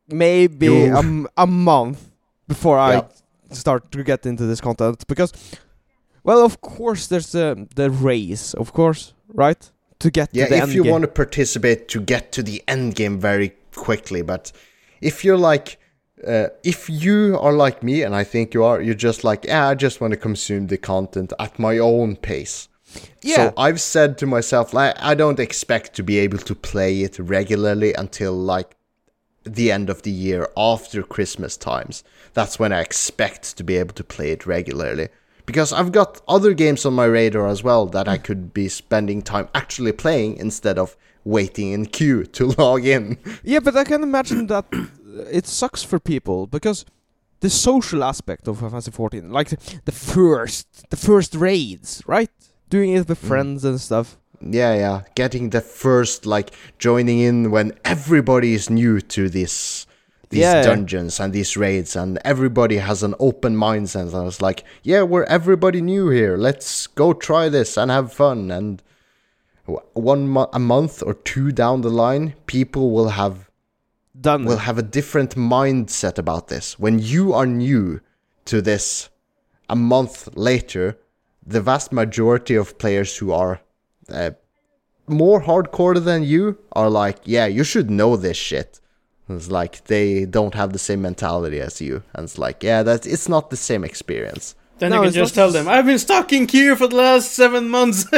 maybe 0.09 0.86
a, 0.86 1.03
a 1.36 1.47
month 1.47 2.08
before 2.49 2.79
I 2.79 3.03
start 3.51 3.91
to 3.93 4.03
get 4.03 4.27
into 4.27 4.47
this 4.47 4.61
content 4.61 5.07
because, 5.07 5.33
well, 6.25 6.45
of 6.45 6.61
course, 6.61 7.07
there's 7.07 7.33
the 7.33 7.69
the 7.77 7.91
race, 7.91 8.55
of 8.55 8.73
course, 8.73 9.15
right? 9.29 9.71
To 10.01 10.11
get 10.11 10.29
Yeah, 10.33 10.47
to 10.47 10.51
the 10.55 10.63
if 10.63 10.75
you 10.75 10.83
game. 10.83 10.93
want 10.93 11.03
to 11.03 11.09
participate 11.09 11.89
to 11.89 12.01
get 12.01 12.33
to 12.33 12.43
the 12.43 12.63
end 12.67 12.95
game 12.95 13.19
very 13.21 13.55
quickly, 13.75 14.23
but 14.23 14.53
if 15.01 15.25
you're 15.25 15.39
like, 15.53 15.79
uh, 16.27 16.49
if 16.65 16.89
you 16.89 17.39
are 17.41 17.53
like 17.53 17.83
me, 17.83 18.03
and 18.03 18.15
I 18.15 18.25
think 18.25 18.55
you 18.55 18.65
are, 18.65 18.81
you're 18.81 18.95
just 19.09 19.25
like, 19.25 19.45
yeah, 19.45 19.69
I 19.69 19.75
just 19.75 20.01
want 20.01 20.13
to 20.13 20.17
consume 20.17 20.67
the 20.67 20.79
content 20.79 21.33
at 21.39 21.59
my 21.59 21.79
own 21.79 22.17
pace. 22.17 22.69
Yeah. 23.23 23.37
So 23.37 23.55
I've 23.57 23.81
said 23.81 24.19
to 24.19 24.27
myself, 24.27 24.73
like, 24.73 24.95
I 24.99 25.15
don't 25.15 25.39
expect 25.39 25.95
to 25.97 26.03
be 26.03 26.19
able 26.19 26.39
to 26.39 26.55
play 26.55 27.03
it 27.03 27.19
regularly 27.19 27.93
until 27.95 28.33
like 28.33 28.77
the 29.45 29.71
end 29.71 29.91
of 29.91 30.03
the 30.03 30.11
year 30.11 30.49
after 30.57 31.03
Christmas 31.03 31.57
times. 31.57 32.05
That's 32.39 32.57
when 32.61 32.72
I 32.72 32.80
expect 32.82 33.57
to 33.57 33.64
be 33.64 33.76
able 33.78 33.95
to 33.95 34.05
play 34.05 34.30
it 34.30 34.47
regularly. 34.47 35.09
Because 35.45 35.72
I've 35.72 35.91
got 35.91 36.20
other 36.28 36.55
games 36.55 36.86
on 36.86 36.95
my 36.95 37.07
radar 37.07 37.49
as 37.49 37.64
well 37.64 37.86
that 37.86 38.07
I 38.07 38.16
could 38.16 38.55
be 38.55 38.68
spending 38.68 39.22
time 39.22 39.49
actually 39.57 39.91
playing 39.91 40.36
instead 40.36 40.78
of 40.78 40.97
waiting 41.24 41.72
in 41.72 41.86
queue 41.86 42.24
to 42.36 42.47
log 42.47 42.86
in. 42.86 43.18
Yeah, 43.43 43.59
but 43.59 43.76
I 43.76 43.82
can 43.82 44.05
imagine 44.05 44.47
that 44.47 44.66
it 45.32 45.47
sucks 45.49 45.82
for 45.82 45.99
people 45.99 46.47
because 46.47 46.84
the 47.41 47.51
social 47.51 48.05
aspect 48.05 48.47
of 48.47 48.59
Final 48.59 48.70
Fantasy 48.70 48.93
14, 48.93 49.32
like 49.32 49.49
the, 49.84 49.91
first, 49.93 50.89
the 50.91 50.97
first 50.97 51.34
raids, 51.34 52.05
right? 52.07 52.30
Doing 52.70 52.93
it 52.93 53.09
with 53.09 53.20
Mm. 53.20 53.26
friends 53.28 53.64
and 53.64 53.80
stuff. 53.80 54.16
Yeah, 54.41 54.74
yeah. 54.74 55.03
Getting 55.16 55.51
the 55.51 55.61
first 55.61 56.24
like 56.24 56.53
joining 56.78 57.18
in 57.18 57.51
when 57.51 57.72
everybody 57.84 58.55
is 58.55 58.70
new 58.70 59.01
to 59.01 59.28
this 59.28 59.88
these 60.31 60.41
Yeah. 60.41 60.62
dungeons 60.62 61.20
and 61.20 61.33
these 61.33 61.57
raids 61.57 61.97
and 61.97 62.18
everybody 62.24 62.76
has 62.76 63.03
an 63.03 63.14
open 63.18 63.57
mindset 63.57 64.12
and 64.14 64.26
it's 64.26 64.43
like, 64.43 64.64
yeah, 64.83 65.03
we're 65.03 65.24
everybody 65.24 65.81
new 65.81 66.11
here. 66.11 66.37
Let's 66.37 66.87
go 66.87 67.12
try 67.12 67.49
this 67.49 67.76
and 67.76 67.91
have 67.91 68.12
fun 68.12 68.51
and 68.51 68.83
one 69.95 70.29
mo- 70.29 70.49
a 70.53 70.59
month 70.59 71.03
or 71.05 71.14
two 71.14 71.53
down 71.53 71.83
the 71.83 71.91
line, 71.91 72.35
people 72.47 72.91
will 72.91 73.11
have 73.11 73.51
Done. 74.18 74.45
will 74.45 74.59
have 74.59 74.79
a 74.79 74.83
different 74.83 75.35
mindset 75.37 76.18
about 76.18 76.49
this. 76.49 76.79
When 76.79 76.99
you 76.99 77.33
are 77.35 77.47
new 77.47 78.01
to 78.47 78.62
this 78.62 79.11
a 79.68 79.76
month 79.76 80.29
later, 80.35 80.97
the 81.47 81.61
vast 81.61 81.93
majority 81.93 82.55
of 82.55 82.79
players 82.79 83.16
who 83.18 83.33
are 83.33 83.61
uh, 84.11 84.31
more 85.07 85.43
hardcore 85.43 86.03
than 86.03 86.22
you 86.22 86.59
are 86.72 86.91
like, 86.91 87.18
yeah, 87.24 87.47
you 87.47 87.64
should 87.64 87.91
know 87.91 88.16
this 88.16 88.37
shit. 88.37 88.81
It's 89.29 89.51
like 89.51 89.85
they 89.85 90.24
don't 90.24 90.55
have 90.55 90.72
the 90.72 90.79
same 90.79 91.03
mentality 91.03 91.61
as 91.61 91.81
you, 91.81 92.03
and 92.14 92.24
it's 92.24 92.39
like, 92.39 92.62
yeah, 92.62 92.83
that's 92.83 93.07
it's 93.07 93.29
not 93.29 93.51
the 93.51 93.57
same 93.57 93.85
experience. 93.85 94.55
Then 94.79 94.91
No, 94.91 94.97
you 95.03 95.09
can 95.09 95.12
just 95.14 95.35
tell 95.35 95.51
them, 95.51 95.68
I've 95.68 95.87
been 95.87 95.99
stuck 95.99 96.33
in 96.33 96.47
queue 96.47 96.76
for 96.76 96.87
the 96.87 96.97
last 96.97 97.33
seven 97.33 97.68
months. 97.68 98.07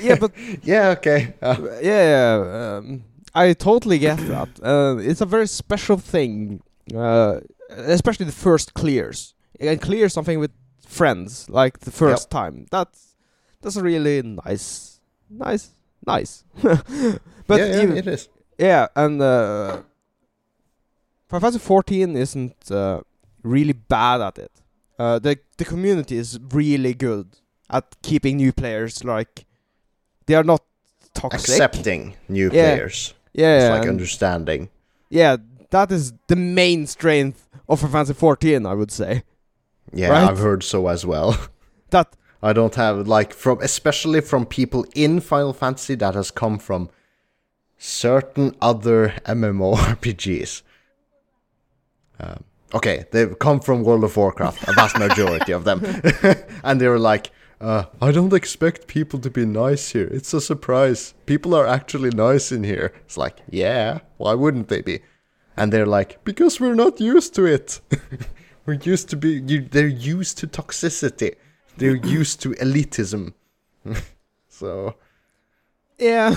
yeah, 0.00 0.16
but 0.20 0.30
Yeah, 0.62 0.88
okay. 0.90 1.34
Uh, 1.40 1.56
yeah, 1.82 2.02
yeah, 2.14 2.76
um, 2.78 3.04
I 3.34 3.54
totally 3.54 3.98
get 3.98 4.18
that. 4.28 4.48
Uh, 4.62 4.98
it's 4.98 5.20
a 5.20 5.26
very 5.26 5.46
special 5.46 5.96
thing, 5.96 6.60
uh, 6.94 7.40
especially 7.70 8.26
the 8.26 8.32
first 8.32 8.74
clears. 8.74 9.34
You 9.58 9.70
can 9.70 9.78
clear 9.78 10.08
something 10.08 10.38
with 10.38 10.52
friends, 10.86 11.48
like 11.48 11.80
the 11.80 11.90
first 11.90 12.30
time. 12.30 12.66
That's 12.70 13.14
that's 13.62 13.76
really 13.76 14.22
nice, 14.22 15.00
nice, 15.30 15.70
nice. 16.06 16.44
but 17.46 17.58
yeah, 17.60 17.66
yeah, 17.66 17.82
even- 17.82 17.96
it 17.96 18.06
is. 18.06 18.28
Yeah, 18.58 18.86
and 18.96 19.20
uh, 19.20 19.82
Final 21.28 21.40
Fantasy 21.50 21.58
14 21.58 22.16
isn't 22.16 22.70
uh, 22.70 23.00
really 23.42 23.72
bad 23.74 24.20
at 24.20 24.38
it. 24.38 24.52
Uh, 24.98 25.18
the 25.18 25.38
the 25.58 25.64
community 25.64 26.16
is 26.16 26.38
really 26.52 26.94
good 26.94 27.26
at 27.68 27.84
keeping 28.02 28.36
new 28.38 28.52
players 28.52 29.04
like 29.04 29.44
they 30.26 30.34
are 30.34 30.44
not 30.44 30.62
toxic. 31.14 31.40
Accepting 31.50 32.14
new 32.28 32.46
Yeah. 32.46 32.74
players. 32.74 33.14
yeah, 33.34 33.58
It's 33.58 33.78
like 33.80 33.88
understanding. 33.88 34.70
yeah, 35.10 35.36
that 35.70 35.92
is 35.92 36.12
the 36.28 36.36
main 36.36 36.86
strength 36.86 37.46
of 37.68 37.80
Final 37.80 37.92
Fantasy 37.92 38.14
14, 38.14 38.64
I 38.64 38.72
would 38.74 38.90
say. 38.90 39.22
Yeah, 39.92 40.08
Right? 40.10 40.30
I've 40.30 40.38
heard 40.38 40.62
so 40.62 40.88
as 40.88 41.04
well. 41.04 41.36
That 41.90 42.16
I 42.42 42.52
don't 42.52 42.74
have 42.74 43.06
like 43.06 43.32
from 43.34 43.60
especially 43.62 44.20
from 44.20 44.46
people 44.46 44.84
in 44.94 45.20
Final 45.20 45.52
Fantasy 45.52 45.94
that 45.96 46.14
has 46.14 46.30
come 46.32 46.58
from 46.58 46.88
certain 47.78 48.54
other 48.60 49.14
MMORPGs. 49.24 50.62
Um, 52.18 52.44
okay, 52.72 53.04
they've 53.12 53.38
come 53.38 53.60
from 53.60 53.84
World 53.84 54.02
of 54.02 54.16
Warcraft, 54.16 54.66
a 54.66 54.72
vast 54.72 54.98
majority 54.98 55.52
of 55.52 55.64
them, 55.64 55.82
and 56.64 56.80
they 56.80 56.88
were 56.88 56.98
like, 56.98 57.30
uh, 57.60 57.84
"I 58.00 58.10
don't 58.10 58.32
expect 58.32 58.86
people 58.86 59.18
to 59.20 59.28
be 59.28 59.44
nice 59.44 59.90
here. 59.90 60.08
It's 60.10 60.32
a 60.32 60.40
surprise. 60.40 61.12
People 61.26 61.54
are 61.54 61.66
actually 61.66 62.08
nice 62.08 62.50
in 62.52 62.64
here." 62.64 62.94
It's 63.04 63.18
like, 63.18 63.40
yeah, 63.50 63.98
why 64.16 64.32
wouldn't 64.32 64.68
they 64.68 64.80
be? 64.80 65.00
And 65.58 65.70
they're 65.70 65.84
like, 65.84 66.24
"Because 66.24 66.58
we're 66.58 66.74
not 66.74 67.00
used 67.00 67.34
to 67.34 67.44
it. 67.44 67.82
we're 68.64 68.80
used 68.82 69.10
to 69.10 69.16
be. 69.16 69.42
You, 69.46 69.68
they're 69.70 69.86
used 69.86 70.38
to 70.38 70.46
toxicity." 70.46 71.34
they're 71.76 71.96
used 71.96 72.40
to 72.42 72.50
elitism. 72.54 73.34
so, 74.48 74.94
yeah, 75.98 76.34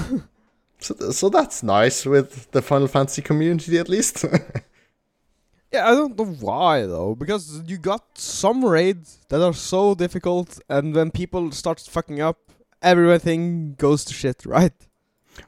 so, 0.79 1.11
so 1.11 1.29
that's 1.29 1.63
nice 1.63 2.05
with 2.05 2.51
the 2.51 2.61
Final 2.61 2.87
Fantasy 2.87 3.21
community, 3.21 3.77
at 3.77 3.89
least. 3.89 4.25
yeah, 5.71 5.89
I 5.89 5.91
don't 5.91 6.17
know 6.17 6.25
why 6.25 6.85
though, 6.85 7.15
because 7.15 7.61
you 7.65 7.77
got 7.77 8.17
some 8.17 8.65
raids 8.65 9.19
that 9.29 9.41
are 9.41 9.53
so 9.53 9.95
difficult, 9.95 10.59
and 10.69 10.95
when 10.95 11.11
people 11.11 11.51
start 11.51 11.79
fucking 11.79 12.21
up, 12.21 12.37
everything 12.81 13.75
goes 13.75 14.03
to 14.05 14.13
shit, 14.13 14.45
right? 14.45 14.73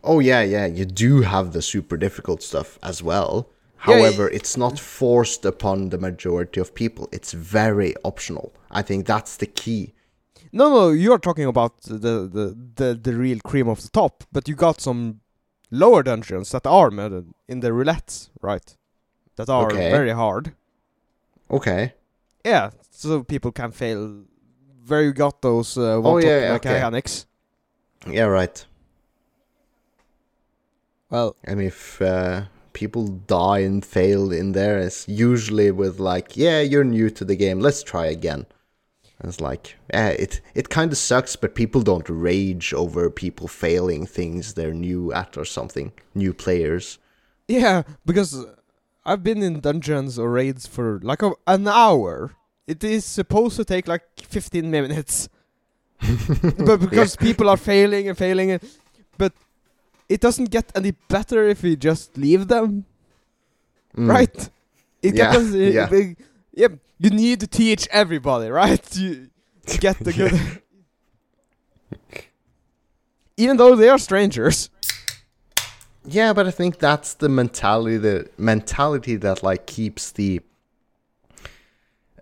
oh 0.04 0.20
yeah, 0.20 0.42
yeah, 0.42 0.66
you 0.66 0.86
do 0.86 1.22
have 1.22 1.54
the 1.54 1.62
super 1.62 1.98
difficult 1.98 2.42
stuff 2.42 2.80
as 2.84 3.02
well. 3.04 3.50
Yeah, 3.88 3.96
However, 3.96 4.30
it's 4.30 4.58
not 4.58 4.78
forced 4.78 5.44
upon 5.44 5.90
the 5.90 5.98
majority 5.98 6.60
of 6.60 6.76
people. 6.76 7.10
It's 7.12 7.32
very 7.34 7.96
optional. 8.04 8.54
I 8.70 8.84
think 8.84 9.08
that's 9.08 9.38
the 9.38 9.48
key. 9.48 9.94
No, 10.54 10.70
no, 10.70 10.90
you're 10.90 11.20
talking 11.20 11.46
about 11.46 11.82
the, 11.84 12.28
the 12.28 12.56
the 12.76 13.00
the 13.02 13.14
real 13.16 13.40
cream 13.40 13.70
of 13.70 13.82
the 13.82 13.90
top, 13.90 14.24
but 14.32 14.48
you 14.50 14.56
got 14.56 14.82
some 14.82 15.22
lower 15.70 16.04
dungeons 16.04 16.52
that 16.52 16.68
are 16.68 16.90
in 17.48 17.60
the 17.62 17.70
roulettes, 17.72 18.30
right? 18.42 18.76
That 19.38 19.50
are 19.50 19.72
Okay. 19.72 19.90
very 19.92 20.12
hard. 20.12 20.54
Okay. 21.50 21.94
Yeah, 22.46 22.72
so 22.90 23.24
people 23.24 23.52
can 23.52 23.72
fail. 23.72 24.24
Where 24.88 25.04
you 25.04 25.14
got 25.14 25.42
those 25.42 25.78
uh, 25.78 25.82
Oh, 25.82 26.02
one-top 26.02 26.24
yeah, 26.24 26.40
yeah, 26.42 26.54
okay. 26.54 26.74
mechanics. 26.74 27.26
Yeah, 28.08 28.26
right. 28.26 28.66
Well, 31.10 31.36
And 31.44 31.62
if 31.62 32.02
uh, 32.02 32.46
people 32.74 33.08
die 33.08 33.60
and 33.60 33.86
fail 33.86 34.32
in 34.32 34.54
there, 34.54 34.80
it's 34.80 35.08
usually 35.08 35.72
with 35.72 36.00
like, 36.00 36.36
yeah, 36.36 36.62
you're 36.62 36.84
new 36.84 37.10
to 37.12 37.24
the 37.26 37.36
game, 37.36 37.60
let's 37.60 37.84
try 37.84 38.06
again. 38.08 38.46
And 39.22 39.30
it's 39.30 39.40
like, 39.40 39.76
eh, 39.94 40.16
it 40.18 40.42
it 40.56 40.70
kind 40.70 40.92
of 40.92 40.98
sucks, 40.98 41.36
but 41.36 41.54
people 41.54 41.82
don't 41.84 42.10
rage 42.10 42.74
over 42.74 43.10
people 43.12 43.48
failing 43.48 44.08
things 44.08 44.54
they're 44.56 44.74
new 44.74 45.14
at 45.14 45.38
or 45.38 45.46
something. 45.46 45.92
New 46.16 46.34
players. 46.34 46.98
yeah, 47.48 47.84
because 48.04 48.46
I've 49.06 49.22
been 49.24 49.44
in 49.44 49.60
dungeons 49.62 50.18
or 50.18 50.32
raids 50.32 50.66
for 50.66 51.00
like 51.04 51.22
a, 51.22 51.32
an 51.46 51.68
hour. 51.68 52.32
It 52.68 52.84
is 52.84 53.06
supposed 53.06 53.58
to 53.58 53.66
take 53.66 53.88
like 53.88 54.02
15 54.28 54.72
minutes. 54.72 55.30
but 56.66 56.78
because 56.80 57.16
people 57.16 57.48
are 57.50 57.58
failing 57.58 58.10
and 58.10 58.18
failing, 58.18 58.52
and, 58.52 58.62
but 59.20 59.34
it 60.10 60.20
doesn't 60.20 60.50
get 60.50 60.72
any 60.76 60.92
better 61.10 61.44
if 61.48 61.62
we 61.64 61.76
just 61.76 62.18
leave 62.18 62.48
them, 62.48 62.86
Mm. 63.96 64.08
right? 64.10 64.50
It 65.02 65.16
Yeah, 65.16 65.32
gets, 65.34 65.54
uh, 65.54 65.58
yeah. 65.58 65.88
big- 65.90 66.18
yeah, 66.54 66.70
you 67.02 67.10
need 67.10 67.40
to 67.40 67.48
teach 67.48 67.88
everybody, 67.92 68.50
right? 68.50 68.96
You, 68.96 69.30
to 69.66 69.78
get 69.80 69.98
the 70.04 70.14
good. 70.14 70.62
Even 73.38 73.58
though 73.58 73.76
they 73.76 73.90
are 73.90 73.98
strangers. 73.98 74.70
Yeah, 76.06 76.34
but 76.34 76.48
I 76.48 76.52
think 76.52 76.78
that's 76.78 77.16
the 77.16 77.30
mentality 77.30 77.98
the 77.98 78.30
mentality 78.38 79.16
that 79.18 79.42
like 79.44 79.66
keeps 79.66 80.12
the 80.12 80.42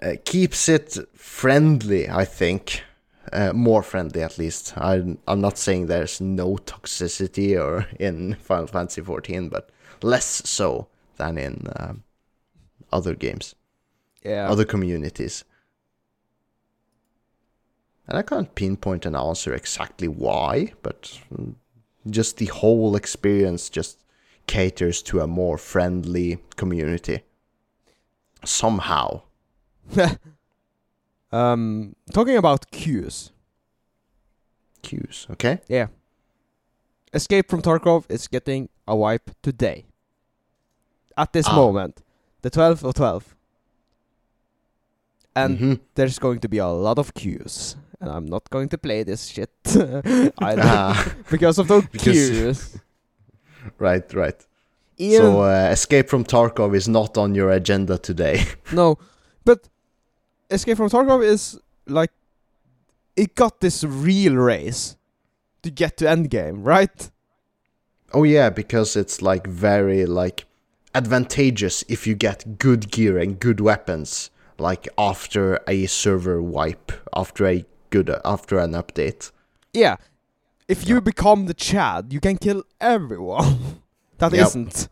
uh, 0.01 0.13
keeps 0.23 0.69
it 0.69 0.97
friendly. 1.13 2.09
I 2.09 2.23
think 2.23 2.83
uh, 3.33 3.51
more 3.53 3.83
friendly 3.83 4.21
at 4.21 4.37
least. 4.37 4.77
I 4.77 5.17
I'm 5.27 5.41
not 5.41 5.57
saying 5.57 5.87
there's 5.87 6.21
no 6.21 6.55
toxicity 6.55 7.59
or 7.59 7.87
in 7.99 8.35
Final 8.35 8.67
Fantasy 8.67 9.01
14, 9.01 9.49
but 9.49 9.69
less 10.01 10.41
so 10.49 10.87
than 11.17 11.37
in 11.37 11.67
um, 11.75 12.03
other 12.91 13.15
games, 13.15 13.55
Yeah. 14.23 14.49
other 14.49 14.65
communities. 14.65 15.43
And 18.07 18.17
I 18.17 18.21
can't 18.23 18.53
pinpoint 18.55 19.05
an 19.05 19.15
answer 19.15 19.53
exactly 19.53 20.07
why, 20.07 20.73
but 20.81 21.19
mm, 21.33 21.53
just 22.09 22.37
the 22.37 22.47
whole 22.47 22.95
experience 22.95 23.69
just 23.69 24.03
caters 24.47 25.01
to 25.03 25.19
a 25.19 25.27
more 25.27 25.57
friendly 25.57 26.39
community. 26.55 27.21
Somehow. 28.43 29.21
um, 31.31 31.95
talking 32.11 32.35
about 32.37 32.71
queues. 32.71 33.31
Queues, 34.81 35.27
okay? 35.31 35.59
Yeah. 35.67 35.87
Escape 37.13 37.49
from 37.49 37.61
Tarkov 37.61 38.05
is 38.09 38.27
getting 38.27 38.69
a 38.87 38.95
wipe 38.95 39.29
today. 39.43 39.85
At 41.17 41.33
this 41.33 41.47
Ah. 41.47 41.55
moment, 41.55 42.01
the 42.41 42.49
12th 42.49 42.83
of 42.83 42.93
12. 42.95 43.35
And 45.35 45.59
Mhm. 45.59 45.79
there's 45.95 46.19
going 46.19 46.39
to 46.39 46.49
be 46.49 46.57
a 46.57 46.67
lot 46.67 46.97
of 46.99 47.13
queues. 47.13 47.75
And 48.01 48.09
I'm 48.09 48.25
not 48.25 48.49
going 48.49 48.69
to 48.69 48.77
play 48.77 49.03
this 49.03 49.25
shit 49.27 49.51
either 49.65 50.33
Ah, 50.63 51.13
because 51.29 51.57
of 51.59 51.67
those 51.67 51.85
Because- 51.91 52.29
queues. 52.29 52.77
right, 53.77 54.13
right. 54.13 54.45
Even, 54.97 55.21
So, 55.21 55.41
uh, 55.41 55.69
Escape 55.71 56.09
from 56.09 56.23
Tarkov 56.25 56.75
is 56.75 56.87
not 56.87 57.17
on 57.17 57.33
your 57.35 57.51
agenda 57.51 57.97
today. 57.97 58.43
no, 58.73 58.97
but 59.45 59.69
Escape 60.49 60.77
from 60.77 60.89
Tarkov 60.89 61.23
is 61.23 61.57
like 61.87 62.11
it 63.15 63.35
got 63.35 63.59
this 63.61 63.83
real 63.83 64.35
race 64.35 64.95
to 65.63 65.69
get 65.69 65.97
to 65.97 66.05
endgame, 66.05 66.65
right? 66.65 67.11
oh 68.13 68.23
yeah, 68.23 68.49
because 68.49 68.95
it's 68.95 69.21
like 69.21 69.45
very 69.47 70.05
like 70.05 70.45
advantageous 70.95 71.83
if 71.87 72.07
you 72.07 72.15
get 72.15 72.57
good 72.57 72.89
gear 72.91 73.19
and 73.19 73.39
good 73.39 73.59
weapons 73.59 74.31
like 74.59 74.87
after 74.97 75.59
a 75.67 75.85
server 75.85 76.41
wipe, 76.41 76.91
after 77.15 77.47
a 77.47 77.65
good 77.89 78.09
after 78.25 78.59
an 78.59 78.73
update. 78.73 79.31
Yeah. 79.73 79.97
If 80.67 80.87
you 80.87 81.01
become 81.01 81.47
the 81.47 81.53
Chad, 81.53 82.13
you 82.13 82.19
can 82.19 82.37
kill 82.37 82.63
everyone 82.79 83.81
that 84.19 84.33
Yep. 84.33 84.55
not 84.55 84.87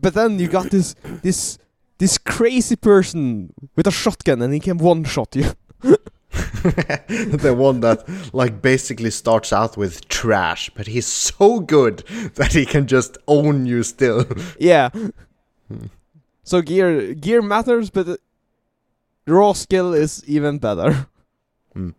But 0.00 0.14
then 0.14 0.38
you 0.38 0.48
got 0.48 0.70
this 0.70 0.94
this 1.22 1.58
this 1.98 2.16
crazy 2.18 2.76
person 2.76 3.52
with 3.76 3.86
a 3.86 3.90
shotgun 3.90 4.40
and 4.42 4.54
he 4.54 4.60
can 4.60 4.78
one 4.78 5.04
shot 5.04 5.36
you. 5.36 5.52
the 6.62 7.54
one 7.56 7.80
that 7.80 8.04
like 8.32 8.62
basically 8.62 9.10
starts 9.10 9.52
out 9.52 9.76
with 9.76 10.08
trash, 10.08 10.70
but 10.74 10.86
he's 10.86 11.06
so 11.06 11.60
good 11.60 11.98
that 12.34 12.52
he 12.52 12.64
can 12.66 12.86
just 12.86 13.18
own 13.26 13.66
you 13.66 13.82
still. 13.82 14.24
yeah. 14.58 14.90
Hmm. 14.90 15.86
So 16.42 16.62
gear 16.62 17.14
gear 17.14 17.42
matters, 17.42 17.90
but 17.90 18.20
raw 19.26 19.52
skill 19.52 19.94
is 19.94 20.24
even 20.26 20.58
better. 20.58 21.06
Hmm. 21.72 21.90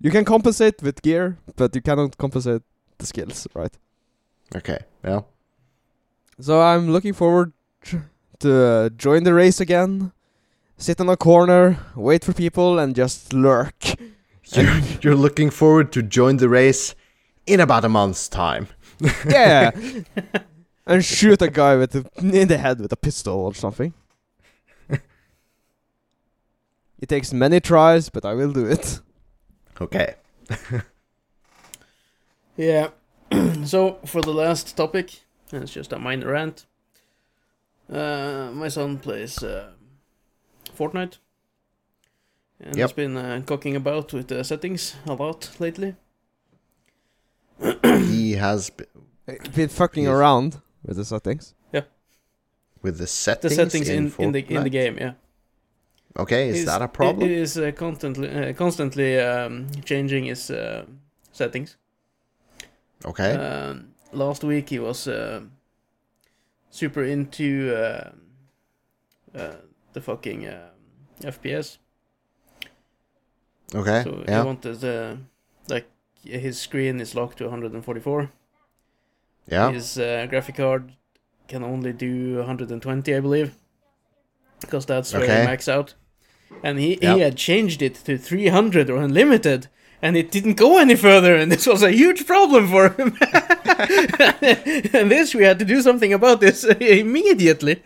You 0.00 0.10
can 0.10 0.24
compensate 0.24 0.80
with 0.82 1.02
gear, 1.02 1.36
but 1.56 1.74
you 1.74 1.82
cannot 1.82 2.16
compensate 2.16 2.62
the 2.96 3.04
skills, 3.04 3.46
right? 3.52 3.76
Okay, 4.56 4.78
yeah. 5.04 5.20
So 6.40 6.62
I'm 6.62 6.90
looking 6.90 7.12
forward 7.12 7.52
to 8.38 8.64
uh, 8.64 8.88
join 8.90 9.24
the 9.24 9.34
race 9.34 9.60
again, 9.60 10.12
sit 10.78 10.98
in 10.98 11.10
a 11.10 11.16
corner, 11.16 11.78
wait 11.94 12.24
for 12.24 12.32
people, 12.32 12.78
and 12.78 12.96
just 12.96 13.34
lurk. 13.34 13.74
You're, 14.52 14.80
you're 15.00 15.14
looking 15.14 15.50
forward 15.50 15.92
to 15.92 16.02
join 16.02 16.38
the 16.38 16.48
race 16.48 16.96
in 17.46 17.60
about 17.60 17.84
a 17.84 17.88
month's 17.88 18.28
time. 18.28 18.66
yeah, 19.28 19.70
and 20.90 21.04
shoot 21.04 21.40
a 21.42 21.48
guy 21.48 21.76
with 21.76 21.94
a, 21.94 22.04
in 22.18 22.48
the 22.48 22.58
head 22.58 22.80
with 22.80 22.92
a 22.92 22.96
pistol 22.96 23.34
or 23.38 23.54
something. 23.54 23.94
it 26.98 27.08
takes 27.08 27.32
many 27.32 27.60
tries, 27.60 28.10
but 28.10 28.24
I 28.24 28.34
will 28.34 28.52
do 28.52 28.66
it. 28.66 29.00
Okay. 29.80 30.14
Yeah. 32.56 32.88
so 33.64 33.98
for 34.04 34.20
the 34.20 34.32
last 34.34 34.76
topic, 34.76 35.22
and 35.52 35.62
it's 35.62 35.72
just 35.72 35.92
a 35.94 35.98
minor 35.98 36.30
rant. 36.32 36.66
Uh, 37.90 38.50
my 38.52 38.68
son 38.68 38.98
plays 38.98 39.42
uh, 39.42 39.70
Fortnite, 40.76 41.18
and 42.60 42.76
Yep. 42.76 42.88
he's 42.88 42.92
been 42.92 43.16
uh, 43.16 43.40
cocking 43.46 43.76
about 43.76 44.12
with 44.12 44.28
the 44.28 44.44
settings 44.44 44.94
a 45.06 45.14
lot 45.14 45.48
lately. 45.58 45.94
he 47.82 48.32
has 48.32 48.68
b- 48.70 48.84
Been 49.54 49.68
fucking 49.70 50.04
Yes. 50.04 50.12
around 50.12 50.60
with 50.90 50.96
the 50.96 51.04
settings. 51.04 51.54
Yeah. 51.72 51.82
With 52.82 52.98
the 52.98 53.06
settings. 53.06 53.56
The 53.56 53.62
settings, 53.64 53.86
settings 53.86 54.18
in, 54.18 54.24
in, 54.24 54.24
in 54.26 54.32
the 54.32 54.54
in 54.56 54.64
the 54.64 54.70
game, 54.70 54.98
yeah. 54.98 55.12
Okay, 56.18 56.48
is 56.48 56.56
He's- 56.56 56.66
that 56.66 56.82
a 56.82 56.86
It, 56.86 56.92
problem? 56.92 57.30
it 57.30 57.30
is 57.30 57.56
uh, 57.56 57.70
constantly 57.70 58.28
uh, 58.28 58.52
constantly 58.54 59.20
um, 59.20 59.68
changing 59.84 60.24
his 60.24 60.50
uh, 60.50 60.84
settings. 61.32 61.76
okay. 63.04 63.32
Um, 63.36 63.94
last 64.12 64.42
week 64.42 64.70
he 64.70 64.80
was 64.80 65.06
um 65.06 65.52
super 66.70 67.04
into 67.04 67.72
um 67.84 68.20
uh, 69.32 69.60
the 69.92 70.00
fucking 70.00 70.48
um, 70.48 70.74
FPS. 71.22 71.78
okay. 73.74 74.02
So 74.02 74.10
yeah. 74.10 74.24
he 74.26 74.32
yeah. 74.32 74.44
wanted 74.44 74.84
uh, 74.84 75.16
like 75.68 75.86
his 76.24 76.58
screen 76.60 77.00
is 77.00 77.14
locked 77.14 77.38
to 77.38 77.44
144. 77.44 78.30
Yeah. 79.50 79.72
His 79.72 79.98
uh, 79.98 80.26
graphic 80.30 80.56
card 80.56 80.92
can 81.48 81.64
only 81.64 81.92
do 81.92 82.36
120, 82.38 83.14
I 83.14 83.20
believe, 83.20 83.56
because 84.60 84.86
that's 84.86 85.12
where 85.12 85.22
Okay. 85.24 85.40
he 85.40 85.46
max 85.46 85.68
out. 85.68 85.94
And 86.62 86.78
he 86.78 86.98
Yep. 87.02 87.14
he 87.16 87.20
had 87.22 87.36
changed 87.36 87.82
it 87.82 87.94
to 88.04 88.16
300 88.18 88.90
or 88.90 88.96
unlimited, 89.02 89.68
and 90.02 90.16
it 90.16 90.30
didn't 90.30 90.54
go 90.56 90.78
any 90.78 90.96
further, 90.96 91.34
and 91.36 91.50
this 91.52 91.66
was 91.66 91.82
a 91.82 91.90
huge 91.90 92.26
problem 92.26 92.68
for 92.68 92.88
him. 92.90 93.16
and 94.92 95.10
this 95.10 95.34
we 95.34 95.44
had 95.44 95.58
to 95.58 95.64
do 95.64 95.82
something 95.82 96.12
about 96.12 96.40
this 96.40 96.64
immediately. 96.80 97.82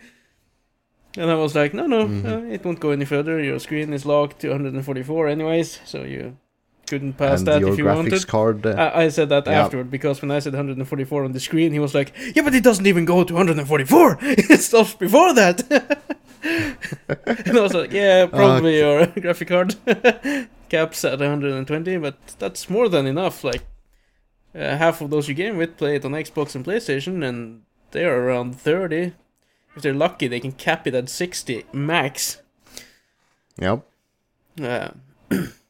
And 1.17 1.31
I 1.31 1.35
was 1.35 1.55
like, 1.55 1.73
no, 1.73 1.87
no, 1.87 2.05
Mhm. 2.07 2.25
uh, 2.25 2.53
it 2.53 2.65
won't 2.65 2.79
go 2.81 2.91
any 2.91 3.05
further. 3.05 3.41
Your 3.41 3.59
screen 3.59 3.93
is 3.93 4.05
locked 4.05 4.39
to 4.41 4.49
144 4.49 5.27
anyways, 5.29 5.79
so 5.85 6.03
you 6.03 6.35
couldn't 6.87 7.13
pass 7.13 7.39
and 7.39 7.47
that 7.47 7.61
if 7.63 7.77
you 7.77 7.85
wanted. 7.85 8.27
card. 8.27 8.65
Uh, 8.65 8.69
I, 8.95 9.03
I 9.03 9.09
said 9.09 9.29
that 9.29 9.45
Yeah. 9.47 9.63
afterward 9.63 9.89
because 9.91 10.21
when 10.21 10.31
I 10.31 10.39
said 10.39 10.53
144 10.53 11.23
on 11.23 11.31
the 11.31 11.39
screen, 11.39 11.71
he 11.73 11.79
was 11.79 11.93
like, 11.93 12.13
"Yeah, 12.35 12.43
but 12.43 12.53
it 12.55 12.63
doesn't 12.63 12.85
even 12.87 13.05
go 13.05 13.23
to 13.23 13.33
144. 13.33 14.17
it 14.21 14.61
stops 14.61 14.93
before 14.93 15.33
that." 15.33 15.61
and 16.43 17.57
I 17.57 17.61
was 17.61 17.73
like, 17.73 17.91
"Yeah, 17.91 18.25
probably 18.31 18.77
your 18.77 19.07
graphic 19.07 19.47
card 19.47 19.75
caps 20.69 21.03
at 21.05 21.19
120, 21.19 21.97
but 21.97 22.17
that's 22.39 22.69
more 22.69 22.89
than 22.89 23.05
enough. 23.07 23.43
Like 23.43 23.63
uh, 24.53 24.77
half 24.77 25.01
of 25.01 25.09
those 25.09 25.27
you 25.27 25.33
game 25.35 25.57
with 25.57 25.77
play 25.77 25.95
it 25.95 26.05
on 26.05 26.11
Xbox 26.11 26.55
and 26.55 26.63
PlayStation, 26.65 27.23
and 27.27 27.63
they 27.91 28.05
are 28.05 28.17
around 28.25 28.55
30. 28.59 29.13
If 29.75 29.81
they're 29.81 29.93
lucky, 29.93 30.27
they 30.27 30.39
can 30.39 30.53
cap 30.53 30.87
it 30.87 30.95
at 30.95 31.09
60 31.09 31.65
max. 31.73 32.41
yep. 33.59 33.85
Uh, 34.61 34.89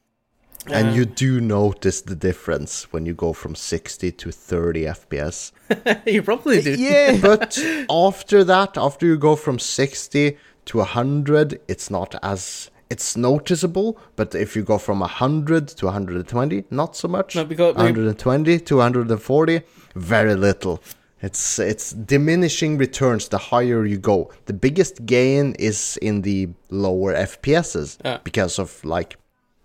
And 0.72 0.96
you 0.96 1.06
do 1.06 1.40
notice 1.40 2.02
the 2.02 2.16
difference 2.16 2.92
when 2.92 3.06
you 3.06 3.14
go 3.14 3.34
from 3.34 3.56
60 3.56 4.12
to 4.12 4.32
30 4.32 4.84
FPS. 4.86 5.52
you 6.08 6.24
probably 6.24 6.62
do. 6.62 6.76
Yeah. 6.76 7.18
But 7.22 7.58
after 7.90 8.44
that, 8.44 8.78
after 8.78 9.06
you 9.06 9.18
go 9.18 9.36
from 9.36 9.60
60 9.60 10.38
to 10.66 10.78
100, 10.78 11.62
it's 11.68 11.90
not 11.92 12.16
as 12.24 12.72
it's 12.90 13.18
noticeable, 13.18 13.98
but 14.16 14.36
if 14.36 14.56
you 14.56 14.64
go 14.64 14.78
from 14.78 15.00
100 15.00 15.68
to 15.70 15.86
120, 15.86 16.66
not 16.70 16.96
so 16.96 17.08
much. 17.08 17.36
No, 17.36 17.44
because 17.44 17.76
120 17.76 18.60
to 18.60 18.76
140, 18.78 19.62
very 19.96 20.36
little. 20.36 20.82
It's 21.22 21.58
it's 21.58 21.92
diminishing 21.92 22.78
returns 22.78 23.30
the 23.30 23.38
higher 23.40 23.86
you 23.86 23.98
go. 23.98 24.32
The 24.46 24.54
biggest 24.54 25.06
gain 25.06 25.56
is 25.58 25.98
in 26.02 26.22
the 26.22 26.50
lower 26.70 27.14
FPSs 27.16 27.98
Yeah. 28.06 28.20
because 28.24 28.60
of 28.60 28.84
like 28.86 29.18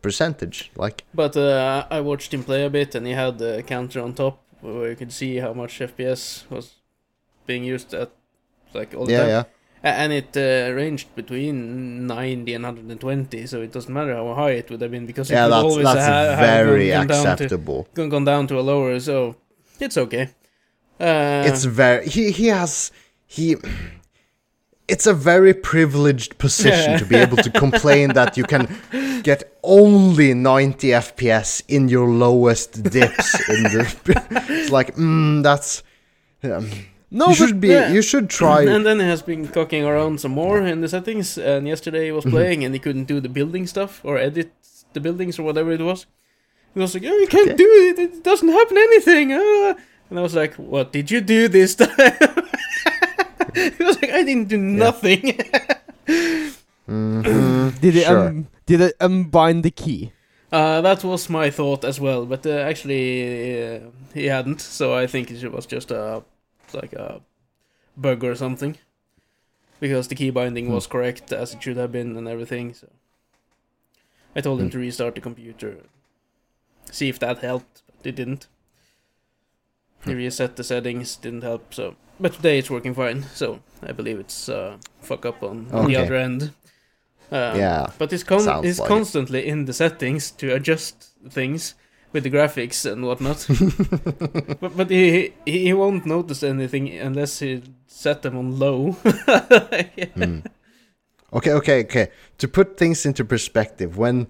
percentage. 0.02 0.70
Like 0.76 1.04
But 1.14 1.36
uh, 1.36 1.86
I 1.90 2.00
watched 2.00 2.32
him 2.34 2.44
play 2.44 2.64
a 2.64 2.70
bit, 2.70 2.94
and 2.94 3.06
he 3.06 3.12
had 3.12 3.38
the 3.38 3.62
counter 3.66 4.00
on 4.02 4.14
top 4.14 4.42
where 4.60 4.90
you 4.90 4.96
could 4.96 5.12
see 5.12 5.36
how 5.40 5.52
much 5.54 5.78
FPS 5.80 6.44
was 6.50 6.74
being 7.46 7.64
used 7.64 7.94
at, 7.94 8.10
like 8.74 8.94
all 8.94 9.06
the 9.06 9.12
yeah, 9.12 9.18
time. 9.20 9.28
yeah. 9.28 9.44
And 9.82 10.12
it 10.12 10.36
uh, 10.36 10.74
ranged 10.74 11.14
between 11.16 12.06
90 12.06 12.52
and 12.54 12.64
120, 12.64 13.46
so 13.46 13.62
it 13.62 13.72
doesn't 13.72 13.92
matter 13.94 14.14
how 14.14 14.34
high 14.34 14.50
it 14.50 14.70
would 14.70 14.82
have 14.82 14.90
been 14.90 15.06
because 15.06 15.30
it 15.30 15.34
Yeah, 15.34 15.46
would 15.46 15.52
that's 15.52 15.64
always 15.64 15.84
that's 15.84 16.06
ha- 16.06 16.36
have 16.36 16.66
very 16.66 16.90
gone, 16.90 17.06
gone 17.06 17.06
down 17.06 17.24
to 17.24 17.44
acceptable. 17.44 17.88
gone 17.94 18.24
down 18.24 18.46
to 18.48 18.58
a 18.58 18.60
lower, 18.60 19.00
so 19.00 19.36
it's 19.78 19.96
okay. 19.96 20.28
Uh, 21.00 21.44
it's 21.46 21.64
very 21.64 22.06
he 22.06 22.30
he 22.30 22.48
has 22.48 22.92
he 23.26 23.56
it's 24.92 25.06
a 25.06 25.14
very 25.14 25.54
privileged 25.54 26.32
position 26.38 26.90
Yeah. 26.92 26.98
to 27.02 27.04
be 27.12 27.16
able 27.26 27.36
to 27.46 27.50
complain 27.50 28.06
that 28.14 28.36
you 28.38 28.44
can 28.44 28.64
get 29.22 29.40
only 29.62 30.34
90 30.34 30.88
fps 31.08 31.62
in 31.68 31.88
your 31.88 32.08
lowest 32.08 32.82
dips 32.82 33.28
in 33.48 33.62
the 33.72 33.82
it's 34.60 34.70
like 34.70 34.94
mm, 34.96 35.42
that's 35.42 35.82
um, 36.42 36.68
No, 37.10 37.26
you 37.28 37.34
should 37.34 37.60
be 37.60 37.68
yeah. 37.68 37.92
you 37.96 38.02
should 38.02 38.28
try 38.30 38.62
and 38.74 38.84
then 38.86 38.98
he 39.00 39.06
has 39.14 39.22
been 39.22 39.48
cocking 39.48 39.84
around 39.84 40.20
some 40.20 40.34
more 40.42 40.58
in 40.72 40.80
the 40.80 40.88
settings. 40.88 41.38
And 41.38 41.66
yesterday 41.66 42.04
he 42.08 42.12
was 42.12 42.24
Mm-hmm. 42.24 42.36
playing 42.36 42.64
and 42.64 42.72
he 42.74 42.80
couldn't 42.84 43.08
do 43.14 43.18
the 43.20 43.28
building 43.28 43.66
stuff 43.66 44.00
or 44.04 44.14
edit 44.28 44.50
the 44.94 45.00
buildings 45.00 45.38
or 45.38 45.42
whatever 45.48 45.72
it 45.72 45.80
was. 45.90 46.06
He 46.74 46.80
was 46.80 46.94
like, 46.94 47.04
"Oh, 47.12 47.18
you 47.22 47.26
can't 47.26 47.48
Okay. 47.50 47.64
do 47.64 47.68
it. 47.88 47.98
It 48.06 48.12
doesn't 48.22 48.52
happen 48.58 48.76
anything." 48.88 49.26
ah." 49.34 49.74
And 50.08 50.18
I 50.18 50.22
was 50.22 50.34
like, 50.42 50.54
"What 50.72 50.92
did 50.92 51.10
you 51.10 51.20
do 51.20 51.48
this 51.48 51.74
time?" 51.82 52.39
He 54.00 54.06
was 54.06 54.12
like, 54.12 54.20
"I 54.20 54.24
didn't 54.24 54.48
do 54.48 54.58
nothing." 54.58 55.22
Mhm, 56.88 57.80
did 57.80 57.96
it 57.96 58.04
sure. 58.06 58.28
um, 58.28 58.48
did 58.66 58.80
it 58.80 58.96
unbind 59.00 59.62
the 59.64 59.70
key? 59.70 60.12
uh, 60.52 60.80
that 60.80 61.04
was 61.04 61.28
my 61.30 61.50
thought 61.50 61.84
as 61.84 62.00
well, 62.00 62.26
but 62.26 62.44
uh, 62.46 62.50
actually 62.50 63.76
uh, 63.76 63.80
he 64.14 64.26
hadn't. 64.26 64.60
So 64.60 64.94
I 64.94 65.06
think 65.06 65.30
it 65.30 65.52
was 65.52 65.66
just 65.66 65.90
a 65.90 66.22
like 66.72 66.92
a 66.92 67.20
bug 67.96 68.24
or 68.24 68.34
something. 68.34 68.76
Because 69.80 70.08
the 70.08 70.14
key 70.14 70.30
binding 70.30 70.66
Hmm. 70.66 70.74
was 70.74 70.86
correct 70.86 71.32
as 71.32 71.54
it 71.54 71.62
should 71.62 71.78
have 71.78 71.90
been 71.92 72.16
and 72.18 72.28
everything, 72.28 72.74
so 72.74 72.88
I 74.36 74.40
told 74.42 74.60
him 74.60 74.66
Hmm. 74.66 74.72
to 74.72 74.78
restart 74.78 75.14
the 75.14 75.22
computer, 75.22 75.76
see 76.90 77.08
if 77.08 77.18
that 77.20 77.38
helped, 77.38 77.82
but 77.96 78.06
it 78.06 78.14
didn't. 78.16 78.46
He 80.04 80.12
Hmm. 80.12 80.18
reset 80.18 80.56
the 80.56 80.64
settings, 80.64 81.16
didn't 81.16 81.42
help. 81.44 81.72
So, 81.72 81.94
but 82.20 82.34
today 82.34 82.58
it's 82.58 82.70
working 82.70 82.94
fine. 82.94 83.24
So 83.34 83.60
I 83.82 83.92
believe 83.92 84.18
it's 84.20 84.48
uh, 84.48 84.76
fuck 85.00 85.26
up 85.26 85.42
on, 85.42 85.68
on 85.72 85.86
the 85.86 85.96
other 85.96 86.14
end. 86.14 86.52
Um, 87.32 87.56
yeah 87.56 87.86
but 87.96 88.10
he's 88.10 88.24
con- 88.24 88.64
he's 88.64 88.80
like 88.80 88.86
it. 88.86 88.92
constantly 88.92 89.46
in 89.46 89.64
the 89.66 89.72
settings 89.72 90.32
to 90.32 90.52
adjust 90.52 91.10
things 91.28 91.74
with 92.12 92.24
the 92.24 92.30
graphics 92.30 92.90
and 92.90 93.04
whatnot. 93.06 93.46
but 94.60 94.76
but 94.76 94.90
he, 94.90 95.32
he 95.44 95.58
he 95.66 95.72
won't 95.72 96.06
notice 96.06 96.42
anything 96.42 96.88
unless 96.98 97.38
he 97.38 97.62
set 97.86 98.22
them 98.22 98.36
on 98.36 98.58
low. 98.58 98.96
Hmm. 100.14 100.40
Okay, 101.32 101.52
okay, 101.52 101.80
okay. 101.84 102.08
To 102.38 102.48
put 102.48 102.76
things 102.76 103.06
into 103.06 103.24
perspective, 103.24 103.96
when 103.96 104.26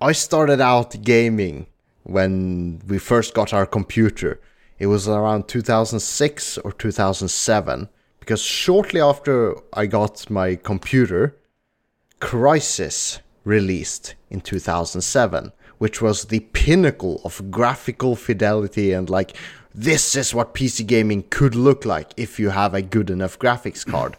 I 0.00 0.12
started 0.12 0.60
out 0.60 1.02
gaming, 1.02 1.66
when 2.04 2.80
we 2.86 2.98
first 2.98 3.34
got 3.34 3.52
our 3.52 3.66
computer, 3.66 4.40
it 4.78 4.86
was 4.86 5.08
around 5.08 5.48
2006 5.48 6.58
or 6.58 6.72
2007. 6.72 7.88
Because 8.20 8.40
shortly 8.40 9.00
after 9.00 9.54
I 9.72 9.86
got 9.86 10.30
my 10.30 10.56
computer, 10.56 11.36
Crysis 12.20 13.20
released 13.44 14.14
in 14.30 14.40
2007, 14.40 15.52
which 15.78 16.00
was 16.00 16.24
the 16.24 16.40
pinnacle 16.40 17.20
of 17.24 17.50
graphical 17.50 18.16
fidelity 18.16 18.92
and 18.92 19.10
like, 19.10 19.36
this 19.74 20.16
is 20.16 20.32
what 20.32 20.54
PC 20.54 20.86
gaming 20.86 21.24
could 21.30 21.54
look 21.54 21.84
like 21.84 22.12
if 22.16 22.38
you 22.38 22.50
have 22.50 22.74
a 22.74 22.82
good 22.82 23.10
enough 23.10 23.38
graphics 23.38 23.84
card 23.84 24.16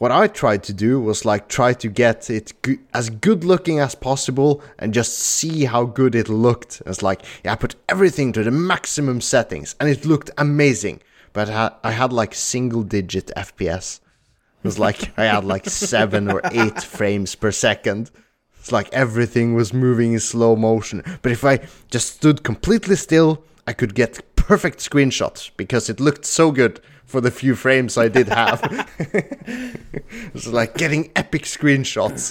what 0.00 0.10
I 0.10 0.28
tried 0.28 0.62
to 0.62 0.72
do 0.72 0.98
was 0.98 1.26
like 1.26 1.46
try 1.46 1.74
to 1.74 1.88
get 1.88 2.30
it 2.30 2.54
go- 2.62 2.78
as 2.94 3.10
good 3.10 3.44
looking 3.44 3.80
as 3.80 3.94
possible 3.94 4.62
and 4.78 4.94
just 4.94 5.18
see 5.18 5.66
how 5.66 5.84
good 5.84 6.14
it 6.14 6.30
looked. 6.30 6.80
It's 6.86 7.02
like 7.02 7.20
yeah, 7.44 7.52
I 7.52 7.56
put 7.56 7.74
everything 7.86 8.32
to 8.32 8.42
the 8.42 8.50
maximum 8.50 9.20
settings 9.20 9.76
and 9.78 9.90
it 9.90 10.06
looked 10.06 10.30
amazing. 10.38 11.02
But 11.34 11.50
I 11.50 11.52
had, 11.52 11.72
I 11.84 11.90
had 11.90 12.14
like 12.14 12.34
single 12.34 12.82
digit 12.82 13.30
FPS. 13.36 14.00
It 14.00 14.64
was 14.64 14.78
like 14.78 15.18
I 15.18 15.24
had 15.24 15.44
like 15.44 15.68
seven 15.68 16.30
or 16.30 16.40
eight 16.50 16.82
frames 16.96 17.34
per 17.34 17.52
second. 17.52 18.10
It's 18.58 18.72
like 18.72 18.88
everything 18.94 19.54
was 19.54 19.74
moving 19.74 20.14
in 20.14 20.20
slow 20.20 20.56
motion. 20.56 21.02
But 21.20 21.32
if 21.32 21.44
I 21.44 21.60
just 21.90 22.14
stood 22.14 22.42
completely 22.42 22.96
still, 22.96 23.44
I 23.66 23.74
could 23.74 23.94
get 23.94 24.34
perfect 24.34 24.78
screenshots 24.78 25.50
because 25.58 25.90
it 25.90 26.00
looked 26.00 26.24
so 26.24 26.52
good 26.52 26.80
for 27.10 27.20
the 27.20 27.30
few 27.30 27.54
frames 27.54 27.98
I 27.98 28.08
did 28.08 28.28
have. 28.28 28.60
it 28.98 30.32
was 30.34 30.46
like 30.46 30.76
getting 30.76 31.10
epic 31.16 31.42
screenshots 31.42 32.22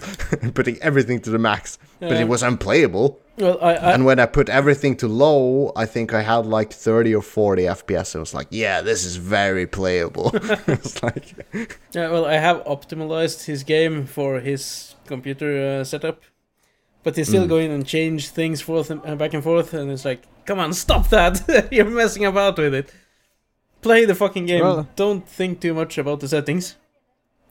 and 0.42 0.54
putting 0.56 0.78
everything 0.82 1.20
to 1.22 1.30
the 1.30 1.38
max. 1.40 1.78
But 2.00 2.12
Yeah. 2.12 2.22
it 2.22 2.28
was 2.28 2.42
unplayable. 2.44 3.20
well, 3.38 3.58
I, 3.62 3.74
I 3.74 3.94
And 3.94 4.06
when 4.06 4.20
I 4.20 4.26
put 4.26 4.48
everything 4.50 4.96
to 4.98 5.08
low, 5.08 5.72
I 5.76 5.86
think 5.86 6.14
I 6.14 6.22
had 6.22 6.46
like 6.46 6.72
30 6.74 7.14
or 7.16 7.22
40 7.22 7.64
FPS. 7.64 8.16
I 8.16 8.20
was 8.20 8.34
like, 8.34 8.48
yeah, 8.52 8.82
this 8.82 9.04
is 9.06 9.18
very 9.18 9.68
playable. 9.68 10.32
it's 10.68 11.04
like, 11.04 11.26
yeah, 11.94 12.10
well 12.10 12.26
I 12.26 12.36
have 12.38 12.64
optimized 12.66 13.46
his 13.46 13.64
game 13.64 14.06
for 14.06 14.40
his 14.40 14.96
computer 15.08 15.80
uh, 15.82 15.84
setup, 15.84 16.22
but 17.04 17.16
he's 17.18 17.28
still 17.28 17.46
Mm. 17.46 17.50
going 17.50 17.72
and 17.72 17.86
change 17.86 18.30
things 18.30 18.62
forth 18.62 18.90
and 18.92 19.18
back 19.18 19.34
and 19.34 19.44
forth, 19.44 19.74
and 19.74 19.92
it's 19.92 20.06
like, 20.06 20.22
come 20.46 20.60
on, 20.60 20.74
stop 20.74 21.10
that! 21.10 21.68
You're 21.72 21.86
messing 21.90 22.26
about 22.26 22.58
with 22.58 22.74
it. 22.74 22.94
Play 23.82 24.06
the 24.06 24.16
fucking 24.16 24.46
game. 24.46 24.62
Well- 24.64 24.88
Don't 24.96 25.28
think 25.28 25.60
too 25.62 25.74
much 25.74 25.98
about 25.98 26.20
the 26.20 26.28
settings. 26.28 26.76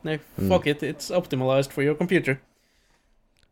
Like, 0.05 0.21
Mm. 0.41 0.49
fuck 0.49 0.67
it, 0.67 0.83
it's 0.83 1.11
optimized 1.11 1.71
for 1.73 1.83
your 1.83 1.95
computer. 1.95 2.41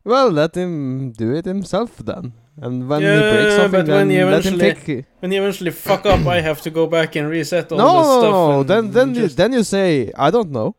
Well, 0.03 0.29
let 0.31 0.55
him 0.55 1.11
do 1.11 1.33
it 1.35 1.45
himself 1.45 1.97
then. 1.97 2.33
And 2.61 2.87
when 2.89 3.01
he 3.01 3.07
breaks 3.07 3.55
something, 3.55 3.71
but 3.71 3.87
when 3.87 4.07
then 4.07 4.09
he 4.09 4.23
let 4.23 4.45
him 4.45 4.53
eventually- 4.55 4.95
take. 4.95 5.05
When 5.19 5.31
you 5.31 5.41
eventually 5.41 5.71
fuck 5.71 6.05
up, 6.05 6.25
I 6.25 6.39
have 6.41 6.61
to 6.61 6.69
go 6.69 6.87
back 6.87 7.15
and 7.15 7.29
reset 7.29 7.71
all 7.71 7.77
No, 7.77 7.87
the 7.87 7.93
no, 7.93 8.19
stuff. 8.19 8.31
no. 8.31 8.59
and 8.61 8.69
Then, 8.69 8.91
then, 8.91 9.15
you, 9.15 9.27
then 9.27 9.53
you 9.53 9.63
say, 9.63 10.11
I 10.17 10.31
don't 10.31 10.51
know. 10.51 10.75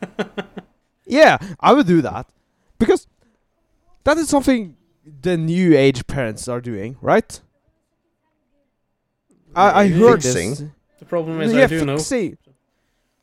yeah, 1.06 1.38
I 1.58 1.72
would 1.72 1.86
do 1.86 2.02
that 2.02 2.26
because 2.78 3.06
that 4.04 4.16
is 4.18 4.28
something 4.28 4.76
the 5.22 5.36
new 5.36 5.76
age 5.76 6.06
parents 6.06 6.46
are 6.48 6.60
doing, 6.60 6.96
right? 7.00 7.40
I, 9.56 9.82
I 9.84 9.88
heard 9.88 10.22
Fixing? 10.22 10.50
this. 10.50 10.62
The 10.98 11.04
problem 11.06 11.40
is 11.40 11.52
yeah, 11.52 11.64
I 11.64 11.66
do 11.66 11.84
know. 11.84 11.96
fixing. 11.96 12.38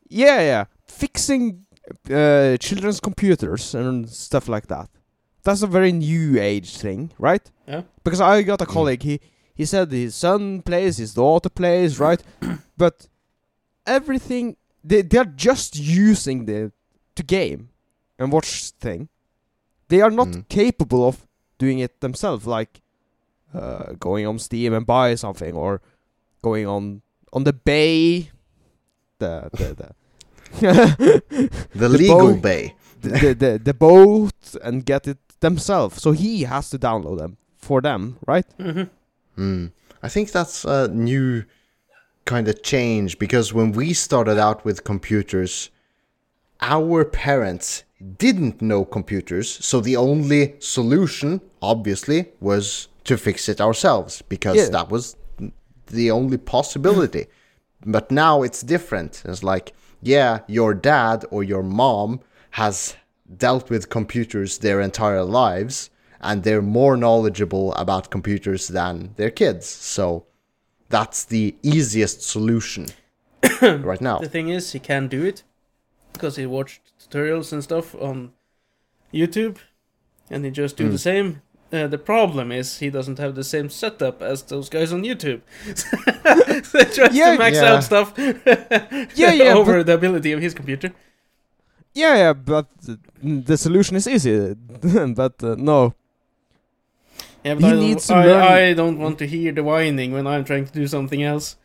Yeah, 0.09 0.39
yeah, 0.41 0.65
fixing 0.87 1.65
uh, 2.09 2.57
children's 2.57 2.99
computers 2.99 3.75
and 3.75 4.09
stuff 4.09 4.47
like 4.47 4.67
that. 4.67 4.89
That's 5.43 5.61
a 5.61 5.67
very 5.67 5.91
new 5.91 6.39
age 6.39 6.77
thing, 6.77 7.11
right? 7.19 7.51
Yeah. 7.67 7.83
Because 8.03 8.21
I 8.21 8.41
got 8.43 8.61
a 8.61 8.65
Mm. 8.65 8.73
colleague. 8.73 9.03
He 9.03 9.19
he 9.53 9.65
said 9.65 9.91
his 9.91 10.15
son 10.15 10.61
plays, 10.61 10.97
his 10.97 11.13
daughter 11.13 11.49
plays, 11.49 11.99
right? 12.07 12.21
but 12.77 13.07
everything 13.85 14.57
they 14.83 15.01
they're 15.01 15.33
just 15.49 15.77
using 15.77 16.45
the 16.45 16.71
to 17.15 17.23
game 17.23 17.69
and 18.19 18.31
watch 18.31 18.71
thing. 18.79 19.09
They 19.87 20.01
are 20.01 20.11
not 20.11 20.27
Mm. 20.27 20.47
capable 20.49 21.07
of 21.07 21.27
doing 21.57 21.79
it 21.79 21.99
themselves, 22.01 22.45
like 22.47 22.81
uh, 23.53 23.93
going 23.99 24.25
on 24.27 24.39
Steam 24.39 24.73
and 24.73 24.85
buy 24.85 25.15
something 25.15 25.53
or 25.55 25.81
going 26.41 26.67
on 26.67 27.01
on 27.33 27.43
the 27.43 27.53
bay. 27.53 28.31
The 29.19 29.49
the 29.53 29.73
the. 29.75 29.89
the, 30.61 31.49
The 31.75 31.89
legal 31.89 32.33
boy- 32.33 32.39
bay. 32.39 32.75
the, 33.01 33.09
the, 33.09 33.33
the 33.33 33.59
the 33.63 33.73
boat 33.73 34.55
and 34.63 34.85
get 34.85 35.07
it 35.07 35.17
themselves. 35.39 36.01
So 36.01 36.11
he 36.11 36.43
has 36.43 36.69
to 36.69 36.77
download 36.79 37.17
them 37.19 37.37
for 37.57 37.81
them, 37.81 38.17
right? 38.27 38.45
hmm 38.59 38.83
Hmm. 39.35 39.65
I 40.01 40.07
think 40.09 40.31
that's 40.31 40.63
a 40.65 40.87
new 40.87 41.43
kind 42.25 42.47
of 42.47 42.63
change 42.63 43.19
because 43.19 43.53
when 43.53 43.73
we 43.73 43.93
started 43.93 44.37
out 44.39 44.63
with 44.63 44.83
computers, 44.85 45.71
our 46.61 47.03
parents 47.03 47.83
didn't 48.17 48.61
know 48.61 48.85
computers, 48.85 49.49
so 49.65 49.81
the 49.81 49.97
only 49.97 50.55
solution, 50.59 51.41
obviously, 51.61 52.27
was 52.39 52.87
to 53.03 53.17
fix 53.17 53.49
it 53.49 53.59
ourselves 53.59 54.21
because 54.29 54.55
Yeah. 54.55 54.69
that 54.69 54.89
was 54.89 55.15
the 55.87 56.11
only 56.11 56.37
possibility. 56.37 57.25
but 57.85 58.09
now 58.11 58.41
it's 58.43 58.61
different. 58.63 59.21
It's 59.25 59.43
like, 59.43 59.73
yeah, 60.01 60.39
your 60.47 60.73
dad 60.73 61.23
or 61.29 61.43
your 61.43 61.63
mom 61.63 62.19
has 62.51 62.95
dealt 63.37 63.69
with 63.69 63.89
computers 63.89 64.57
their 64.59 64.81
entire 64.81 65.23
lives 65.23 65.89
and 66.21 66.43
they're 66.43 66.61
more 66.61 66.97
knowledgeable 66.97 67.73
about 67.75 68.09
computers 68.09 68.67
than 68.69 69.13
their 69.17 69.29
kids. 69.31 69.65
So 69.67 70.25
that's 70.89 71.25
the 71.25 71.55
easiest 71.61 72.21
solution 72.23 72.87
right 73.61 74.01
now. 74.01 74.17
The 74.19 74.29
thing 74.29 74.49
is, 74.49 74.71
he 74.71 74.79
can 74.79 75.07
do 75.07 75.23
it 75.23 75.43
because 76.13 76.35
he 76.37 76.45
watched 76.47 76.81
tutorials 76.99 77.51
and 77.53 77.63
stuff 77.63 77.93
on 77.95 78.31
YouTube, 79.13 79.57
and 80.31 80.45
he 80.45 80.51
just 80.51 80.77
do 80.77 80.87
Mm. 80.87 80.91
the 80.91 80.97
same. 80.99 81.41
Uh, 81.73 81.87
the 81.87 81.97
problem 81.97 82.51
is 82.51 82.77
he 82.77 82.89
doesn't 82.89 83.17
have 83.19 83.35
the 83.35 83.43
same 83.43 83.69
setup 83.69 84.21
as 84.21 84.43
those 84.43 84.69
guys 84.69 84.93
on 84.93 85.01
YouTube. 85.03 85.41
so 86.65 86.79
he 86.79 86.85
tries 86.85 87.15
Yeah, 87.15 87.31
to 87.33 87.37
max 87.39 87.57
yeah. 87.57 87.73
out 87.73 87.83
stuff 87.83 88.13
Yeah, 89.15 89.33
yeah, 89.33 89.53
over 89.53 89.77
but- 89.77 89.85
the 89.87 89.93
ability 89.93 90.31
of 90.31 90.41
his 90.41 90.53
computer. 90.53 90.93
Yeah, 91.93 92.15
yeah, 92.17 92.33
but 92.33 92.67
the 93.23 93.57
solution 93.57 93.95
is 93.95 94.07
easy. 94.07 94.53
but 95.15 95.41
uh, 95.43 95.55
no, 95.57 95.93
Yeah, 97.43 97.55
but 97.55 97.63
He 97.63 97.67
I, 97.67 97.71
don't, 97.71 97.79
needs 97.79 98.07
to 98.07 98.13
I, 98.15 98.25
learn- 98.25 98.41
I 98.43 98.73
don't 98.73 98.99
want 98.99 99.17
to 99.19 99.25
hear 99.27 99.51
the 99.51 99.63
whining 99.63 100.11
when 100.11 100.27
I'm 100.27 100.43
trying 100.43 100.65
to 100.67 100.73
do 100.73 100.87
something 100.87 101.23
else. 101.23 101.55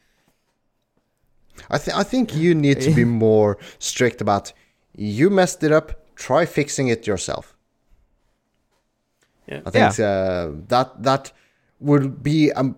I 1.69 1.79
think 1.79 1.97
I 1.97 2.03
think 2.05 2.35
you 2.35 2.55
need 2.55 2.81
to 2.81 2.91
be 2.91 3.05
more 3.27 3.59
strict 3.79 4.21
about 4.21 4.53
you 4.97 5.31
messed 5.31 5.63
it 5.63 5.73
up. 5.73 5.93
Try 6.17 6.47
fixing 6.47 6.89
it 6.89 7.07
yourself. 7.07 7.55
Yeah. 9.51 9.61
I 9.67 9.71
think 9.71 9.99
uh, 10.01 10.49
that 10.69 11.03
that 11.03 11.33
will 11.81 12.09
be 12.09 12.53
um, 12.53 12.77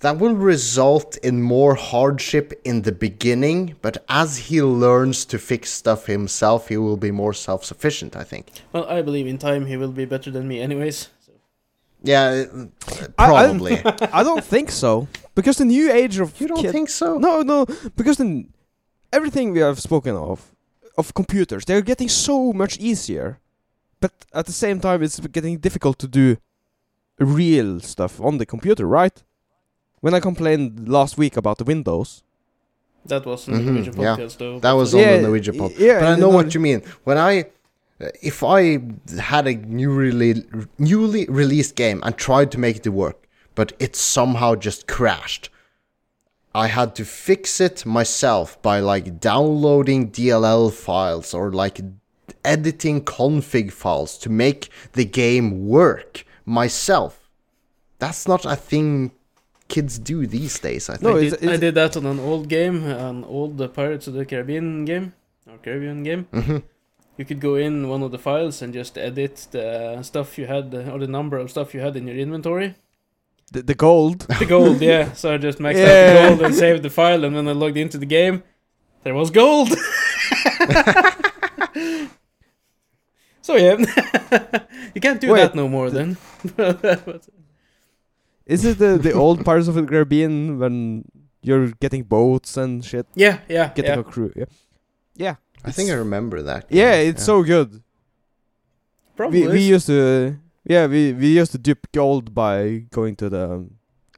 that 0.00 0.18
will 0.18 0.34
result 0.34 1.16
in 1.22 1.42
more 1.42 1.74
hardship 1.74 2.52
in 2.64 2.82
the 2.82 2.92
beginning, 2.92 3.76
but 3.82 4.04
as 4.08 4.36
he 4.48 4.60
learns 4.62 5.24
to 5.26 5.38
fix 5.38 5.70
stuff 5.70 6.06
himself, 6.06 6.68
he 6.68 6.76
will 6.76 6.96
be 6.96 7.10
more 7.10 7.32
self-sufficient. 7.34 8.16
I 8.16 8.24
think. 8.24 8.46
Well, 8.72 8.86
I 8.88 9.02
believe 9.02 9.26
in 9.26 9.38
time 9.38 9.66
he 9.66 9.76
will 9.76 9.92
be 9.92 10.04
better 10.04 10.30
than 10.30 10.46
me, 10.48 10.60
anyways. 10.60 11.08
So. 11.26 11.32
Yeah, 12.04 12.44
uh, 12.52 12.66
I- 13.18 13.24
I- 13.24 13.26
probably. 13.28 13.80
I 14.12 14.22
don't 14.22 14.44
think 14.44 14.70
so 14.70 15.06
because 15.34 15.56
the 15.58 15.64
new 15.64 15.90
age 15.92 16.18
of 16.20 16.40
you 16.40 16.48
don't 16.48 16.62
kid- 16.62 16.72
think 16.72 16.88
so? 16.90 17.18
No, 17.18 17.42
no, 17.42 17.66
because 17.96 18.16
then 18.18 18.48
everything 19.12 19.52
we 19.52 19.60
have 19.60 19.78
spoken 19.80 20.16
of 20.16 20.38
of 20.98 21.14
computers, 21.14 21.64
they're 21.64 21.80
getting 21.86 22.08
so 22.08 22.52
much 22.52 22.76
easier, 22.78 23.38
but 24.02 24.12
at 24.40 24.44
the 24.50 24.52
same 24.64 24.78
time, 24.86 24.98
it's 25.06 25.18
getting 25.36 25.54
difficult 25.66 25.96
to 26.04 26.08
do 26.20 26.26
real 27.40 27.70
stuff 27.92 28.14
on 28.20 28.38
the 28.40 28.46
computer, 28.54 28.84
right? 29.00 29.16
When 30.04 30.14
I 30.14 30.20
complained 30.28 30.88
last 30.98 31.12
week 31.22 31.34
about 31.42 31.56
the 31.58 31.64
Windows, 31.74 32.10
That 33.12 33.24
was 33.26 33.40
in 33.48 33.54
the 33.54 33.60
Mhm, 33.60 33.66
Norwegian 33.66 34.00
yeah. 34.00 34.16
podcast, 34.16 34.36
though. 34.42 34.56
That 34.60 34.74
was 34.80 34.88
but- 34.92 34.98
on 34.98 35.04
Yeah, 35.04 35.16
the 35.16 35.22
Norwegian 35.28 35.54
pod. 35.60 35.72
yeah, 35.86 35.98
but 36.00 36.08
I 36.12 36.14
know 36.22 36.28
what 36.38 36.48
you 36.54 36.60
mean. 36.68 36.80
When 37.06 37.18
I, 37.30 37.32
uh, 38.00 38.10
if 38.30 38.36
I 38.58 38.60
had 39.32 39.44
a 39.52 39.54
newly 39.80 40.30
newly 40.90 41.22
released 41.40 41.74
game 41.84 41.98
and 42.04 42.12
tried 42.26 42.48
to 42.54 42.58
make 42.66 42.76
it 42.86 42.88
work, 43.04 43.18
but 43.58 43.68
it 43.84 43.92
somehow 43.96 44.50
just 44.68 44.80
crashed, 44.96 45.44
I 46.64 46.66
had 46.78 46.94
to 46.98 47.04
fix 47.04 47.60
it 47.68 47.76
myself 47.98 48.46
by 48.68 48.76
like 48.92 49.06
downloading 49.32 50.00
DLL 50.16 50.70
files 50.70 51.28
or 51.34 51.44
like 51.62 51.76
editing 52.44 53.02
config 53.04 53.72
files 53.72 54.18
to 54.18 54.28
make 54.30 54.68
the 54.92 55.04
game 55.04 55.66
work 55.68 56.24
myself. 56.44 57.28
That's 57.98 58.26
not 58.26 58.44
a 58.44 58.56
thing 58.56 59.12
kids 59.68 59.98
do 59.98 60.26
these 60.26 60.58
days. 60.58 60.88
I 60.90 60.96
think. 60.96 61.02
No, 61.02 61.16
I, 61.16 61.22
it's- 61.22 61.40
did, 61.40 61.48
I 61.50 61.56
did 61.56 61.74
that 61.76 61.96
on 61.96 62.04
an 62.06 62.18
old 62.20 62.48
game, 62.48 62.84
an 62.84 63.24
old 63.24 63.60
uh, 63.60 63.68
Pirates 63.68 64.06
of 64.08 64.14
the 64.14 64.24
Caribbean 64.26 64.84
game, 64.84 65.14
or 65.50 65.56
Caribbean 65.58 66.02
game. 66.02 66.26
hmm 66.32 66.58
You 67.18 67.24
could 67.26 67.40
go 67.40 67.54
in 67.56 67.88
one 67.88 68.02
of 68.02 68.10
the 68.10 68.18
files 68.18 68.62
and 68.62 68.72
just 68.72 68.96
edit 68.98 69.46
the 69.50 70.02
stuff 70.02 70.36
you 70.38 70.46
had, 70.46 70.74
or 70.74 70.98
the 70.98 71.06
number 71.06 71.36
of 71.38 71.50
stuff 71.50 71.74
you 71.74 71.80
had 71.80 71.94
in 71.96 72.06
your 72.08 72.16
inventory. 72.16 72.74
the, 73.52 73.62
the 73.62 73.74
gold. 73.74 74.26
The 74.38 74.46
gold, 74.46 74.80
yeah. 74.80 75.12
So 75.12 75.32
I 75.34 75.38
just 75.38 75.58
maxed 75.58 75.84
out 75.84 76.12
the 76.12 76.28
gold 76.28 76.42
and 76.42 76.54
saved 76.54 76.82
the 76.82 76.90
file, 76.90 77.24
and 77.24 77.34
when 77.36 77.46
I 77.48 77.52
logged 77.52 77.76
into 77.76 77.98
the 77.98 78.06
game, 78.06 78.42
there 79.04 79.14
was 79.14 79.30
gold. 79.30 79.68
so 83.42 83.56
yeah, 83.56 83.76
you 84.94 85.00
can't 85.00 85.20
do 85.20 85.32
Wait, 85.32 85.40
that 85.40 85.54
no 85.54 85.68
more 85.68 85.90
then. 85.90 86.16
Is 88.46 88.64
it 88.64 88.78
the 88.78 88.98
the 88.98 89.12
old 89.12 89.44
Pirates 89.44 89.68
of 89.68 89.74
the 89.74 89.82
Caribbean 89.84 90.58
when 90.58 91.04
you're 91.42 91.68
getting 91.80 92.04
boats 92.04 92.56
and 92.56 92.84
shit, 92.84 93.06
yeah, 93.14 93.40
yeah, 93.48 93.72
getting 93.74 93.92
yeah. 93.92 94.00
a 94.00 94.04
crew? 94.04 94.32
Yeah, 94.34 94.46
yeah, 95.14 95.34
I 95.64 95.72
think 95.72 95.90
I 95.90 95.94
remember 95.94 96.42
that. 96.42 96.66
yeah. 96.70 96.96
game, 96.96 97.10
It's 97.10 97.24
so 97.24 97.42
good. 97.42 97.82
Probably. 99.16 99.46
We, 99.46 99.52
we 99.52 99.60
used 99.60 99.86
to 99.86 100.38
yeah 100.64 100.86
we 100.86 101.12
we 101.12 101.38
used 101.38 101.52
to 101.52 101.58
dip 101.58 101.90
gold 101.92 102.34
by 102.34 102.86
going 102.90 103.16
to 103.16 103.28
the 103.28 103.50
um, 103.52 103.74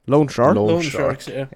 loan 0.07 0.27
shark. 0.27 0.55
Loan 0.55 0.67
Loan 0.67 0.81
shark. 0.81 1.21
sharks, 1.21 1.27
yeah. 1.27 1.47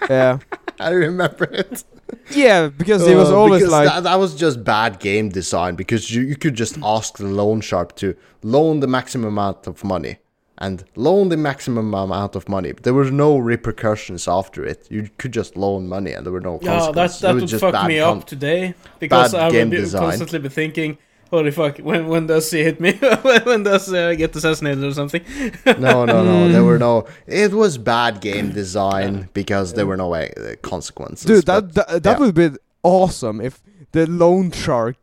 yeah, 0.10 0.38
I 0.80 0.90
remember 0.90 1.44
it. 1.44 1.84
yeah, 2.30 2.68
because 2.68 3.06
it 3.06 3.16
was 3.16 3.30
Uh, 3.30 3.38
always 3.38 3.66
like 3.66 3.88
that, 3.88 4.02
that 4.04 4.18
was 4.18 4.34
just 4.34 4.62
bad 4.64 4.98
game 5.00 5.28
design 5.28 5.74
because 5.74 6.10
you, 6.14 6.22
you 6.22 6.36
could 6.36 6.54
just 6.54 6.78
ask 6.82 7.16
the 7.18 7.24
loan 7.26 7.60
shark 7.60 7.94
to 7.96 8.14
loan 8.42 8.80
the 8.80 8.86
maximum 8.86 9.28
amount 9.28 9.66
of 9.66 9.82
money 9.84 10.18
and 10.58 10.84
loan 10.96 11.28
the 11.30 11.36
maximum 11.36 11.92
amount 11.94 12.36
of 12.36 12.48
money. 12.48 12.72
But 12.72 12.82
there 12.84 12.94
were 12.94 13.10
no 13.10 13.38
repercussions 13.38 14.28
after 14.28 14.64
it. 14.64 14.86
You 14.90 15.08
could 15.18 15.32
just 15.32 15.56
loan 15.56 15.88
money 15.88 16.12
and 16.12 16.24
there 16.24 16.32
were 16.32 16.40
no 16.40 16.58
Yeah, 16.62 16.90
that 16.92 17.12
that 17.20 17.34
would 17.34 17.50
fuck 17.50 17.86
me 17.88 17.98
con- 17.98 18.18
up 18.18 18.26
today 18.26 18.74
because 19.00 19.32
bad 19.32 19.40
I 19.40 19.50
game 19.50 19.68
would 19.70 19.76
be, 19.76 19.82
design. 19.82 20.02
constantly 20.02 20.38
be 20.40 20.48
thinking, 20.48 20.98
"Holy 21.30 21.50
fuck! 21.50 21.78
When 21.78 22.06
when 22.08 22.26
does 22.26 22.50
he 22.50 22.62
hit 22.62 22.80
me? 22.80 22.92
when 23.22 23.62
does 23.64 23.92
uh, 23.92 24.14
get 24.14 24.34
assassinated 24.36 24.84
or 24.84 24.92
something?" 24.94 25.22
No, 25.66 26.04
no, 26.04 26.22
no. 26.24 26.48
There 26.48 26.64
were 26.64 26.78
no. 26.88 27.06
It 27.26 27.52
was 27.52 27.78
bad 27.78 28.20
game 28.20 28.50
design 28.52 29.28
because 29.32 29.72
there 29.74 29.86
were 29.86 29.96
no 29.96 30.14
uh, 30.14 30.28
consequences. 30.62 31.26
dude 31.26 31.44
but- 31.46 31.74
that 31.74 31.88
that, 31.88 32.02
that 32.02 32.12
yeah. 32.12 32.18
would 32.18 32.34
be 32.34 32.50
awesome 32.82 33.40
if 33.40 33.62
the 33.92 34.06
loan 34.06 34.50
shark 34.50 34.96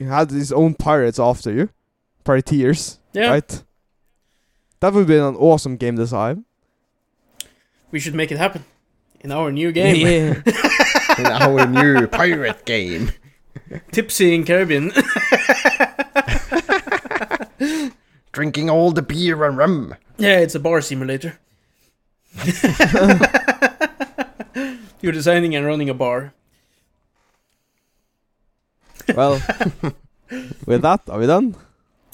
had 0.00 0.30
his 0.30 0.52
own 0.52 0.74
pirates 0.74 1.18
after 1.18 1.52
you, 1.52 1.68
pirateers, 2.24 2.98
Yeah, 3.12 3.28
right? 3.30 3.62
That 4.80 4.92
would 4.92 5.06
be 5.06 5.16
an 5.16 5.36
awesome 5.36 5.76
game 5.76 5.96
design. 5.96 6.44
we 7.90 8.00
should 8.00 8.14
make 8.14 8.30
it 8.32 8.38
happen 8.38 8.64
in 9.20 9.32
our 9.32 9.50
new 9.52 9.72
game, 9.72 9.96
Yeah. 10.06 10.42
in 11.18 11.26
our 11.26 11.66
new 11.66 12.06
pirate 12.08 12.64
game. 12.66 13.10
Tipsy 13.92 14.34
in 14.34 14.44
Caribbean. 14.44 14.92
Drinking 18.32 18.68
all 18.70 18.90
the 18.90 19.02
beer 19.02 19.44
and 19.44 19.56
rum. 19.56 19.94
yeah, 20.18 20.38
it's 20.38 20.54
a 20.54 20.60
bar 20.60 20.80
simulator. 20.80 21.38
You're 25.00 25.12
designing 25.12 25.54
and 25.54 25.64
running 25.66 25.88
a 25.88 25.94
bar. 25.94 26.32
well, 29.14 29.34
with 30.66 30.82
that, 30.82 31.02
are 31.08 31.18
we 31.18 31.26
done? 31.26 31.54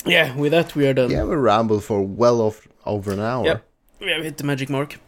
Yeah, 0.05 0.35
with 0.37 0.53
that 0.53 0.75
we 0.75 0.87
are 0.89 0.95
done. 0.95 1.11
Yeah, 1.11 1.25
we 1.25 1.37
rambled 1.37 1.85
for 1.85 2.03
well 2.03 2.41
off 2.41 2.67
over 2.85 3.13
an 3.13 3.21
hour. 3.21 3.45
Yep. 3.47 3.65
We 4.01 4.11
have 4.11 4.25
hit 4.25 4.37
the 4.39 4.45
magic 4.45 4.69
mark. 4.71 4.99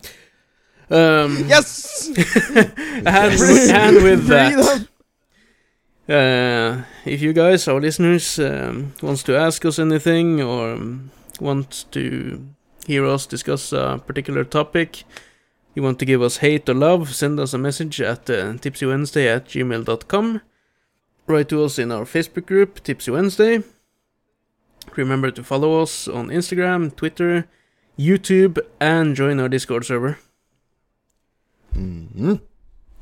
Um, 0.91 1.45
Yes. 1.49 2.07
and, 2.09 2.17
with, 2.17 3.71
and 3.71 4.03
with 4.03 4.27
that, 4.29 4.87
uh, 6.09 6.83
if 7.05 7.23
you 7.23 7.33
guys, 7.33 7.69
our 7.69 7.81
listeners, 7.81 8.39
um, 8.39 8.95
wants 9.03 9.23
to 9.25 9.37
ask 9.37 9.65
us 9.65 9.79
anything 9.79 10.41
or 10.41 10.73
um, 10.73 11.11
want 11.41 11.85
to 11.93 12.47
hear 12.87 13.07
us 13.07 13.27
discuss 13.27 13.73
a 13.73 14.03
particular 14.07 14.45
topic, 14.45 15.05
you 15.75 15.83
want 15.83 15.99
to 15.99 16.05
give 16.05 16.21
us 16.21 16.39
hate 16.39 16.69
or 16.69 16.75
love, 16.75 17.15
send 17.15 17.39
us 17.41 17.55
a 17.55 17.59
message 17.59 18.01
at 18.01 18.29
uh, 18.29 18.55
tipsywednesday 18.55 19.35
at 19.35 19.47
gmail.com. 19.47 20.41
Write 21.27 21.49
to 21.49 21.65
us 21.65 21.79
in 21.79 21.93
our 21.93 22.05
Facebook 22.05 22.47
group, 22.47 22.83
Tipsy 22.83 23.11
Wednesday. 23.11 23.63
Remember 24.97 25.31
to 25.31 25.45
follow 25.45 25.81
us 25.81 26.09
on 26.09 26.29
Instagram, 26.29 26.95
Twitter, 26.95 27.47
YouTube, 27.99 28.59
and 28.81 29.15
join 29.15 29.39
our 29.39 29.49
Discord 29.49 29.85
server. 29.85 30.19
hmm 31.73 32.35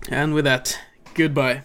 And 0.09 0.35
with 0.35 0.45
that, 0.45 0.79
goodbye. 1.15 1.65